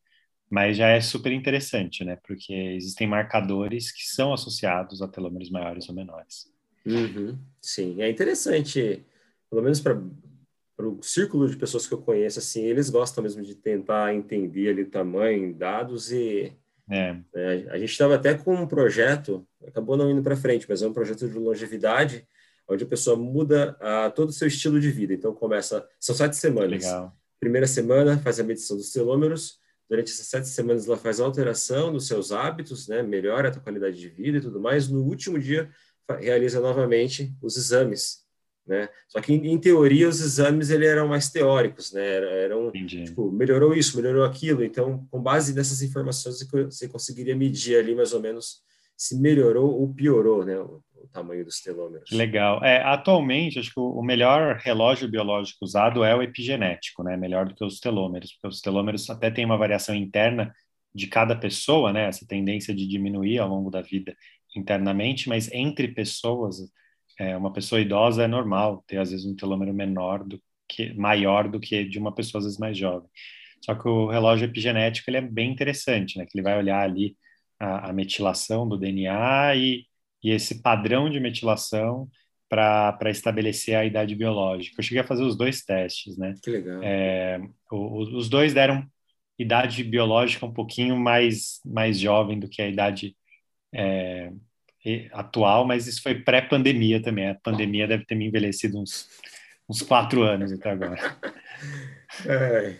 Mas 0.50 0.78
já 0.78 0.90
é 0.90 1.02
super 1.02 1.32
interessante, 1.32 2.04
né? 2.04 2.18
Porque 2.24 2.54
existem 2.54 3.08
marcadores 3.08 3.92
que 3.92 4.04
são 4.04 4.34
associados 4.34 5.02
a 5.02 5.08
telômeros 5.08 5.50
maiores 5.50 5.88
ou 5.90 5.96
menores. 5.96 6.52
Uhum, 6.86 7.38
sim, 7.60 8.02
é 8.02 8.10
interessante, 8.10 9.04
pelo 9.50 9.64
menos 9.64 9.80
para 9.80 9.98
o 10.88 11.02
círculo 11.02 11.50
de 11.50 11.58
pessoas 11.58 11.88
que 11.88 11.94
eu 11.94 12.02
conheço, 12.02 12.38
assim, 12.38 12.64
eles 12.64 12.92
gostam 12.92 13.24
mesmo 13.24 13.42
de 13.42 13.56
tentar 13.56 14.14
entender 14.14 14.70
ali 14.70 14.84
o 14.84 14.90
tamanho, 14.90 15.54
dados 15.54 16.12
e 16.12 16.54
é. 16.90 17.14
Né, 17.14 17.68
a 17.70 17.78
gente 17.78 17.92
estava 17.92 18.16
até 18.16 18.34
com 18.34 18.56
um 18.56 18.68
projeto, 18.68 19.48
acabou 19.66 19.98
não 19.98 20.10
indo 20.10 20.22
para 20.22 20.36
frente, 20.36 20.66
mas 20.68 20.82
é 20.82 20.88
um 20.88 20.94
projeto 20.94 21.28
de 21.28 21.38
longevidade, 21.38 22.28
onde 22.68 22.84
a 22.84 22.88
pessoa 22.88 23.16
muda 23.16 23.76
a, 23.80 24.10
todo 24.10 24.30
o 24.30 24.34
seu 24.34 24.48
estilo 24.48 24.80
de 24.80 24.90
vida. 24.92 25.14
Então 25.14 25.34
começa, 25.34 25.88
são 26.00 26.16
sete 26.16 26.36
semanas. 26.36 26.84
Legal. 26.84 27.16
Primeira 27.40 27.68
semana 27.68 28.18
faz 28.18 28.40
a 28.40 28.44
medição 28.44 28.78
dos 28.78 28.92
telômeros, 28.92 29.60
durante 29.90 30.12
essas 30.12 30.28
sete 30.28 30.48
semanas 30.48 30.88
ela 30.88 30.98
faz 30.98 31.20
alteração 31.20 31.92
nos 31.92 32.08
seus 32.08 32.32
hábitos, 32.32 32.88
né, 32.88 33.04
melhora 33.04 33.50
a 33.50 33.52
tua 33.52 33.62
qualidade 33.62 34.00
de 34.00 34.10
vida 34.10 34.38
e 34.38 34.42
tudo 34.42 34.60
mais. 34.60 34.88
No 34.88 35.04
último 35.04 35.38
dia 35.40 35.70
realiza 36.20 36.60
novamente 36.60 37.36
os 37.42 37.58
exames, 37.58 38.25
né? 38.68 38.90
Só 39.08 39.22
que 39.22 39.34
em, 39.34 39.48
em 39.48 39.58
teoria 39.60 40.10
os 40.10 40.20
exames 40.20 40.70
ele 40.70 40.86
eram 40.86 41.08
mais 41.08 41.30
teóricos, 41.30 41.92
né? 41.94 42.04
Eram 42.44 42.72
tipo, 42.72 43.32
melhorou 43.32 43.74
isso, 43.74 43.98
melhorou 43.98 44.24
aquilo. 44.24 44.64
Então, 44.64 45.06
com 45.12 45.22
base 45.22 45.54
nessas 45.54 45.82
informações 45.82 46.38
você 46.66 46.88
conseguiria 46.88 47.36
medir 47.36 47.78
ali 47.78 47.94
mais 47.94 48.14
ou 48.14 48.20
menos 48.20 48.64
se 48.98 49.20
melhorou 49.20 49.80
ou 49.80 49.94
piorou, 49.94 50.46
né? 50.46 50.58
O, 50.58 50.82
o 50.96 51.08
tamanho 51.12 51.46
dos 51.46 51.62
telômeros. 51.62 52.10
Legal. 52.12 52.64
É, 52.64 52.82
atualmente, 52.84 53.60
acho 53.60 53.74
que 53.74 53.80
o 53.80 54.02
melhor 54.02 54.58
relógio 54.58 55.08
biológico 55.08 55.64
usado 55.64 56.04
é 56.04 56.16
o 56.16 56.22
epigenético, 56.22 57.04
né? 57.04 57.16
Melhor 57.16 57.48
do 57.48 57.56
que 57.56 57.64
os 57.64 57.80
telômeros, 57.80 58.34
porque 58.34 58.48
os 58.56 58.62
telômeros 58.62 59.10
até 59.10 59.30
têm 59.30 59.46
uma 59.46 59.58
variação 59.58 59.94
interna 59.94 60.54
de 60.94 61.08
cada 61.08 61.36
pessoa, 61.36 61.94
né? 61.94 62.08
Essa 62.08 62.26
tendência 62.26 62.74
de 62.74 62.88
diminuir 62.88 63.38
ao 63.38 63.50
longo 63.50 63.70
da 63.70 63.82
vida 63.82 64.16
internamente, 64.56 65.28
mas 65.28 65.52
entre 65.52 65.90
pessoas, 65.90 66.58
é, 67.20 67.36
uma 67.38 67.52
pessoa 67.54 67.82
idosa 67.82 68.24
é 68.24 68.28
normal 68.28 68.84
ter 68.88 68.98
às 68.98 69.12
vezes 69.12 69.26
um 69.26 69.36
telômero 69.36 69.74
menor 69.74 70.24
do 70.24 70.42
que 70.68 70.94
maior 70.94 71.48
do 71.48 71.60
que 71.60 71.84
de 71.84 72.00
uma 72.00 72.14
pessoa 72.14 72.40
às 72.40 72.46
vezes 72.46 72.60
mais 72.60 72.78
jovem. 72.78 73.10
Só 73.64 73.74
que 73.76 73.88
o 73.88 74.08
relógio 74.08 74.46
epigenético 74.46 75.10
ele 75.10 75.18
é 75.18 75.22
bem 75.22 75.52
interessante, 75.52 76.18
né? 76.18 76.26
Que 76.26 76.38
ele 76.38 76.44
vai 76.44 76.58
olhar 76.58 76.82
ali 76.82 77.16
a, 77.60 77.90
a 77.90 77.94
metilação 77.94 78.68
do 78.68 78.78
DNA 78.78 79.56
e, 79.56 79.86
e 80.24 80.32
esse 80.32 80.62
padrão 80.62 81.10
de 81.10 81.20
metilação 81.20 82.10
para 82.48 83.10
estabelecer 83.10 83.76
a 83.76 83.86
idade 83.86 84.16
biológica. 84.16 84.80
Eu 84.80 84.84
cheguei 84.84 85.02
a 85.02 85.08
fazer 85.08 85.24
os 85.24 85.36
dois 85.36 85.64
testes, 85.64 86.18
né? 86.18 86.36
Que 86.44 86.52
legal. 86.52 86.82
É, 86.84 87.42
o, 87.72 88.18
os 88.18 88.30
dois 88.30 88.54
deram 88.54 88.86
idade 89.38 89.84
biológica 89.84 90.46
um 90.46 90.54
pouquinho 90.54 90.96
mais 90.96 91.60
mais 91.66 92.00
jovem 92.00 92.40
do 92.40 92.48
que 92.48 92.62
a 92.62 92.68
idade 92.68 93.16
é, 93.74 94.32
atual, 95.12 95.66
mas 95.66 95.88
isso 95.88 96.02
foi 96.02 96.16
pré-pandemia 96.16 97.02
também. 97.02 97.30
A 97.30 97.36
pandemia 97.36 97.88
deve 97.88 98.06
ter 98.06 98.16
me 98.16 98.28
envelhecido 98.28 98.80
uns, 98.80 99.08
uns 99.70 99.82
quatro 99.82 100.24
anos 100.24 100.52
até 100.52 100.72
agora. 100.72 100.96
É, 102.26 102.78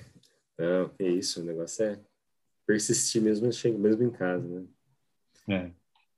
não, 0.58 0.92
é 1.00 1.08
isso, 1.10 1.42
o 1.42 1.44
negócio 1.44 1.84
é 1.84 2.00
persistir 2.66 3.22
mesmo, 3.22 3.50
mesmo 3.80 4.04
em 4.04 4.12
casa, 4.12 4.48
né? 4.48 4.66
É. 5.50 5.72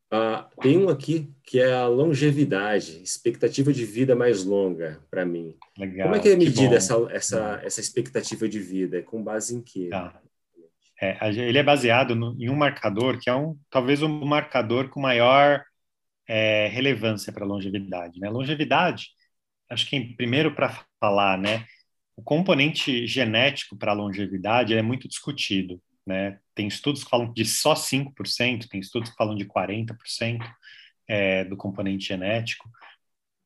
Ah, 0.10 0.48
tem 0.62 0.78
um 0.78 0.88
aqui 0.88 1.30
que 1.44 1.60
é 1.60 1.74
a 1.74 1.88
longevidade, 1.88 3.02
expectativa 3.02 3.74
de 3.74 3.84
vida 3.84 4.16
mais 4.16 4.44
longa 4.44 5.02
para 5.10 5.26
mim. 5.26 5.56
Legal, 5.78 6.08
Como 6.08 6.16
é 6.16 6.20
que 6.20 6.30
é 6.30 6.36
medida 6.36 6.76
essa, 6.76 6.96
essa, 7.12 7.60
essa 7.64 7.82
expectativa 7.82 8.48
de 8.48 8.60
vida? 8.60 9.02
Com 9.02 9.22
base 9.22 9.56
em 9.56 9.62
quê? 9.62 9.90
Tá. 9.90 10.22
É, 11.00 11.30
ele 11.30 11.58
é 11.58 11.64
baseado 11.64 12.16
no, 12.16 12.36
em 12.42 12.50
um 12.50 12.56
marcador 12.56 13.20
que 13.20 13.30
é 13.30 13.36
um 13.36 13.56
talvez 13.70 14.02
o 14.02 14.08
um 14.08 14.26
marcador 14.26 14.90
com 14.90 15.00
maior 15.00 15.64
é, 16.28 16.68
relevância 16.68 17.32
para 17.32 17.44
a 17.44 17.48
longevidade. 17.48 18.20
Né? 18.20 18.30
Longevidade, 18.30 19.10
acho 19.70 19.90
que 19.90 20.00
primeiro 20.16 20.54
para 20.54 20.86
falar, 21.00 21.38
né, 21.38 21.66
o 22.16 22.22
componente 22.22 23.06
genético 23.08 23.78
para 23.78 23.92
a 23.92 23.96
longevidade 23.96 24.74
é 24.74 24.82
muito 24.82 25.08
discutido. 25.08 25.82
Né? 26.06 26.40
Tem 26.56 26.68
estudos 26.68 27.04
que 27.04 27.10
falam 27.10 27.32
de 27.34 27.46
só 27.46 27.74
5%, 27.74 28.68
tem 28.68 28.80
estudos 28.80 29.10
que 29.10 29.16
falam 29.16 29.36
de 29.36 29.46
40% 29.46 30.40
é, 31.08 31.46
do 31.46 31.58
componente 31.58 32.08
genético. 32.08 32.70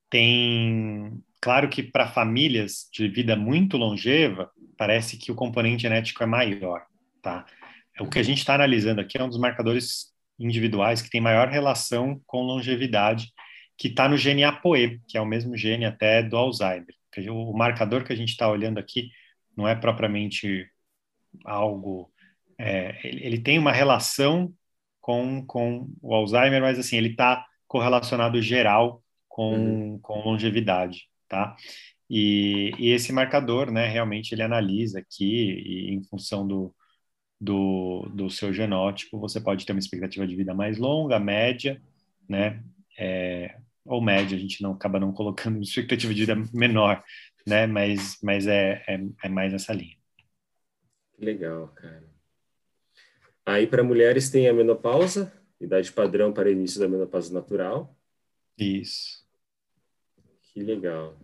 Tem, 0.09 1.21
claro 1.39 1.69
que 1.69 1.81
para 1.81 2.11
famílias 2.11 2.89
de 2.91 3.07
vida 3.07 3.35
muito 3.35 3.77
longeva, 3.77 4.51
parece 4.77 5.17
que 5.17 5.31
o 5.31 5.35
componente 5.35 5.83
genético 5.83 6.23
é 6.23 6.25
maior 6.25 6.85
tá? 7.21 7.45
O 7.99 8.09
que 8.09 8.19
a 8.19 8.23
gente 8.23 8.39
está 8.39 8.55
analisando 8.55 8.99
aqui 8.99 9.17
é 9.17 9.23
um 9.23 9.29
dos 9.29 9.39
marcadores 9.39 10.10
individuais 10.41 11.01
que 11.01 11.09
tem 11.09 11.21
maior 11.21 11.47
relação 11.49 12.21
com 12.25 12.41
longevidade, 12.41 13.31
que 13.77 13.87
está 13.87 14.07
no 14.07 14.17
gene 14.17 14.43
ApoE, 14.43 14.99
que 15.07 15.17
é 15.17 15.21
o 15.21 15.25
mesmo 15.25 15.57
gene 15.57 15.85
até 15.85 16.21
do 16.21 16.37
Alzheimer. 16.37 16.95
O 17.29 17.53
marcador 17.53 18.03
que 18.03 18.13
a 18.13 18.15
gente 18.15 18.29
está 18.29 18.49
olhando 18.49 18.77
aqui 18.77 19.09
não 19.55 19.67
é 19.67 19.75
propriamente 19.75 20.67
algo. 21.45 22.11
É, 22.57 22.99
ele, 23.03 23.25
ele, 23.25 23.39
tem 23.39 23.57
uma 23.57 23.71
relação 23.71 24.53
com, 24.99 25.43
com 25.45 25.89
o 26.01 26.13
Alzheimer, 26.13 26.61
mas 26.61 26.77
assim, 26.77 26.97
ele 26.97 27.09
está 27.09 27.45
correlacionado 27.67 28.41
geral 28.41 29.03
com, 29.27 29.55
uhum. 29.55 29.99
com 29.99 30.21
longevidade, 30.21 31.07
tá? 31.27 31.55
E, 32.09 32.73
e, 32.77 32.89
esse 32.89 33.13
marcador, 33.13 33.71
né, 33.71 33.87
realmente 33.87 34.33
ele 34.33 34.43
analisa 34.43 34.99
aqui, 34.99 35.63
e 35.65 35.93
em 35.93 36.03
função 36.03 36.45
do, 36.45 36.75
do, 37.41 38.07
do 38.13 38.29
seu 38.29 38.53
genótipo, 38.53 39.19
você 39.19 39.41
pode 39.41 39.65
ter 39.65 39.71
uma 39.73 39.79
expectativa 39.79 40.27
de 40.27 40.35
vida 40.35 40.53
mais 40.53 40.77
longa, 40.77 41.19
média, 41.19 41.81
né? 42.29 42.63
É, 42.95 43.57
ou 43.83 43.99
média, 43.99 44.37
a 44.37 44.39
gente 44.39 44.61
não 44.61 44.73
acaba 44.73 44.99
não 44.99 45.11
colocando 45.11 45.59
expectativa 45.59 46.13
de 46.13 46.19
vida 46.21 46.35
menor, 46.53 47.03
né? 47.47 47.65
Mas, 47.65 48.19
mas 48.21 48.45
é, 48.45 48.83
é, 48.87 49.01
é 49.23 49.29
mais 49.29 49.51
nessa 49.51 49.73
linha. 49.73 49.97
Legal, 51.17 51.69
cara. 51.69 52.03
Aí 53.43 53.65
para 53.65 53.83
mulheres 53.83 54.29
tem 54.29 54.47
a 54.47 54.53
menopausa, 54.53 55.33
idade 55.59 55.91
padrão 55.91 56.31
para 56.31 56.51
início 56.51 56.79
da 56.79 56.87
menopausa 56.87 57.33
natural. 57.33 57.97
Isso. 58.55 59.25
Que 60.43 60.61
legal. 60.61 61.17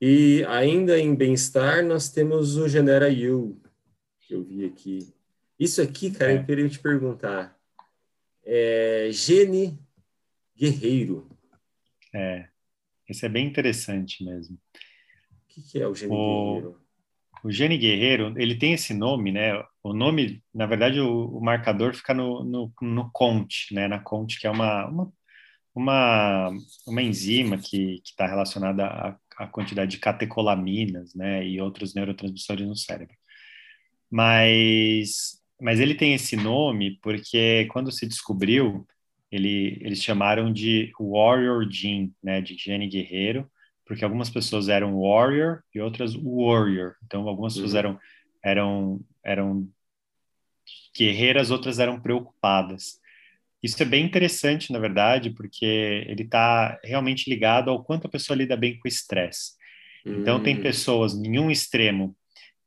E 0.00 0.42
ainda 0.48 0.98
em 0.98 1.14
bem-estar, 1.14 1.84
nós 1.84 2.08
temos 2.08 2.56
o 2.56 2.66
Genera 2.66 3.10
You, 3.10 3.60
que 4.22 4.32
eu 4.32 4.42
vi 4.42 4.64
aqui. 4.64 5.12
Isso 5.58 5.82
aqui, 5.82 6.10
cara, 6.10 6.32
é. 6.32 6.38
eu 6.38 6.44
queria 6.44 6.68
te 6.70 6.78
perguntar. 6.78 7.54
É, 8.42 9.10
Gene 9.12 9.78
Guerreiro. 10.56 11.28
É, 12.14 12.48
esse 13.06 13.26
é 13.26 13.28
bem 13.28 13.46
interessante 13.46 14.24
mesmo. 14.24 14.56
O 14.56 15.48
que, 15.48 15.60
que 15.60 15.82
é 15.82 15.86
o 15.86 15.94
Gene 15.94 16.14
o, 16.14 16.54
Guerreiro? 16.54 16.80
O 17.44 17.52
Gene 17.52 17.76
Guerreiro, 17.76 18.34
ele 18.38 18.56
tem 18.56 18.72
esse 18.72 18.94
nome, 18.94 19.32
né? 19.32 19.52
O 19.82 19.92
nome, 19.92 20.42
na 20.54 20.64
verdade, 20.64 20.98
o, 20.98 21.36
o 21.36 21.44
marcador 21.44 21.94
fica 21.94 22.14
no, 22.14 22.42
no, 22.42 22.72
no 22.80 23.10
CONT, 23.12 23.74
né? 23.74 23.86
Na 23.86 23.98
CONT, 23.98 24.40
que 24.40 24.46
é 24.46 24.50
uma, 24.50 24.86
uma, 24.86 25.12
uma, 25.74 26.50
uma 26.86 27.02
enzima 27.02 27.58
que 27.58 28.00
está 28.02 28.26
relacionada 28.26 28.86
a 28.86 29.18
a 29.40 29.46
quantidade 29.46 29.92
de 29.92 29.98
catecolaminas, 29.98 31.14
né, 31.14 31.46
e 31.46 31.58
outros 31.60 31.94
neurotransmissores 31.94 32.66
no 32.68 32.76
cérebro. 32.76 33.16
Mas, 34.10 35.40
mas 35.58 35.80
ele 35.80 35.94
tem 35.94 36.12
esse 36.12 36.36
nome 36.36 36.98
porque 37.02 37.66
quando 37.72 37.90
se 37.90 38.06
descobriu, 38.06 38.86
ele, 39.32 39.78
eles 39.80 40.02
chamaram 40.02 40.52
de 40.52 40.92
Warrior 41.00 41.66
Gene, 41.70 42.12
né, 42.22 42.42
de 42.42 42.54
gene 42.54 42.86
guerreiro, 42.86 43.50
porque 43.86 44.04
algumas 44.04 44.28
pessoas 44.28 44.68
eram 44.68 45.00
Warrior 45.00 45.62
e 45.74 45.80
outras 45.80 46.14
Warrior. 46.14 46.96
Então, 47.06 47.26
algumas 47.26 47.56
uhum. 47.56 47.62
pessoas 47.62 47.74
eram, 47.74 47.98
eram, 48.44 49.00
eram 49.24 49.68
guerreiras, 50.94 51.50
outras 51.50 51.78
eram 51.78 51.98
preocupadas. 51.98 52.99
Isso 53.62 53.82
é 53.82 53.86
bem 53.86 54.04
interessante, 54.04 54.72
na 54.72 54.78
verdade, 54.78 55.30
porque 55.30 56.04
ele 56.06 56.22
está 56.22 56.78
realmente 56.82 57.28
ligado 57.28 57.70
ao 57.70 57.84
quanto 57.84 58.06
a 58.06 58.10
pessoa 58.10 58.36
lida 58.36 58.56
bem 58.56 58.78
com 58.78 58.86
o 58.86 58.88
estresse. 58.88 59.52
Então, 60.04 60.38
hum. 60.38 60.42
tem 60.42 60.60
pessoas 60.60 61.14
em 61.14 61.38
um 61.38 61.50
extremo 61.50 62.16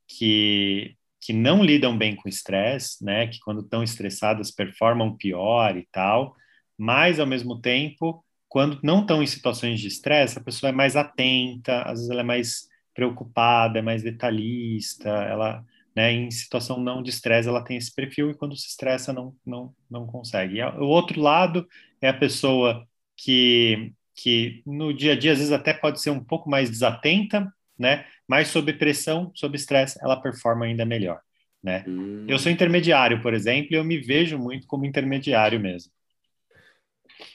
que, 0.07 0.95
que 1.19 1.33
não 1.33 1.63
lidam 1.63 1.97
bem 1.97 2.15
com 2.15 2.27
o 2.27 2.29
estresse, 2.29 3.03
né? 3.03 3.27
Que 3.27 3.39
quando 3.39 3.61
estão 3.61 3.81
estressadas 3.81 4.51
performam 4.51 5.17
pior 5.17 5.75
e 5.75 5.87
tal, 5.91 6.35
mas, 6.77 7.19
ao 7.19 7.25
mesmo 7.25 7.59
tempo, 7.59 8.23
quando 8.47 8.79
não 8.83 9.01
estão 9.01 9.23
em 9.23 9.27
situações 9.27 9.79
de 9.79 9.87
estresse, 9.87 10.37
a 10.37 10.43
pessoa 10.43 10.69
é 10.69 10.73
mais 10.73 10.95
atenta, 10.95 11.81
às 11.81 11.93
vezes 11.99 12.09
ela 12.09 12.21
é 12.21 12.23
mais 12.23 12.67
preocupada, 12.93 13.79
é 13.79 13.81
mais 13.81 14.03
detalhista, 14.03 15.09
ela 15.09 15.65
né, 15.95 16.11
em 16.11 16.31
situação 16.31 16.79
não 16.79 17.03
de 17.03 17.09
estresse, 17.09 17.47
ela 17.47 17.63
tem 17.63 17.77
esse 17.77 17.93
perfil 17.93 18.31
e 18.31 18.35
quando 18.35 18.55
se 18.55 18.67
estressa 18.67 19.13
não, 19.13 19.35
não, 19.45 19.73
não 19.89 20.07
consegue. 20.07 20.57
E 20.57 20.63
o 20.63 20.85
outro 20.85 21.21
lado 21.21 21.67
é 22.01 22.09
a 22.09 22.13
pessoa 22.13 22.87
que, 23.15 23.93
que 24.15 24.63
no 24.65 24.93
dia 24.93 25.13
a 25.13 25.15
dia 25.15 25.33
às 25.33 25.37
vezes 25.37 25.53
até 25.53 25.73
pode 25.73 26.01
ser 26.01 26.09
um 26.09 26.23
pouco 26.23 26.49
mais 26.49 26.69
desatenta, 26.69 27.51
né, 27.77 28.05
mas 28.27 28.47
sob 28.47 28.71
pressão, 28.73 29.31
sob 29.35 29.55
estresse, 29.55 29.99
ela 30.01 30.21
performa 30.21 30.65
ainda 30.65 30.85
melhor. 30.85 31.19
Né? 31.61 31.85
Hum. 31.87 32.25
Eu 32.27 32.37
sou 32.37 32.51
intermediário, 32.51 33.21
por 33.21 33.33
exemplo, 33.33 33.69
e 33.71 33.75
eu 33.75 33.83
me 33.83 33.97
vejo 33.97 34.37
muito 34.37 34.67
como 34.67 34.85
intermediário 34.85 35.59
mesmo. 35.59 35.91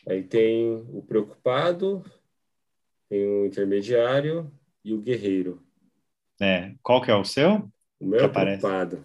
Aí 0.07 0.23
tem 0.23 0.67
o 0.93 1.03
preocupado, 1.03 2.05
tem 3.09 3.27
o 3.27 3.47
intermediário 3.47 4.53
e 4.85 4.93
o 4.93 5.01
guerreiro. 5.01 5.63
É. 6.41 6.75
Qual 6.83 7.01
que 7.01 7.11
é 7.11 7.15
o 7.15 7.25
seu? 7.25 7.71
O 8.01 8.07
meu 8.07 8.21
é 8.21 8.29
preocupado. 8.29 9.05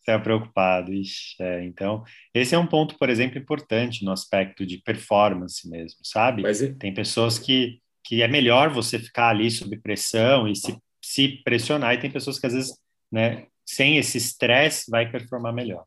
Você 0.00 0.10
é 0.10 0.18
preocupado. 0.18 0.92
Ixi, 0.92 1.36
é. 1.40 1.64
Então, 1.64 2.02
esse 2.34 2.54
é 2.54 2.58
um 2.58 2.66
ponto, 2.66 2.96
por 2.98 3.08
exemplo, 3.08 3.38
importante 3.38 4.04
no 4.04 4.12
aspecto 4.12 4.64
de 4.64 4.78
performance 4.78 5.68
mesmo, 5.68 6.00
sabe? 6.02 6.42
Mas... 6.42 6.60
Tem 6.78 6.92
pessoas 6.92 7.38
que, 7.38 7.80
que 8.04 8.22
é 8.22 8.28
melhor 8.28 8.70
você 8.70 8.98
ficar 8.98 9.28
ali 9.28 9.50
sob 9.50 9.78
pressão 9.78 10.48
e 10.48 10.56
se, 10.56 10.76
se 11.02 11.40
pressionar, 11.44 11.94
e 11.94 12.00
tem 12.00 12.10
pessoas 12.10 12.38
que 12.38 12.46
às 12.46 12.54
vezes, 12.54 12.78
né, 13.10 13.46
sem 13.66 13.98
esse 13.98 14.18
estresse, 14.18 14.90
vai 14.90 15.10
performar 15.10 15.52
melhor. 15.52 15.84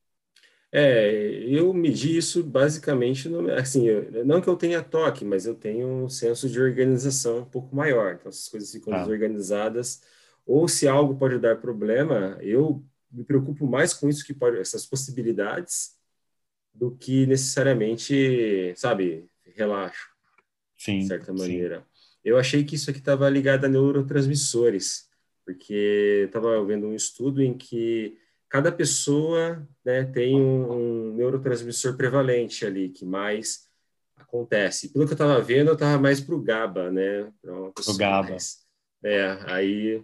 É, 0.75 1.43
eu 1.47 1.71
medi 1.71 2.17
isso 2.17 2.43
basicamente, 2.43 3.29
no, 3.29 3.51
assim, 3.51 3.85
não 4.25 4.41
que 4.41 4.47
eu 4.47 4.55
tenha 4.55 4.81
toque, 4.81 5.23
mas 5.23 5.45
eu 5.45 5.53
tenho 5.53 5.87
um 5.87 6.09
senso 6.09 6.49
de 6.49 6.59
organização 6.59 7.39
um 7.39 7.45
pouco 7.45 7.75
maior. 7.75 8.15
Então, 8.15 8.29
essas 8.29 8.49
coisas 8.49 8.71
ficam 8.71 8.91
ah. 8.91 8.99
desorganizadas, 8.99 10.01
ou 10.45 10.67
se 10.67 10.87
algo 10.87 11.15
pode 11.15 11.39
dar 11.39 11.57
problema, 11.57 12.37
eu 12.41 12.83
me 13.11 13.23
preocupo 13.23 13.67
mais 13.67 13.93
com 13.93 14.09
isso 14.09 14.25
que 14.25 14.33
pode, 14.33 14.57
essas 14.57 14.85
possibilidades, 14.85 15.95
do 16.73 16.91
que 16.91 17.25
necessariamente, 17.27 18.73
sabe, 18.75 19.29
relaxo. 19.55 20.09
Sim. 20.77 20.99
De 20.99 21.07
certa 21.07 21.31
maneira. 21.31 21.79
Sim. 21.79 21.83
Eu 22.25 22.37
achei 22.37 22.63
que 22.63 22.75
isso 22.75 22.89
aqui 22.89 22.99
estava 22.99 23.29
ligado 23.29 23.65
a 23.65 23.69
neurotransmissores, 23.69 25.09
porque 25.45 26.23
estava 26.25 26.63
vendo 26.65 26.87
um 26.87 26.95
estudo 26.95 27.41
em 27.41 27.53
que 27.53 28.17
cada 28.49 28.71
pessoa 28.71 29.67
né, 29.83 30.03
tem 30.05 30.35
um, 30.39 30.71
um, 30.71 31.13
neurotransmissor 31.15 31.95
prevalente 31.95 32.65
ali, 32.65 32.89
que 32.89 33.05
mais 33.05 33.67
acontece. 34.15 34.89
Pelo 34.91 35.05
que 35.05 35.11
eu 35.11 35.15
estava 35.15 35.39
vendo, 35.41 35.69
eu 35.69 35.73
estava 35.73 36.01
mais 36.01 36.19
para 36.21 36.35
o 36.35 36.41
GABA, 36.41 36.91
né? 36.91 37.31
O 37.43 37.97
GABA. 37.97 38.29
Mais, 38.29 38.65
é, 39.03 39.37
aí... 39.47 40.03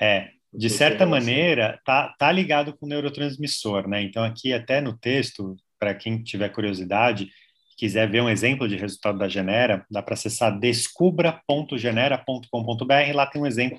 É, 0.00 0.30
de 0.52 0.70
certa 0.70 1.04
maneira, 1.04 1.80
tá, 1.84 2.14
tá 2.18 2.32
ligado 2.32 2.76
com 2.76 2.86
o 2.86 2.88
neurotransmissor, 2.88 3.88
né? 3.88 4.02
Então, 4.02 4.24
aqui 4.24 4.52
até 4.52 4.80
no 4.80 4.96
texto, 4.96 5.56
para 5.78 5.94
quem 5.94 6.22
tiver 6.22 6.48
curiosidade, 6.48 7.28
quiser 7.76 8.10
ver 8.10 8.22
um 8.22 8.28
exemplo 8.28 8.68
de 8.68 8.76
resultado 8.76 9.18
da 9.18 9.28
Genera, 9.28 9.84
dá 9.90 10.02
para 10.02 10.14
acessar 10.14 10.58
descubra.genera.com.br, 10.58 13.14
lá 13.14 13.26
tem 13.26 13.42
um 13.42 13.46
exemplo 13.46 13.78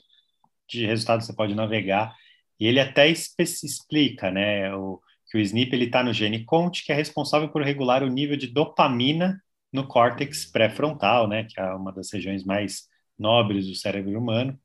de 0.70 0.86
resultado, 0.86 1.24
você 1.24 1.34
pode 1.34 1.55
navegar 1.55 2.13
e 2.59 2.68
ele 2.68 2.80
até 2.80 3.07
explica, 3.07 4.32
né, 4.32 4.74
o, 4.76 4.99
que 5.30 5.38
o 5.38 5.41
SNP 5.41 5.76
ele 5.76 5.86
está 5.86 6.03
no 6.03 6.13
gene 6.13 6.43
CONT, 6.43 6.84
que 6.84 6.91
é 6.91 6.95
responsável 6.95 7.49
por 7.49 7.61
regular 7.61 8.03
o 8.03 8.09
nível 8.09 8.38
de 8.38 8.47
dopamina 8.47 9.41
no 9.72 9.88
córtex 9.88 10.45
pré-frontal, 10.45 11.28
né, 11.28 11.43
que 11.43 11.59
é 11.59 11.65
uma 11.74 11.91
das 11.91 12.11
regiões 12.11 12.43
mais 12.43 12.88
nobres 13.18 13.68
do 13.68 13.76
cérebro 13.76 14.18
humano. 14.18 14.57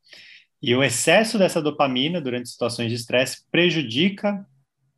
E 0.63 0.75
o 0.75 0.83
excesso 0.83 1.39
dessa 1.39 1.61
dopamina 1.61 2.21
durante 2.21 2.49
situações 2.49 2.89
de 2.89 2.95
estresse 2.95 3.45
prejudica 3.51 4.47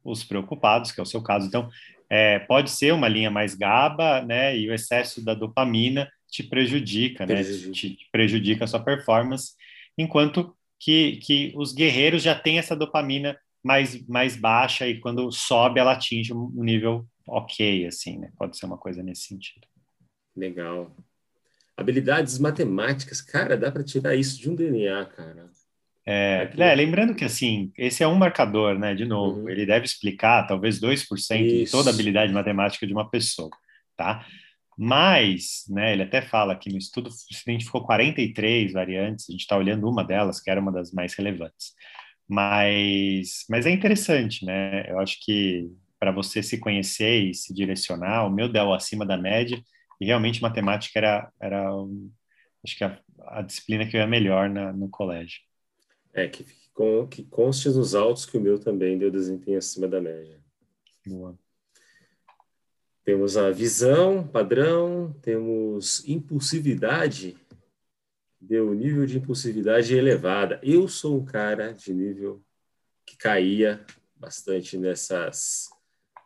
os 0.04 0.22
preocupados, 0.22 0.92
que 0.92 1.00
é 1.00 1.02
o 1.02 1.06
seu 1.06 1.22
caso. 1.22 1.46
Então, 1.46 1.70
é, 2.10 2.38
pode 2.38 2.70
ser 2.70 2.92
uma 2.92 3.08
linha 3.08 3.30
mais 3.30 3.54
GABA, 3.54 4.22
né, 4.22 4.56
e 4.56 4.68
o 4.68 4.74
excesso 4.74 5.24
da 5.24 5.32
dopamina 5.32 6.08
te 6.30 6.42
prejudica, 6.42 7.24
né, 7.24 7.42
te 7.42 7.96
prejudica 8.12 8.64
a 8.64 8.66
sua 8.66 8.80
performance, 8.80 9.52
enquanto 9.96 10.54
que, 10.78 11.16
que 11.16 11.52
os 11.56 11.72
guerreiros 11.72 12.22
já 12.22 12.34
têm 12.34 12.58
essa 12.58 12.76
dopamina 12.76 13.38
mais, 13.62 14.06
mais 14.06 14.36
baixa 14.36 14.86
e 14.86 15.00
quando 15.00 15.32
sobe 15.32 15.80
ela 15.80 15.92
atinge 15.92 16.34
um 16.34 16.62
nível 16.62 17.06
ok, 17.26 17.86
assim, 17.86 18.18
né? 18.18 18.30
Pode 18.36 18.58
ser 18.58 18.66
uma 18.66 18.76
coisa 18.76 19.02
nesse 19.02 19.22
sentido. 19.22 19.66
Legal. 20.36 20.94
Habilidades 21.74 22.38
matemáticas, 22.38 23.22
cara, 23.22 23.56
dá 23.56 23.72
para 23.72 23.82
tirar 23.82 24.14
isso 24.14 24.38
de 24.38 24.50
um 24.50 24.54
DNA, 24.54 25.06
cara. 25.06 25.50
É, 26.06 26.50
é, 26.56 26.74
lembrando 26.74 27.14
que, 27.14 27.24
assim, 27.24 27.72
esse 27.78 28.02
é 28.02 28.08
um 28.08 28.14
marcador, 28.14 28.78
né? 28.78 28.94
De 28.94 29.04
novo, 29.04 29.40
uhum. 29.40 29.48
ele 29.48 29.64
deve 29.64 29.86
explicar 29.86 30.46
talvez 30.46 30.78
2% 30.80 31.00
isso. 31.00 31.30
de 31.30 31.70
toda 31.70 31.90
a 31.90 31.92
habilidade 31.92 32.32
matemática 32.32 32.86
de 32.86 32.92
uma 32.92 33.08
pessoa, 33.08 33.50
tá? 33.96 34.26
Mas, 34.76 35.64
né, 35.68 35.92
ele 35.92 36.02
até 36.02 36.20
fala 36.20 36.56
que 36.56 36.70
no 36.70 36.78
estudo 36.78 37.10
se 37.10 37.26
identificou 37.46 37.84
43 37.84 38.72
variantes, 38.72 39.26
a 39.28 39.32
gente 39.32 39.42
está 39.42 39.56
olhando 39.56 39.88
uma 39.88 40.04
delas, 40.04 40.40
que 40.40 40.50
era 40.50 40.60
uma 40.60 40.72
das 40.72 40.92
mais 40.92 41.14
relevantes. 41.14 41.72
Mas, 42.28 43.44
mas 43.48 43.66
é 43.66 43.70
interessante, 43.70 44.44
né? 44.44 44.90
Eu 44.90 44.98
acho 44.98 45.18
que 45.24 45.70
para 45.98 46.10
você 46.10 46.42
se 46.42 46.58
conhecer 46.58 47.30
e 47.30 47.34
se 47.34 47.54
direcionar, 47.54 48.26
o 48.26 48.30
meu 48.30 48.48
deu 48.48 48.74
acima 48.74 49.06
da 49.06 49.16
média, 49.16 49.62
e 50.00 50.06
realmente 50.06 50.42
matemática 50.42 50.98
era, 50.98 51.30
era 51.40 51.70
acho 52.64 52.76
que 52.76 52.84
a, 52.84 52.98
a 53.28 53.42
disciplina 53.42 53.86
que 53.86 53.96
eu 53.96 54.00
ia 54.00 54.06
melhor 54.06 54.50
na, 54.50 54.72
no 54.72 54.88
colégio. 54.88 55.40
É, 56.14 56.28
que, 56.28 56.46
com, 56.72 57.06
que 57.06 57.24
conste 57.24 57.68
nos 57.68 57.94
autos 57.94 58.24
que 58.24 58.38
o 58.38 58.40
meu 58.40 58.58
também 58.58 58.96
deu 58.96 59.10
desempenho 59.10 59.58
acima 59.58 59.88
da 59.88 60.00
média. 60.00 60.40
Boa. 61.04 61.36
Temos 63.04 63.36
a 63.36 63.50
visão 63.50 64.26
padrão, 64.26 65.12
temos 65.20 66.08
impulsividade, 66.08 67.36
deu 68.40 68.72
nível 68.72 69.04
de 69.04 69.18
impulsividade 69.18 69.94
elevada. 69.94 70.58
Eu 70.62 70.88
sou 70.88 71.20
um 71.20 71.24
cara 71.24 71.72
de 71.72 71.92
nível 71.92 72.42
que 73.04 73.16
caía 73.16 73.84
bastante 74.16 74.78
nessas. 74.78 75.68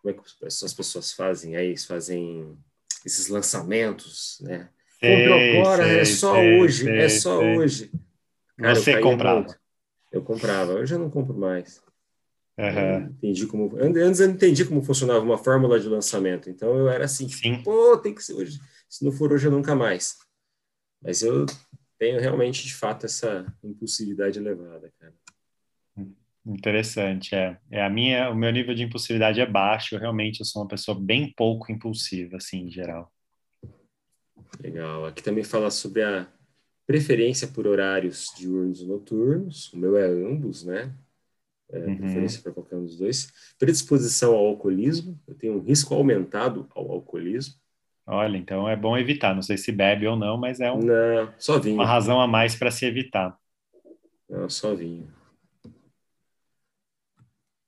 Como 0.01 0.15
é 0.15 0.17
que 0.17 0.47
as 0.47 0.75
pessoas 0.75 1.13
fazem 1.13 1.57
aí? 1.57 1.69
Eles 1.69 1.85
fazem 1.85 2.57
esses 3.05 3.27
lançamentos, 3.29 4.39
né? 4.43 4.69
Agora, 5.03 5.87
é 5.87 6.05
só 6.05 6.35
sei, 6.35 6.61
hoje, 6.61 6.85
sei, 6.85 6.99
é 6.99 7.09
só 7.09 7.41
hoje. 7.41 7.91
Cara, 8.57 8.75
Você 8.75 9.01
comprava? 9.01 9.41
Muito. 9.41 9.68
Eu 10.11 10.23
comprava, 10.23 10.73
eu 10.73 10.87
já 10.87 10.99
não 10.99 11.11
compro 11.11 11.37
mais. 11.37 11.83
Uhum. 12.59 13.05
Entendi 13.11 13.47
como 13.47 13.77
antes 13.77 14.21
eu 14.21 14.29
não 14.29 14.35
entendi 14.35 14.65
como 14.65 14.83
funcionava 14.83 15.21
uma 15.21 15.39
fórmula 15.39 15.79
de 15.79 15.89
lançamento. 15.89 16.51
Então 16.51 16.77
eu 16.77 16.89
era 16.89 17.05
assim, 17.05 17.29
Sim. 17.29 17.63
pô, 17.63 17.97
tem 17.99 18.15
que 18.15 18.23
ser 18.23 18.35
hoje. 18.35 18.59
Se 18.89 19.05
não 19.05 19.13
for 19.13 19.33
hoje, 19.33 19.47
eu 19.47 19.53
nunca 19.53 19.77
mais. 19.77 20.19
Mas 21.01 21.23
eu 21.23 21.47
tenho 21.99 22.21
realmente 22.21 22.67
de 22.67 22.75
fato 22.75 23.07
essa 23.07 23.47
impulsividade 23.63 24.39
elevada, 24.39 24.93
cara. 24.99 25.15
Interessante, 26.45 27.35
é. 27.35 27.59
é 27.71 27.85
a 27.85 27.91
minha, 27.91 28.31
o 28.31 28.35
meu 28.35 28.51
nível 28.51 28.75
de 28.75 28.83
impulsividade 28.83 29.39
é 29.39 29.45
baixo. 29.45 29.95
Eu 29.95 30.01
realmente 30.01 30.41
eu 30.41 30.47
sou 30.47 30.63
uma 30.63 30.69
pessoa 30.69 30.99
bem 30.99 31.31
pouco 31.37 31.71
impulsiva, 31.71 32.39
assim, 32.39 32.63
em 32.63 32.71
geral. 32.71 33.13
Legal. 34.59 35.05
Aqui 35.05 35.23
também 35.23 35.45
fala 35.45 35.71
sobre 35.71 36.03
a 36.03 36.27
preferência 36.89 37.47
por 37.47 37.69
horários 37.69 38.33
diurnos 38.37 38.81
e 38.81 38.87
noturnos. 38.87 39.73
O 39.73 39.79
meu 39.79 39.97
é 39.97 40.07
ambos, 40.07 40.65
né? 40.65 40.93
é, 41.71 41.79
uhum. 41.79 41.97
preferência 41.97 42.43
para 42.43 42.53
qualquer 42.53 42.77
um 42.77 42.85
dos 42.85 42.97
dois. 42.97 43.33
Predisposição 43.59 44.35
ao 44.35 44.47
alcoolismo, 44.47 45.19
eu 45.27 45.35
tenho 45.35 45.55
um 45.55 45.61
risco 45.61 45.95
aumentado 45.95 46.67
ao 46.75 46.91
alcoolismo. 46.91 47.55
Olha, 48.07 48.39
então 48.39 48.69
é 48.69 48.75
bom 48.75 48.97
evitar. 48.97 49.35
Não 49.35 49.43
sei 49.43 49.59
se 49.59 49.71
bebe 49.71 50.07
ou 50.07 50.17
não, 50.17 50.39
mas 50.39 50.61
é 50.61 50.73
um, 50.73 50.81
não, 50.81 51.33
só 51.39 51.59
vinho. 51.59 51.75
uma 51.75 51.87
razão 51.87 52.21
a 52.21 52.27
mais 52.27 52.55
para 52.57 52.71
se 52.71 52.87
evitar. 52.87 53.39
Não, 54.29 54.49
só 54.49 54.75
vinho. 54.75 55.07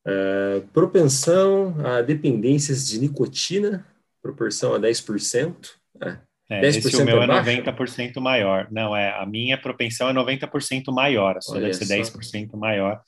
É, 0.02 0.62
propensão 0.72 1.74
a 1.84 2.00
dependências 2.00 2.88
de 2.88 2.98
nicotina, 2.98 3.86
proporção 4.22 4.74
a 4.74 4.80
10%. 4.80 5.74
É, 6.00 6.18
é, 6.50 6.60
10% 6.60 6.78
esse 6.78 7.00
o 7.00 7.04
meu 7.04 7.22
é, 7.22 7.24
é 7.24 7.62
90% 7.62 8.20
maior. 8.20 8.66
Não, 8.72 8.94
é, 8.94 9.16
a 9.16 9.24
minha 9.24 9.56
propensão 9.56 10.08
é 10.08 10.12
90% 10.12 10.92
maior, 10.92 11.36
a 11.36 11.40
sua 11.40 11.56
Olha 11.56 11.66
deve 11.66 11.74
ser 11.74 12.04
só. 12.04 12.18
10% 12.18 12.56
maior. 12.56 13.00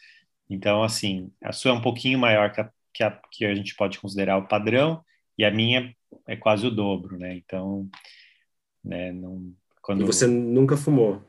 Então, 0.48 0.84
assim, 0.84 1.28
a 1.42 1.50
sua 1.50 1.72
é 1.72 1.74
um 1.74 1.80
pouquinho 1.80 2.18
maior 2.20 2.52
que 2.52 2.60
a, 2.60 2.70
que 2.94 3.02
a, 3.02 3.20
que 3.32 3.44
a 3.44 3.54
gente 3.54 3.74
pode 3.74 3.98
considerar 3.98 4.36
o 4.38 4.46
padrão, 4.46 5.02
e 5.36 5.44
a 5.44 5.50
minha 5.50 5.92
é 6.28 6.36
quase 6.36 6.64
o 6.64 6.70
dobro, 6.70 7.18
né? 7.18 7.34
Então, 7.34 7.88
né, 8.84 9.10
não... 9.12 9.52
Quando... 9.82 10.02
E 10.02 10.06
você 10.06 10.28
nunca 10.28 10.76
fumou? 10.76 11.20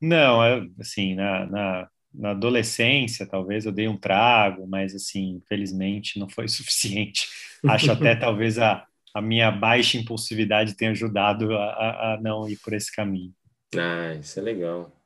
Não, 0.00 0.40
assim, 0.80 1.14
na, 1.14 1.44
na, 1.44 1.88
na, 2.14 2.30
adolescência, 2.30 3.26
talvez 3.26 3.66
eu 3.66 3.72
dei 3.72 3.86
um 3.86 3.98
trago, 3.98 4.66
mas, 4.66 4.94
assim, 4.94 5.42
infelizmente 5.42 6.18
não 6.18 6.26
foi 6.26 6.48
suficiente. 6.48 7.28
Acho 7.68 7.92
até 7.92 8.16
talvez 8.16 8.58
a, 8.58 8.86
a 9.14 9.20
minha 9.20 9.50
baixa 9.50 9.98
impulsividade 9.98 10.76
tenha 10.76 10.92
ajudado 10.92 11.52
a, 11.54 12.14
a 12.14 12.20
não 12.20 12.48
ir 12.48 12.58
por 12.58 12.72
esse 12.72 12.94
caminho. 12.94 13.34
Ah, 13.76 14.14
isso 14.14 14.38
é 14.38 14.42
legal. 14.42 14.96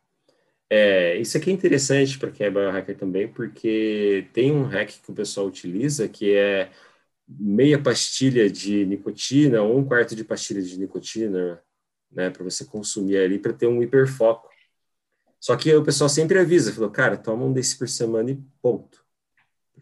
É, 0.71 1.17
isso 1.19 1.37
aqui 1.37 1.51
é 1.51 1.53
interessante 1.53 2.19
para 2.19 2.31
quem 2.31 2.47
é 2.47 2.51
biohacker 2.51 2.97
também, 2.97 3.29
porque 3.29 4.29
tem 4.33 4.51
um 4.51 4.65
hack 4.65 4.91
que 4.91 5.11
o 5.11 5.15
pessoal 5.15 5.47
utiliza 5.47 6.09
que 6.09 6.35
é 6.35 6.71
meia 7.29 7.81
pastilha 7.81 8.51
de 8.51 8.85
nicotina 8.85 9.63
ou 9.63 9.79
um 9.79 9.85
quarto 9.85 10.17
de 10.17 10.25
pastilha 10.25 10.63
de 10.63 10.79
nicotina, 10.79 11.63
né, 12.11 12.31
para 12.31 12.45
você 12.45 12.65
consumir 12.65 13.19
ali 13.19 13.39
para 13.39 13.53
ter 13.53 13.67
um 13.67 13.83
hiperfoco. 13.83 14.49
Só 15.41 15.57
que 15.57 15.75
o 15.75 15.85
pessoal 15.85 16.09
sempre 16.09 16.39
avisa, 16.39 16.73
falou, 16.73 16.91
cara, 16.91 17.17
toma 17.17 17.45
um 17.45 17.53
desse 17.53 17.79
por 17.79 17.89
semana 17.89 18.31
e 18.31 18.43
ponto. 18.63 19.05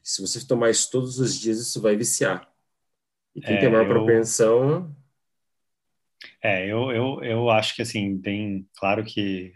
Se 0.02 0.20
você 0.20 0.44
tomar 0.44 0.70
isso 0.70 0.90
todos 0.90 1.20
os 1.20 1.34
dias, 1.34 1.60
isso 1.60 1.80
vai 1.80 1.96
viciar. 1.96 2.51
E 3.34 3.40
quem 3.40 3.56
é, 3.56 3.60
tem 3.60 3.70
maior 3.70 3.84
eu... 3.84 3.88
propensão... 3.88 4.94
É, 6.42 6.66
eu, 6.66 6.90
eu, 6.92 7.24
eu 7.24 7.50
acho 7.50 7.74
que, 7.74 7.82
assim, 7.82 8.20
tem... 8.20 8.66
Claro 8.76 9.04
que 9.04 9.52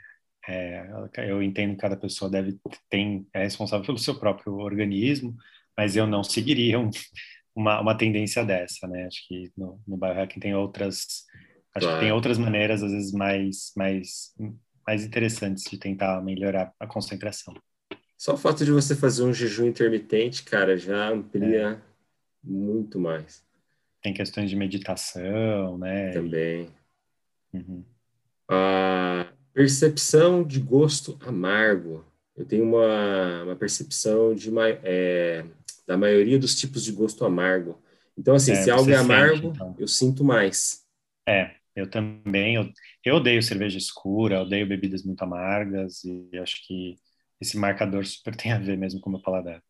é, 0.49 0.89
eu 1.29 1.43
entendo 1.43 1.72
que 1.72 1.81
cada 1.81 1.97
pessoa 1.97 2.31
deve 2.31 2.57
tem 2.89 3.27
é 3.35 3.43
responsável 3.43 3.85
pelo 3.85 3.99
seu 3.99 4.14
próprio 4.18 4.55
organismo, 4.59 5.37
mas 5.77 5.97
eu 5.97 6.07
não 6.07 6.22
seguiria 6.22 6.79
um, 6.81 6.91
uma, 7.55 7.81
uma 7.81 7.99
tendência 7.99 8.45
dessa, 8.45 8.87
né? 8.87 9.07
Acho 9.07 9.27
que 9.27 9.51
no, 9.57 9.81
no 9.87 9.97
biohacking 9.97 10.41
tem 10.41 10.55
outras 10.55 11.24
acho 11.74 11.87
que 11.87 12.01
tem 12.01 12.12
outras 12.12 12.39
maneiras 12.39 12.83
às 12.83 12.91
vezes 12.91 13.12
mais 13.12 13.72
mais 13.77 14.35
mais 14.87 15.05
interessantes 15.05 15.64
de 15.64 15.79
tentar 15.79 16.22
melhorar 16.22 16.72
a 16.79 16.87
concentração. 16.87 17.53
Só 18.16 18.35
o 18.35 18.39
fato 18.39 18.64
de 18.64 18.70
você 18.70 18.95
fazer 18.95 19.24
um 19.24 19.35
jejum 19.35 19.66
intermitente, 19.66 20.43
cara, 20.43 20.77
já 20.77 21.11
amplia 21.11 21.72
é. 21.72 21.81
muito 22.43 22.99
mais. 22.99 23.45
Tem 24.07 24.15
questões 24.15 24.49
de 24.49 24.55
meditação, 24.55 25.77
né? 25.79 26.13
Também. 26.13 26.69
Uhum. 27.53 27.83
A 28.49 29.27
percepção 29.53 30.45
de 30.45 30.61
gosto 30.61 31.19
amargo. 31.27 32.05
Eu 32.37 32.45
tenho 32.45 32.63
uma, 32.63 33.43
uma 33.43 33.57
percepção 33.57 34.33
de 34.33 34.49
é, 34.85 35.45
da 35.89 35.97
maioria 35.97 36.39
dos 36.39 36.55
tipos 36.55 36.85
de 36.85 36.93
gosto 36.93 37.25
amargo. 37.25 37.83
Então, 38.17 38.37
assim, 38.37 38.53
é, 38.53 38.55
se 38.55 38.71
algo 38.71 38.89
é 38.89 38.95
amargo, 38.95 39.35
sente, 39.35 39.57
então. 39.57 39.75
eu 39.77 39.89
sinto 39.89 40.23
mais. 40.23 40.85
É, 41.29 41.57
eu 41.75 41.91
também. 41.91 42.55
Eu, 42.55 42.71
eu 43.05 43.17
odeio 43.17 43.43
cerveja 43.43 43.77
escura, 43.77 44.43
odeio 44.43 44.69
bebidas 44.69 45.03
muito 45.03 45.21
amargas 45.23 46.05
e 46.05 46.31
acho 46.39 46.65
que 46.65 46.95
esse 47.41 47.59
marcador 47.59 48.07
super 48.07 48.37
tem 48.39 48.53
a 48.53 48.59
ver 48.61 48.79
mesmo 48.79 49.01
com 49.01 49.11
o 49.11 49.15
meu 49.15 49.21
paladar. 49.21 49.61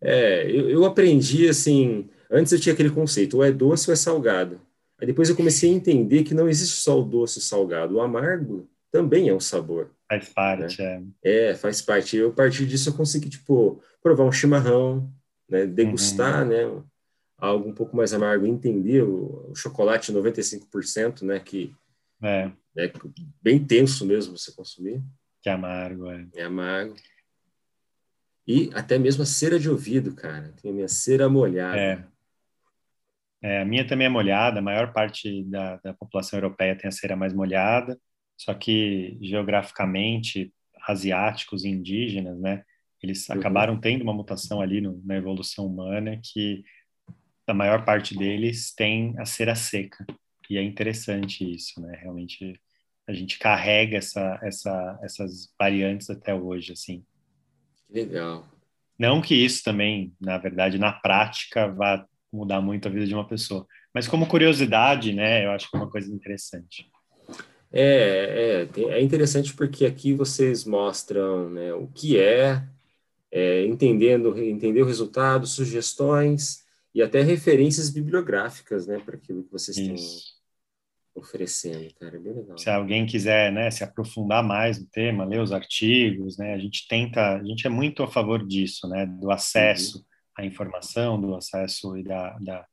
É, 0.00 0.48
eu, 0.48 0.70
eu 0.70 0.84
aprendi 0.84 1.48
assim. 1.48 2.08
Antes 2.34 2.52
eu 2.52 2.60
tinha 2.60 2.72
aquele 2.72 2.90
conceito: 2.90 3.36
ou 3.36 3.44
é 3.44 3.52
doce 3.52 3.88
ou 3.88 3.92
é 3.92 3.96
salgado. 3.96 4.60
Aí 5.00 5.06
depois 5.06 5.28
eu 5.28 5.36
comecei 5.36 5.70
a 5.70 5.74
entender 5.74 6.24
que 6.24 6.34
não 6.34 6.48
existe 6.48 6.76
só 6.76 7.00
o 7.00 7.04
doce 7.04 7.38
e 7.38 7.42
o 7.42 7.42
salgado. 7.42 7.94
O 7.94 8.00
amargo 8.00 8.68
também 8.90 9.28
é 9.28 9.34
um 9.34 9.40
sabor. 9.40 9.90
Faz 10.08 10.28
parte, 10.28 10.82
né? 10.82 11.04
é. 11.22 11.50
É, 11.50 11.54
faz 11.54 11.80
parte. 11.80 12.16
Eu, 12.16 12.30
a 12.30 12.32
partir 12.32 12.66
disso, 12.66 12.88
eu 12.88 12.94
consegui, 12.94 13.28
tipo, 13.28 13.82
provar 14.02 14.24
um 14.24 14.32
chimarrão, 14.32 15.12
né? 15.48 15.66
Degustar, 15.66 16.42
uhum. 16.42 16.48
né? 16.48 16.82
Algo 17.36 17.68
um 17.68 17.74
pouco 17.74 17.96
mais 17.96 18.12
amargo, 18.12 18.46
entender 18.46 19.02
o, 19.02 19.50
o 19.50 19.54
chocolate 19.54 20.12
95%, 20.12 21.22
né? 21.22 21.40
Que 21.40 21.74
é. 22.22 22.50
é 22.76 22.92
bem 23.42 23.64
tenso 23.64 24.06
mesmo 24.06 24.36
você 24.36 24.52
consumir. 24.52 25.02
Que 25.42 25.50
amargo, 25.50 26.10
é. 26.10 26.26
É 26.34 26.44
amargo. 26.44 26.94
E 28.46 28.70
até 28.74 28.98
mesmo 28.98 29.22
a 29.22 29.26
cera 29.26 29.58
de 29.58 29.68
ouvido, 29.70 30.14
cara. 30.14 30.54
Tem 30.60 30.70
a 30.70 30.74
minha 30.74 30.88
cera 30.88 31.28
molhada. 31.28 31.78
É. 31.78 32.04
é. 33.44 33.60
a 33.60 33.64
minha 33.64 33.86
também 33.86 34.06
é 34.06 34.10
molhada. 34.10 34.58
A 34.58 34.62
maior 34.62 34.92
parte 34.92 35.44
da, 35.44 35.76
da 35.76 35.92
população 35.92 36.38
europeia 36.38 36.76
tem 36.76 36.88
a 36.88 36.92
cera 36.92 37.14
mais 37.14 37.34
molhada. 37.34 37.98
Só 38.36 38.54
que 38.54 39.18
geograficamente, 39.20 40.52
asiáticos 40.88 41.64
e 41.64 41.68
indígenas, 41.68 42.40
né? 42.40 42.64
Eles 43.02 43.28
uhum. 43.28 43.36
acabaram 43.36 43.78
tendo 43.78 44.02
uma 44.02 44.14
mutação 44.14 44.60
ali 44.60 44.80
no, 44.80 45.00
na 45.04 45.16
evolução 45.16 45.66
humana 45.66 46.18
que 46.22 46.64
a 47.46 47.52
maior 47.52 47.84
parte 47.84 48.16
deles 48.16 48.74
tem 48.74 49.14
a 49.18 49.26
cera 49.26 49.54
seca. 49.54 50.04
E 50.48 50.56
é 50.56 50.62
interessante 50.62 51.44
isso, 51.54 51.80
né? 51.82 51.98
Realmente 52.00 52.58
a 53.06 53.12
gente 53.12 53.38
carrega 53.38 53.98
essa, 53.98 54.40
essa, 54.42 54.98
essas 55.02 55.52
variantes 55.58 56.08
até 56.08 56.34
hoje, 56.34 56.72
assim. 56.72 57.04
Legal. 57.90 58.48
Não 58.98 59.20
que 59.20 59.34
isso 59.34 59.62
também, 59.62 60.14
na 60.18 60.38
verdade, 60.38 60.78
na 60.78 60.92
prática, 60.92 61.68
vá 61.68 62.06
mudar 62.34 62.60
muito 62.60 62.88
a 62.88 62.90
vida 62.90 63.06
de 63.06 63.14
uma 63.14 63.26
pessoa, 63.26 63.66
mas 63.94 64.08
como 64.08 64.26
curiosidade, 64.26 65.12
né? 65.12 65.44
Eu 65.46 65.52
acho 65.52 65.70
que 65.70 65.76
é 65.76 65.80
uma 65.80 65.90
coisa 65.90 66.12
interessante. 66.12 66.90
É, 67.76 68.68
é, 68.76 68.80
é 68.90 69.02
interessante 69.02 69.52
porque 69.54 69.84
aqui 69.84 70.12
vocês 70.12 70.64
mostram 70.64 71.50
né, 71.50 71.74
o 71.74 71.88
que 71.88 72.16
é, 72.16 72.62
é, 73.32 73.66
entendendo, 73.66 74.38
entender 74.38 74.80
o 74.80 74.86
resultado, 74.86 75.44
sugestões 75.44 76.62
e 76.94 77.02
até 77.02 77.20
referências 77.20 77.90
bibliográficas, 77.90 78.86
né, 78.86 79.00
para 79.04 79.16
aquilo 79.16 79.42
que 79.42 79.50
vocês 79.50 79.76
Isso. 79.76 79.90
estão 79.90 80.34
oferecendo, 81.16 81.92
cara, 81.98 82.16
é 82.16 82.20
bem 82.20 82.32
legal. 82.32 82.56
Se 82.56 82.70
alguém 82.70 83.06
quiser, 83.06 83.50
né, 83.50 83.68
se 83.72 83.82
aprofundar 83.82 84.44
mais 84.44 84.78
no 84.78 84.86
tema, 84.86 85.24
ler 85.24 85.40
os 85.40 85.50
artigos, 85.50 86.38
né, 86.38 86.54
a 86.54 86.58
gente 86.58 86.86
tenta, 86.86 87.38
a 87.38 87.44
gente 87.44 87.66
é 87.66 87.70
muito 87.70 88.04
a 88.04 88.08
favor 88.08 88.46
disso, 88.46 88.88
né, 88.88 89.04
do 89.04 89.32
acesso 89.32 89.98
uhum. 89.98 90.04
À 90.36 90.44
informação, 90.44 91.20
do 91.20 91.34
acesso 91.34 91.96
e 91.96 92.02
da, 92.02 92.38
da, 92.38 92.66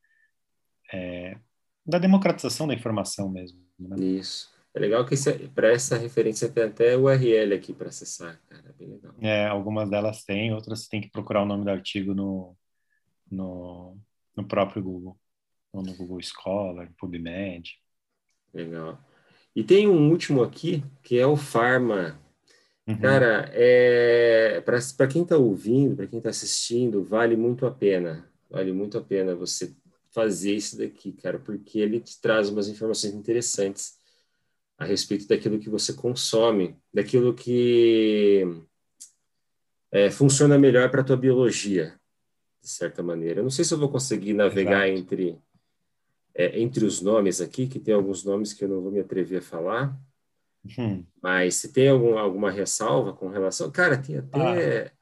é, 0.94 1.38
da 1.86 1.98
democratização 1.98 2.68
da 2.68 2.74
informação 2.74 3.30
mesmo. 3.30 3.60
Né? 3.80 3.98
Isso. 4.00 4.52
É 4.74 4.80
legal 4.80 5.06
que 5.06 5.16
para 5.54 5.72
essa 5.72 5.98
referência 5.98 6.50
tem 6.50 6.64
até 6.64 6.96
URL 6.96 7.54
aqui 7.54 7.74
para 7.74 7.90
acessar, 7.90 8.42
cara, 8.48 8.70
é 8.70 8.74
bem 8.74 8.90
legal. 8.90 9.14
É, 9.20 9.46
algumas 9.48 9.90
delas 9.90 10.24
têm, 10.24 10.54
outras 10.54 10.88
tem 10.88 11.02
que 11.02 11.12
procurar 11.12 11.44
o 11.44 11.46
nome 11.46 11.66
do 11.66 11.72
artigo 11.72 12.14
no, 12.14 12.56
no, 13.30 13.98
no 14.36 14.48
próprio 14.48 14.82
Google, 14.82 15.20
ou 15.74 15.84
no 15.84 15.94
Google 15.94 16.22
Scholar, 16.22 16.90
PubMed. 16.98 17.78
Legal. 18.54 18.98
E 19.54 19.62
tem 19.62 19.90
um 19.90 20.10
último 20.10 20.42
aqui, 20.42 20.84
que 21.04 21.20
é 21.20 21.28
o 21.28 21.36
Pharma. 21.36 22.18
Uhum. 22.88 22.98
Cara, 22.98 23.50
é, 23.54 24.62
para 24.62 25.08
quem 25.08 25.24
está 25.24 25.38
ouvindo, 25.38 25.96
para 25.96 26.08
quem 26.08 26.18
está 26.18 26.30
assistindo, 26.30 27.04
vale 27.04 27.36
muito 27.36 27.66
a 27.66 27.72
pena. 27.72 28.30
Vale 28.50 28.72
muito 28.74 28.98
a 28.98 29.02
pena 29.02 29.36
você 29.36 29.74
fazer 30.10 30.54
isso 30.54 30.78
daqui, 30.78 31.14
cara, 31.14 31.40
porque 31.40 31.80
ele 31.80 32.00
te 32.00 32.20
traz 32.20 32.50
umas 32.50 32.68
informações 32.68 33.14
interessantes 33.14 33.94
a 34.78 34.84
respeito 34.84 35.28
daquilo 35.28 35.60
que 35.60 35.70
você 35.70 35.94
consome, 35.94 36.76
daquilo 36.94 37.34
que 37.34 38.46
é, 39.92 40.10
funciona 40.10 40.58
melhor 40.58 40.90
para 40.90 41.02
a 41.02 41.04
tua 41.04 41.16
biologia, 41.16 41.98
de 42.62 42.70
certa 42.70 43.02
maneira. 43.02 43.40
Eu 43.40 43.44
não 43.44 43.50
sei 43.50 43.64
se 43.64 43.74
eu 43.74 43.78
vou 43.78 43.90
conseguir 43.90 44.34
navegar 44.34 44.90
entre 44.90 45.40
é, 46.34 46.60
entre 46.60 46.86
os 46.86 47.02
nomes 47.02 47.42
aqui, 47.42 47.68
que 47.68 47.80
tem 47.80 47.94
alguns 47.94 48.24
nomes 48.24 48.54
que 48.54 48.64
eu 48.64 48.70
não 48.70 48.82
vou 48.82 48.92
me 48.92 49.00
atrever 49.00 49.40
a 49.40 49.44
falar, 49.44 49.98
hum. 50.78 51.04
mas 51.22 51.56
se 51.56 51.72
tem 51.72 51.90
algum, 51.90 52.18
alguma 52.18 52.52
ressalva 52.52 53.14
com 53.14 53.30
relação... 53.30 53.72
Cara, 53.72 53.98
tem 53.98 54.18
até... 54.18 54.88
Ah. 54.88 55.02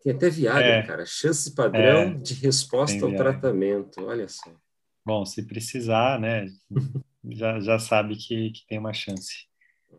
Tem 0.00 0.12
até 0.12 0.30
Viagra, 0.30 0.64
é, 0.64 0.82
cara. 0.86 1.04
Chance 1.04 1.54
padrão 1.54 2.02
é, 2.02 2.14
de 2.14 2.34
resposta 2.34 3.04
ao 3.04 3.16
tratamento. 3.16 4.00
Olha 4.04 4.28
só. 4.28 4.48
Bom, 5.04 5.26
se 5.26 5.42
precisar, 5.44 6.20
né? 6.20 6.46
já, 7.32 7.58
já 7.60 7.78
sabe 7.78 8.16
que, 8.16 8.50
que 8.50 8.66
tem 8.66 8.78
uma 8.78 8.92
chance 8.92 9.48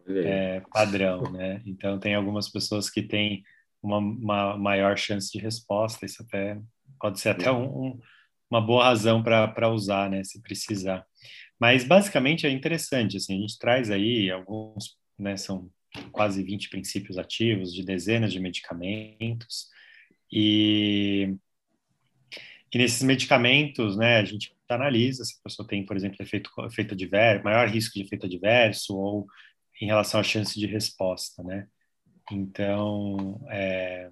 é, 0.07 0.61
padrão, 0.71 1.31
né? 1.31 1.61
Então, 1.65 1.99
tem 1.99 2.15
algumas 2.15 2.49
pessoas 2.49 2.89
que 2.89 3.01
têm 3.01 3.43
uma, 3.81 3.97
uma, 3.97 4.57
maior 4.57 4.97
chance 4.97 5.31
de 5.31 5.39
resposta, 5.39 6.05
isso 6.05 6.23
até 6.23 6.59
pode 6.99 7.19
ser 7.19 7.29
até 7.29 7.51
um, 7.51 7.63
um, 7.63 7.99
uma 8.49 8.61
boa 8.61 8.85
razão 8.85 9.21
para 9.21 9.69
usar, 9.69 10.09
né? 10.09 10.23
Se 10.23 10.41
precisar. 10.41 11.05
Mas, 11.59 11.83
basicamente, 11.83 12.47
é 12.47 12.49
interessante, 12.49 13.17
assim, 13.17 13.37
a 13.37 13.41
gente 13.41 13.59
traz 13.59 13.91
aí 13.91 14.31
alguns, 14.31 14.97
né? 15.21 15.37
São 15.37 15.69
quase 16.11 16.43
20 16.43 16.69
princípios 16.69 17.17
ativos 17.17 17.73
de 17.73 17.83
dezenas 17.83 18.31
de 18.31 18.39
medicamentos 18.39 19.67
e 20.31 21.35
e 22.71 22.77
nesses 22.77 23.01
medicamentos, 23.01 23.97
né, 23.97 24.17
a 24.17 24.25
gente 24.25 24.53
analisa 24.69 25.25
se 25.25 25.33
a 25.39 25.43
pessoa 25.43 25.67
tem, 25.67 25.83
por 25.83 25.97
exemplo, 25.97 26.17
efeito, 26.21 26.51
efeito 26.65 26.93
adverso, 26.93 27.43
maior 27.43 27.67
risco 27.67 27.95
de 27.95 28.03
efeito 28.03 28.27
adverso 28.27 28.95
ou 28.95 29.27
em 29.81 29.87
relação 29.87 30.19
à 30.19 30.23
chance 30.23 30.59
de 30.59 30.67
resposta, 30.67 31.41
né? 31.43 31.67
Então, 32.31 33.41
é, 33.49 34.11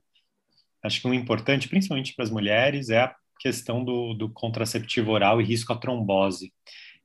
acho 0.84 1.02
que 1.02 1.08
um 1.08 1.14
importante, 1.14 1.70
principalmente 1.70 2.16
para 2.16 2.26
as 2.26 2.32
mulheres, 2.32 2.90
é 2.90 3.02
a 3.02 3.16
questão 3.40 3.84
do, 3.84 4.16
do 4.16 4.30
contraceptivo 4.30 5.12
oral 5.12 5.40
e 5.40 5.46
risco 5.46 5.72
à 5.72 5.78
trombose, 5.78 6.52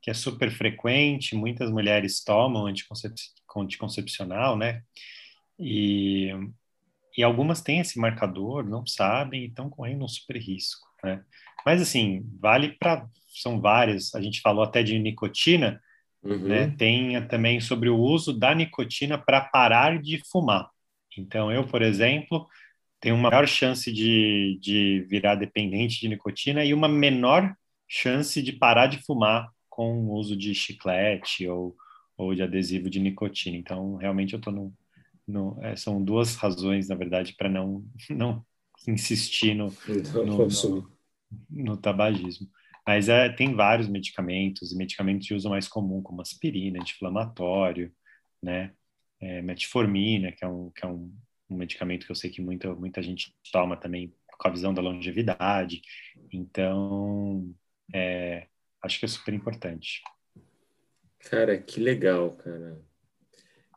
que 0.02 0.10
é 0.10 0.14
super 0.14 0.50
frequente, 0.50 1.36
muitas 1.36 1.70
mulheres 1.70 2.22
tomam 2.22 2.66
anticoncep 2.66 3.14
anticoncepcional, 3.56 4.56
né? 4.56 4.82
E, 5.58 6.30
e 7.16 7.22
algumas 7.22 7.60
têm 7.60 7.78
esse 7.78 7.98
marcador, 7.98 8.64
não 8.64 8.84
sabem 8.84 9.42
e 9.42 9.46
estão 9.46 9.70
correndo 9.70 10.04
um 10.04 10.08
super 10.08 10.36
risco, 10.36 10.88
né? 11.04 11.22
Mas, 11.64 11.80
assim, 11.80 12.26
vale 12.40 12.72
para. 12.72 13.06
São 13.28 13.60
várias, 13.60 14.14
a 14.14 14.20
gente 14.20 14.40
falou 14.40 14.64
até 14.64 14.82
de 14.82 14.98
nicotina, 14.98 15.80
uhum. 16.22 16.48
né? 16.48 16.74
Tem 16.76 17.26
também 17.28 17.60
sobre 17.60 17.88
o 17.88 17.98
uso 17.98 18.32
da 18.32 18.54
nicotina 18.54 19.16
para 19.16 19.40
parar 19.40 20.02
de 20.02 20.20
fumar. 20.30 20.68
Então, 21.16 21.52
eu, 21.52 21.66
por 21.66 21.80
exemplo, 21.80 22.46
tenho 23.00 23.14
uma 23.14 23.30
maior 23.30 23.46
chance 23.46 23.92
de, 23.92 24.58
de 24.60 25.06
virar 25.08 25.36
dependente 25.36 26.00
de 26.00 26.08
nicotina 26.08 26.64
e 26.64 26.74
uma 26.74 26.88
menor 26.88 27.54
chance 27.86 28.42
de 28.42 28.52
parar 28.52 28.86
de 28.86 28.98
fumar 29.02 29.48
com 29.72 30.04
o 30.04 30.12
uso 30.12 30.36
de 30.36 30.54
chiclete 30.54 31.48
ou, 31.48 31.74
ou 32.14 32.34
de 32.34 32.42
adesivo 32.42 32.90
de 32.90 33.00
nicotina. 33.00 33.56
Então, 33.56 33.96
realmente, 33.96 34.34
eu 34.34 34.38
estou 34.38 34.52
no 34.52 34.70
é, 35.62 35.74
são 35.76 36.02
duas 36.04 36.34
razões, 36.34 36.88
na 36.88 36.94
verdade, 36.94 37.34
para 37.34 37.48
não, 37.48 37.82
não 38.10 38.44
insistir 38.86 39.54
no, 39.54 39.72
no, 40.26 40.46
no, 40.46 40.96
no, 41.48 41.76
tabagismo. 41.78 42.46
Mas 42.86 43.08
é, 43.08 43.30
tem 43.30 43.54
vários 43.54 43.88
medicamentos, 43.88 44.72
e 44.72 44.76
medicamentos 44.76 45.26
de 45.26 45.34
uso 45.34 45.48
mais 45.48 45.66
comum, 45.68 46.02
como 46.02 46.20
aspirina, 46.20 46.78
anti-inflamatório, 46.78 47.90
né? 48.42 48.74
É, 49.20 49.40
metformina, 49.40 50.32
que 50.32 50.44
é, 50.44 50.48
um, 50.48 50.70
que 50.70 50.84
é 50.84 50.88
um, 50.88 51.16
um 51.48 51.56
medicamento 51.56 52.04
que 52.04 52.12
eu 52.12 52.16
sei 52.16 52.28
que 52.28 52.42
muita, 52.42 52.74
muita 52.74 53.02
gente 53.02 53.34
toma 53.50 53.74
também 53.76 54.12
com 54.38 54.48
a 54.48 54.50
visão 54.50 54.74
da 54.74 54.82
longevidade. 54.82 55.80
Então, 56.30 57.54
é, 57.94 58.48
acho 58.82 58.98
que 58.98 59.04
é 59.04 59.08
super 59.08 59.32
importante. 59.32 60.02
Cara, 61.30 61.56
que 61.56 61.80
legal, 61.80 62.32
cara. 62.32 62.80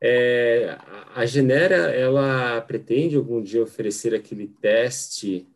É, 0.01 0.77
a 1.15 1.25
Genera, 1.25 1.91
ela 1.91 2.61
pretende 2.61 3.15
algum 3.15 3.41
dia 3.41 3.63
oferecer 3.63 4.13
aquele 4.13 4.47
teste 4.47 5.47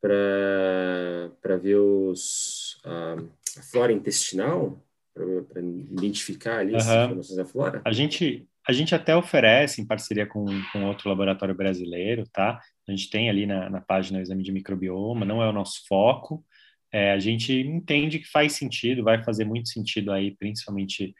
para 0.00 1.56
ver 1.60 1.76
os, 1.76 2.80
a, 2.84 3.16
a 3.58 3.62
flora 3.62 3.92
intestinal, 3.92 4.82
para 5.12 5.60
identificar 5.60 6.58
ali 6.58 6.72
uhum. 6.72 6.78
as 6.78 6.86
informações 6.86 7.36
da 7.36 7.44
flora? 7.44 7.82
A 7.84 7.92
gente, 7.92 8.48
a 8.66 8.72
gente 8.72 8.94
até 8.94 9.14
oferece, 9.14 9.82
em 9.82 9.86
parceria 9.86 10.26
com, 10.26 10.46
com 10.72 10.84
outro 10.86 11.08
laboratório 11.08 11.54
brasileiro, 11.54 12.24
tá? 12.32 12.60
A 12.88 12.90
gente 12.90 13.10
tem 13.10 13.28
ali 13.28 13.46
na, 13.46 13.68
na 13.68 13.80
página 13.80 14.18
o 14.18 14.22
exame 14.22 14.42
de 14.42 14.52
microbioma, 14.52 15.26
não 15.26 15.42
é 15.42 15.48
o 15.48 15.52
nosso 15.52 15.86
foco. 15.86 16.44
É, 16.92 17.12
a 17.12 17.18
gente 17.18 17.52
entende 17.52 18.18
que 18.18 18.28
faz 18.28 18.54
sentido, 18.54 19.04
vai 19.04 19.22
fazer 19.22 19.44
muito 19.44 19.68
sentido 19.68 20.12
aí, 20.12 20.36
principalmente 20.36 21.14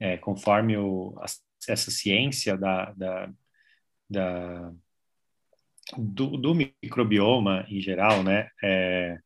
é, 0.00 0.16
conforme 0.16 0.76
o, 0.76 1.14
a, 1.20 1.26
essa 1.68 1.90
ciência 1.90 2.56
da, 2.56 2.92
da, 2.92 3.32
da 4.10 4.72
do, 5.96 6.36
do, 6.36 6.54
microbioma 6.54 7.66
em 7.68 7.80
geral, 7.80 8.22
né? 8.22 8.48
É, 8.62 9.18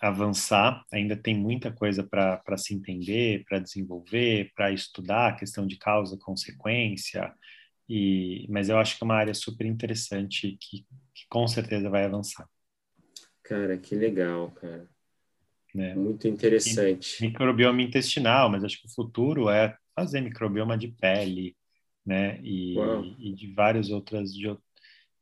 avançar, 0.00 0.84
ainda 0.92 1.16
tem 1.16 1.34
muita 1.34 1.70
coisa 1.72 2.02
para 2.02 2.56
se 2.56 2.74
entender, 2.74 3.44
para 3.48 3.60
desenvolver, 3.60 4.50
para 4.54 4.72
estudar 4.72 5.28
a 5.28 5.36
questão 5.36 5.64
de 5.64 5.78
causa, 5.78 6.18
consequência, 6.18 7.32
e, 7.88 8.46
mas 8.48 8.68
eu 8.68 8.78
acho 8.78 8.96
que 8.96 9.04
é 9.04 9.06
uma 9.06 9.16
área 9.16 9.34
super 9.34 9.66
interessante 9.66 10.56
que, 10.60 10.84
que 11.14 11.26
com 11.28 11.46
certeza 11.46 11.88
vai 11.88 12.04
avançar. 12.04 12.48
Cara, 13.42 13.76
que 13.78 13.94
legal, 13.94 14.50
cara. 14.52 14.88
É. 15.76 15.94
Muito 15.94 16.28
interessante. 16.28 17.22
Microbioma 17.22 17.82
intestinal, 17.82 18.50
mas 18.50 18.64
acho 18.64 18.80
que 18.80 18.86
o 18.86 18.94
futuro 18.94 19.48
é 19.48 19.76
fazer 19.94 20.20
microbioma 20.20 20.76
de 20.76 20.88
pele, 20.88 21.56
né? 22.04 22.38
E, 22.42 22.76
e 23.18 23.32
de 23.34 23.52
várias 23.54 23.90
outras 23.90 24.32
de, 24.32 24.54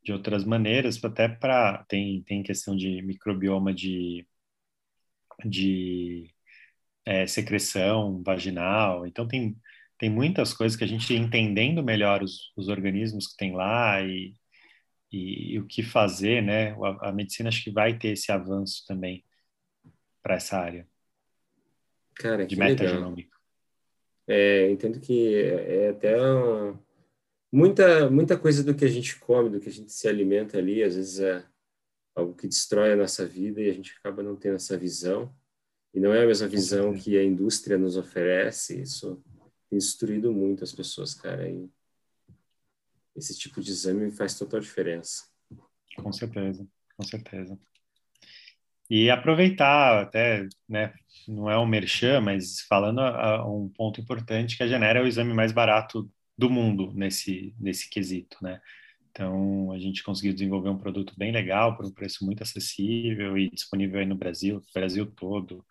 de 0.03 0.11
outras 0.11 0.43
maneiras, 0.43 1.01
até 1.03 1.29
para 1.29 1.83
tem 1.87 2.21
tem 2.23 2.43
questão 2.43 2.75
de 2.75 3.01
microbioma 3.01 3.73
de 3.73 4.27
de 5.45 6.31
é, 7.05 7.27
secreção 7.27 8.21
vaginal. 8.23 9.05
Então, 9.07 9.27
tem, 9.27 9.55
tem 9.97 10.09
muitas 10.09 10.53
coisas 10.53 10.77
que 10.77 10.83
a 10.83 10.87
gente 10.87 11.13
entendendo 11.13 11.83
melhor 11.83 12.23
os, 12.23 12.51
os 12.55 12.67
organismos 12.67 13.27
que 13.27 13.37
tem 13.37 13.53
lá 13.53 14.01
e, 14.01 14.33
e, 15.11 15.53
e, 15.55 15.59
o 15.59 15.67
que 15.67 15.83
fazer, 15.83 16.41
né? 16.41 16.71
A, 16.73 17.09
a, 17.09 17.11
medicina 17.13 17.49
acho 17.49 17.63
que 17.63 17.71
vai 17.71 17.97
ter 17.97 18.09
esse 18.09 18.31
avanço 18.31 18.83
também 18.87 19.23
para 20.21 20.35
essa 20.35 20.57
área. 20.57 20.87
Cara, 22.15 22.45
de 22.45 22.55
metagenômica. 22.55 23.37
É, 24.27 24.69
entendo 24.69 24.99
que 24.99 25.35
é, 25.35 25.85
é 25.85 25.89
até 25.89 26.21
uma, 26.21 26.79
muita 27.51 28.09
muita 28.09 28.37
coisa 28.37 28.63
do 28.63 28.75
que 28.75 28.85
a 28.85 28.87
gente 28.87 29.19
come, 29.19 29.49
do 29.49 29.59
que 29.59 29.69
a 29.69 29.71
gente 29.71 29.91
se 29.91 30.07
alimenta 30.07 30.57
ali, 30.57 30.83
às 30.83 30.95
vezes 30.95 31.19
é 31.19 31.43
algo 32.15 32.35
que 32.35 32.47
destrói 32.47 32.93
a 32.93 32.95
nossa 32.95 33.25
vida 33.25 33.61
e 33.61 33.69
a 33.69 33.73
gente 33.73 33.93
acaba 33.97 34.21
não 34.21 34.35
tendo 34.35 34.55
essa 34.55 34.77
visão. 34.77 35.33
E 35.93 35.99
não 35.99 36.13
é 36.13 36.23
a 36.23 36.27
mesma 36.27 36.47
visão 36.47 36.93
que 36.93 37.17
a 37.17 37.23
indústria 37.23 37.77
nos 37.77 37.97
oferece. 37.97 38.81
Isso 38.81 39.21
tem 39.69 39.77
destruído 39.77 40.31
muito 40.31 40.63
as 40.63 40.71
pessoas, 40.71 41.13
cara. 41.13 41.49
E 41.49 41.69
esse 43.15 43.37
tipo 43.37 43.59
de 43.59 43.71
exame 43.71 44.09
faz 44.11 44.37
total 44.37 44.59
diferença. 44.59 45.25
Com 45.97 46.13
certeza, 46.13 46.65
com 46.95 47.03
certeza. 47.03 47.59
E 48.91 49.09
aproveitar 49.09 50.01
até, 50.01 50.49
né, 50.67 50.93
não 51.25 51.49
é 51.49 51.57
um 51.57 51.65
merchan, 51.65 52.19
mas 52.19 52.59
falando 52.67 52.99
a, 52.99 53.37
a 53.37 53.49
um 53.49 53.69
ponto 53.69 54.01
importante, 54.01 54.57
que 54.57 54.63
a 54.63 54.67
Genera 54.67 54.99
é 54.99 55.01
o 55.01 55.07
exame 55.07 55.33
mais 55.33 55.53
barato 55.53 56.11
do 56.37 56.49
mundo 56.49 56.91
nesse, 56.93 57.55
nesse 57.57 57.89
quesito, 57.89 58.37
né? 58.41 58.59
Então, 59.09 59.71
a 59.71 59.79
gente 59.79 60.03
conseguiu 60.03 60.33
desenvolver 60.33 60.69
um 60.69 60.77
produto 60.77 61.13
bem 61.17 61.31
legal 61.31 61.77
por 61.77 61.85
um 61.85 61.91
preço 61.93 62.25
muito 62.25 62.43
acessível 62.43 63.37
e 63.37 63.49
disponível 63.49 64.01
aí 64.01 64.05
no 64.05 64.15
Brasil, 64.15 64.61
Brasil 64.73 65.05
todo, 65.05 65.65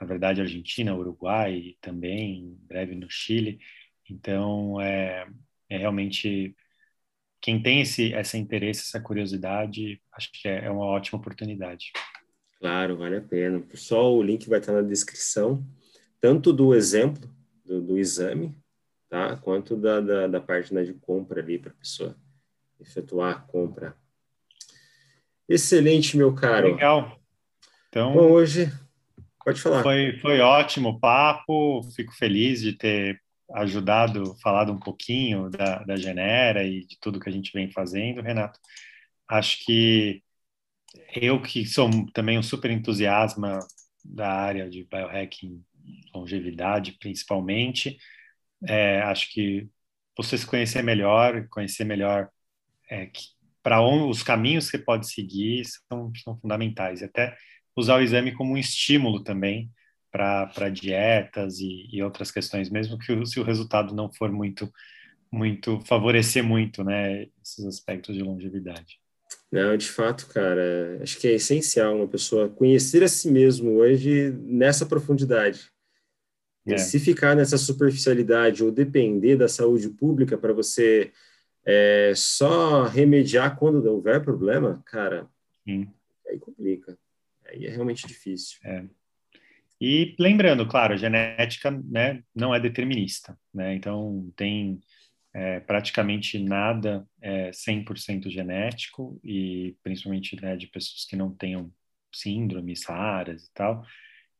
na 0.00 0.06
verdade, 0.06 0.40
Argentina, 0.40 0.94
Uruguai 0.94 1.76
também, 1.80 2.38
em 2.38 2.58
breve 2.68 2.94
no 2.94 3.10
Chile. 3.10 3.58
Então, 4.08 4.80
é, 4.80 5.26
é 5.68 5.76
realmente 5.78 6.54
quem 7.40 7.62
tem 7.62 7.80
esse 7.80 8.12
essa 8.14 8.38
interesse, 8.38 8.82
essa 8.82 9.00
curiosidade, 9.00 10.00
acho 10.12 10.30
que 10.32 10.48
é, 10.48 10.66
é 10.66 10.70
uma 10.70 10.84
ótima 10.84 11.18
oportunidade. 11.18 11.92
Claro, 12.60 12.98
vale 12.98 13.16
a 13.16 13.22
pena. 13.22 13.58
Pessoal, 13.58 14.14
o 14.14 14.22
link 14.22 14.46
vai 14.46 14.58
estar 14.58 14.72
na 14.72 14.82
descrição, 14.82 15.64
tanto 16.20 16.52
do 16.52 16.74
exemplo 16.74 17.28
do, 17.64 17.80
do 17.80 17.98
exame, 17.98 18.54
tá? 19.08 19.34
Quanto 19.36 19.74
da, 19.76 19.98
da, 20.00 20.26
da 20.26 20.40
página 20.40 20.84
de 20.84 20.92
compra 20.92 21.40
ali 21.40 21.58
para 21.58 21.70
a 21.70 21.74
pessoa 21.74 22.14
efetuar 22.78 23.32
a 23.32 23.40
compra. 23.40 23.96
Excelente, 25.48 26.18
meu 26.18 26.34
caro. 26.34 26.68
Legal. 26.68 27.18
Então, 27.88 28.12
Bom, 28.12 28.30
hoje, 28.30 28.70
pode 29.42 29.60
falar. 29.60 29.82
Foi, 29.82 30.18
foi 30.18 30.40
ótimo 30.40 30.90
o 30.90 31.00
papo, 31.00 31.82
fico 31.96 32.12
feliz 32.12 32.60
de 32.60 32.74
ter 32.74 33.20
ajudado, 33.52 34.36
falado 34.36 34.70
um 34.70 34.78
pouquinho 34.78 35.48
da, 35.48 35.82
da 35.82 35.96
Genera 35.96 36.62
e 36.62 36.84
de 36.84 36.98
tudo 37.00 37.18
que 37.18 37.28
a 37.28 37.32
gente 37.32 37.52
vem 37.52 37.70
fazendo, 37.70 38.20
Renato. 38.20 38.60
Acho 39.26 39.64
que 39.64 40.22
eu 41.14 41.40
que 41.40 41.64
sou 41.66 41.88
também 42.12 42.38
um 42.38 42.42
super 42.42 42.70
entusiasma 42.70 43.58
da 44.04 44.28
área 44.32 44.68
de 44.68 44.84
biohacking, 44.84 45.62
longevidade 46.14 46.96
principalmente, 46.98 47.98
é, 48.66 49.00
acho 49.02 49.32
que 49.32 49.68
você 50.16 50.36
se 50.36 50.46
conhecer 50.46 50.82
melhor, 50.82 51.48
conhecer 51.48 51.84
melhor 51.84 52.28
é, 52.90 53.10
para 53.62 53.82
os 53.82 54.22
caminhos 54.22 54.70
que 54.70 54.78
pode 54.78 55.10
seguir 55.10 55.64
são, 55.64 56.12
são 56.16 56.38
fundamentais. 56.38 57.00
E 57.00 57.04
até 57.04 57.36
usar 57.76 57.96
o 57.96 58.02
exame 58.02 58.32
como 58.32 58.52
um 58.54 58.58
estímulo 58.58 59.22
também 59.22 59.70
para 60.10 60.68
dietas 60.70 61.60
e, 61.60 61.88
e, 61.92 62.02
outras 62.02 62.30
questões, 62.30 62.68
mesmo 62.70 62.98
que 62.98 63.26
se 63.26 63.38
o 63.40 63.44
resultado 63.44 63.94
não 63.94 64.12
for 64.12 64.30
muito, 64.32 64.70
muito 65.32 65.80
favorecer 65.82 66.42
muito, 66.44 66.82
né, 66.84 67.26
esses 67.42 67.64
aspectos 67.64 68.16
de 68.16 68.22
longevidade. 68.22 68.99
Não, 69.50 69.76
de 69.76 69.88
fato, 69.88 70.26
cara, 70.28 71.00
acho 71.02 71.18
que 71.18 71.26
é 71.26 71.32
essencial 71.32 71.96
uma 71.96 72.06
pessoa 72.06 72.48
conhecer 72.48 73.02
a 73.02 73.08
si 73.08 73.30
mesmo 73.30 73.72
hoje 73.78 74.30
nessa 74.42 74.86
profundidade. 74.86 75.70
É. 76.66 76.78
Se 76.78 77.00
ficar 77.00 77.34
nessa 77.34 77.58
superficialidade 77.58 78.62
ou 78.62 78.70
depender 78.70 79.36
da 79.36 79.48
saúde 79.48 79.88
pública 79.88 80.38
para 80.38 80.52
você 80.52 81.10
é, 81.64 82.12
só 82.14 82.84
remediar 82.84 83.58
quando 83.58 83.84
houver 83.86 84.22
problema, 84.22 84.82
cara, 84.86 85.28
Sim. 85.64 85.88
aí 86.28 86.38
complica. 86.38 86.96
Aí 87.46 87.66
é 87.66 87.70
realmente 87.70 88.06
difícil. 88.06 88.58
É. 88.64 88.84
E 89.80 90.14
lembrando, 90.18 90.66
claro, 90.68 90.94
a 90.94 90.96
genética 90.96 91.70
né, 91.70 92.22
não 92.34 92.54
é 92.54 92.60
determinista, 92.60 93.36
né? 93.52 93.74
Então 93.74 94.30
tem 94.36 94.80
é, 95.32 95.60
praticamente 95.60 96.38
nada 96.38 97.06
é 97.20 97.50
100% 97.52 98.28
genético 98.30 99.20
e 99.24 99.76
principalmente 99.82 100.40
né, 100.40 100.56
de 100.56 100.66
pessoas 100.66 101.04
que 101.04 101.16
não 101.16 101.32
tenham 101.34 101.72
síndromes 102.12 102.84
raras 102.84 103.46
e 103.46 103.52
tal. 103.52 103.84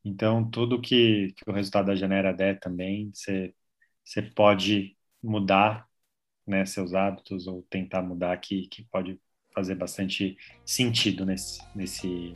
Então 0.04 0.48
tudo 0.48 0.80
que, 0.80 1.32
que 1.36 1.48
o 1.48 1.52
resultado 1.52 1.86
da 1.86 1.96
genera 1.96 2.32
der 2.32 2.58
também, 2.58 3.10
você 3.12 4.22
pode 4.34 4.96
mudar 5.22 5.86
né, 6.46 6.64
seus 6.66 6.94
hábitos 6.94 7.46
ou 7.46 7.62
tentar 7.70 8.02
mudar 8.02 8.36
que, 8.38 8.66
que 8.68 8.84
pode 8.84 9.20
fazer 9.54 9.74
bastante 9.74 10.36
sentido 10.64 11.24
nesse, 11.24 11.60
nesse 11.74 12.32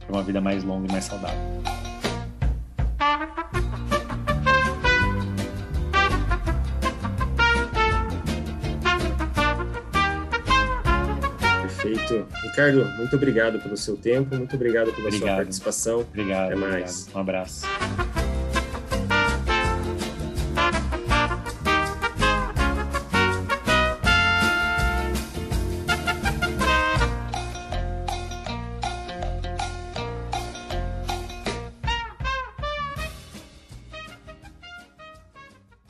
para 0.00 0.12
uma 0.12 0.22
vida 0.22 0.40
mais 0.40 0.64
longa 0.64 0.88
e 0.88 0.92
mais 0.92 1.04
saudável. 1.04 1.93
Perfeito. 12.22 12.46
Ricardo, 12.46 12.84
muito 12.96 13.16
obrigado 13.16 13.58
pelo 13.60 13.76
seu 13.76 13.96
tempo, 13.96 14.34
muito 14.36 14.54
obrigado 14.56 14.92
pela 14.92 15.08
obrigado. 15.08 15.28
sua 15.28 15.36
participação. 15.36 16.00
Obrigado. 16.00 16.46
Até 16.46 16.54
mais. 16.56 17.02
Obrigado. 17.02 17.16
Um 17.16 17.20
abraço. 17.20 18.23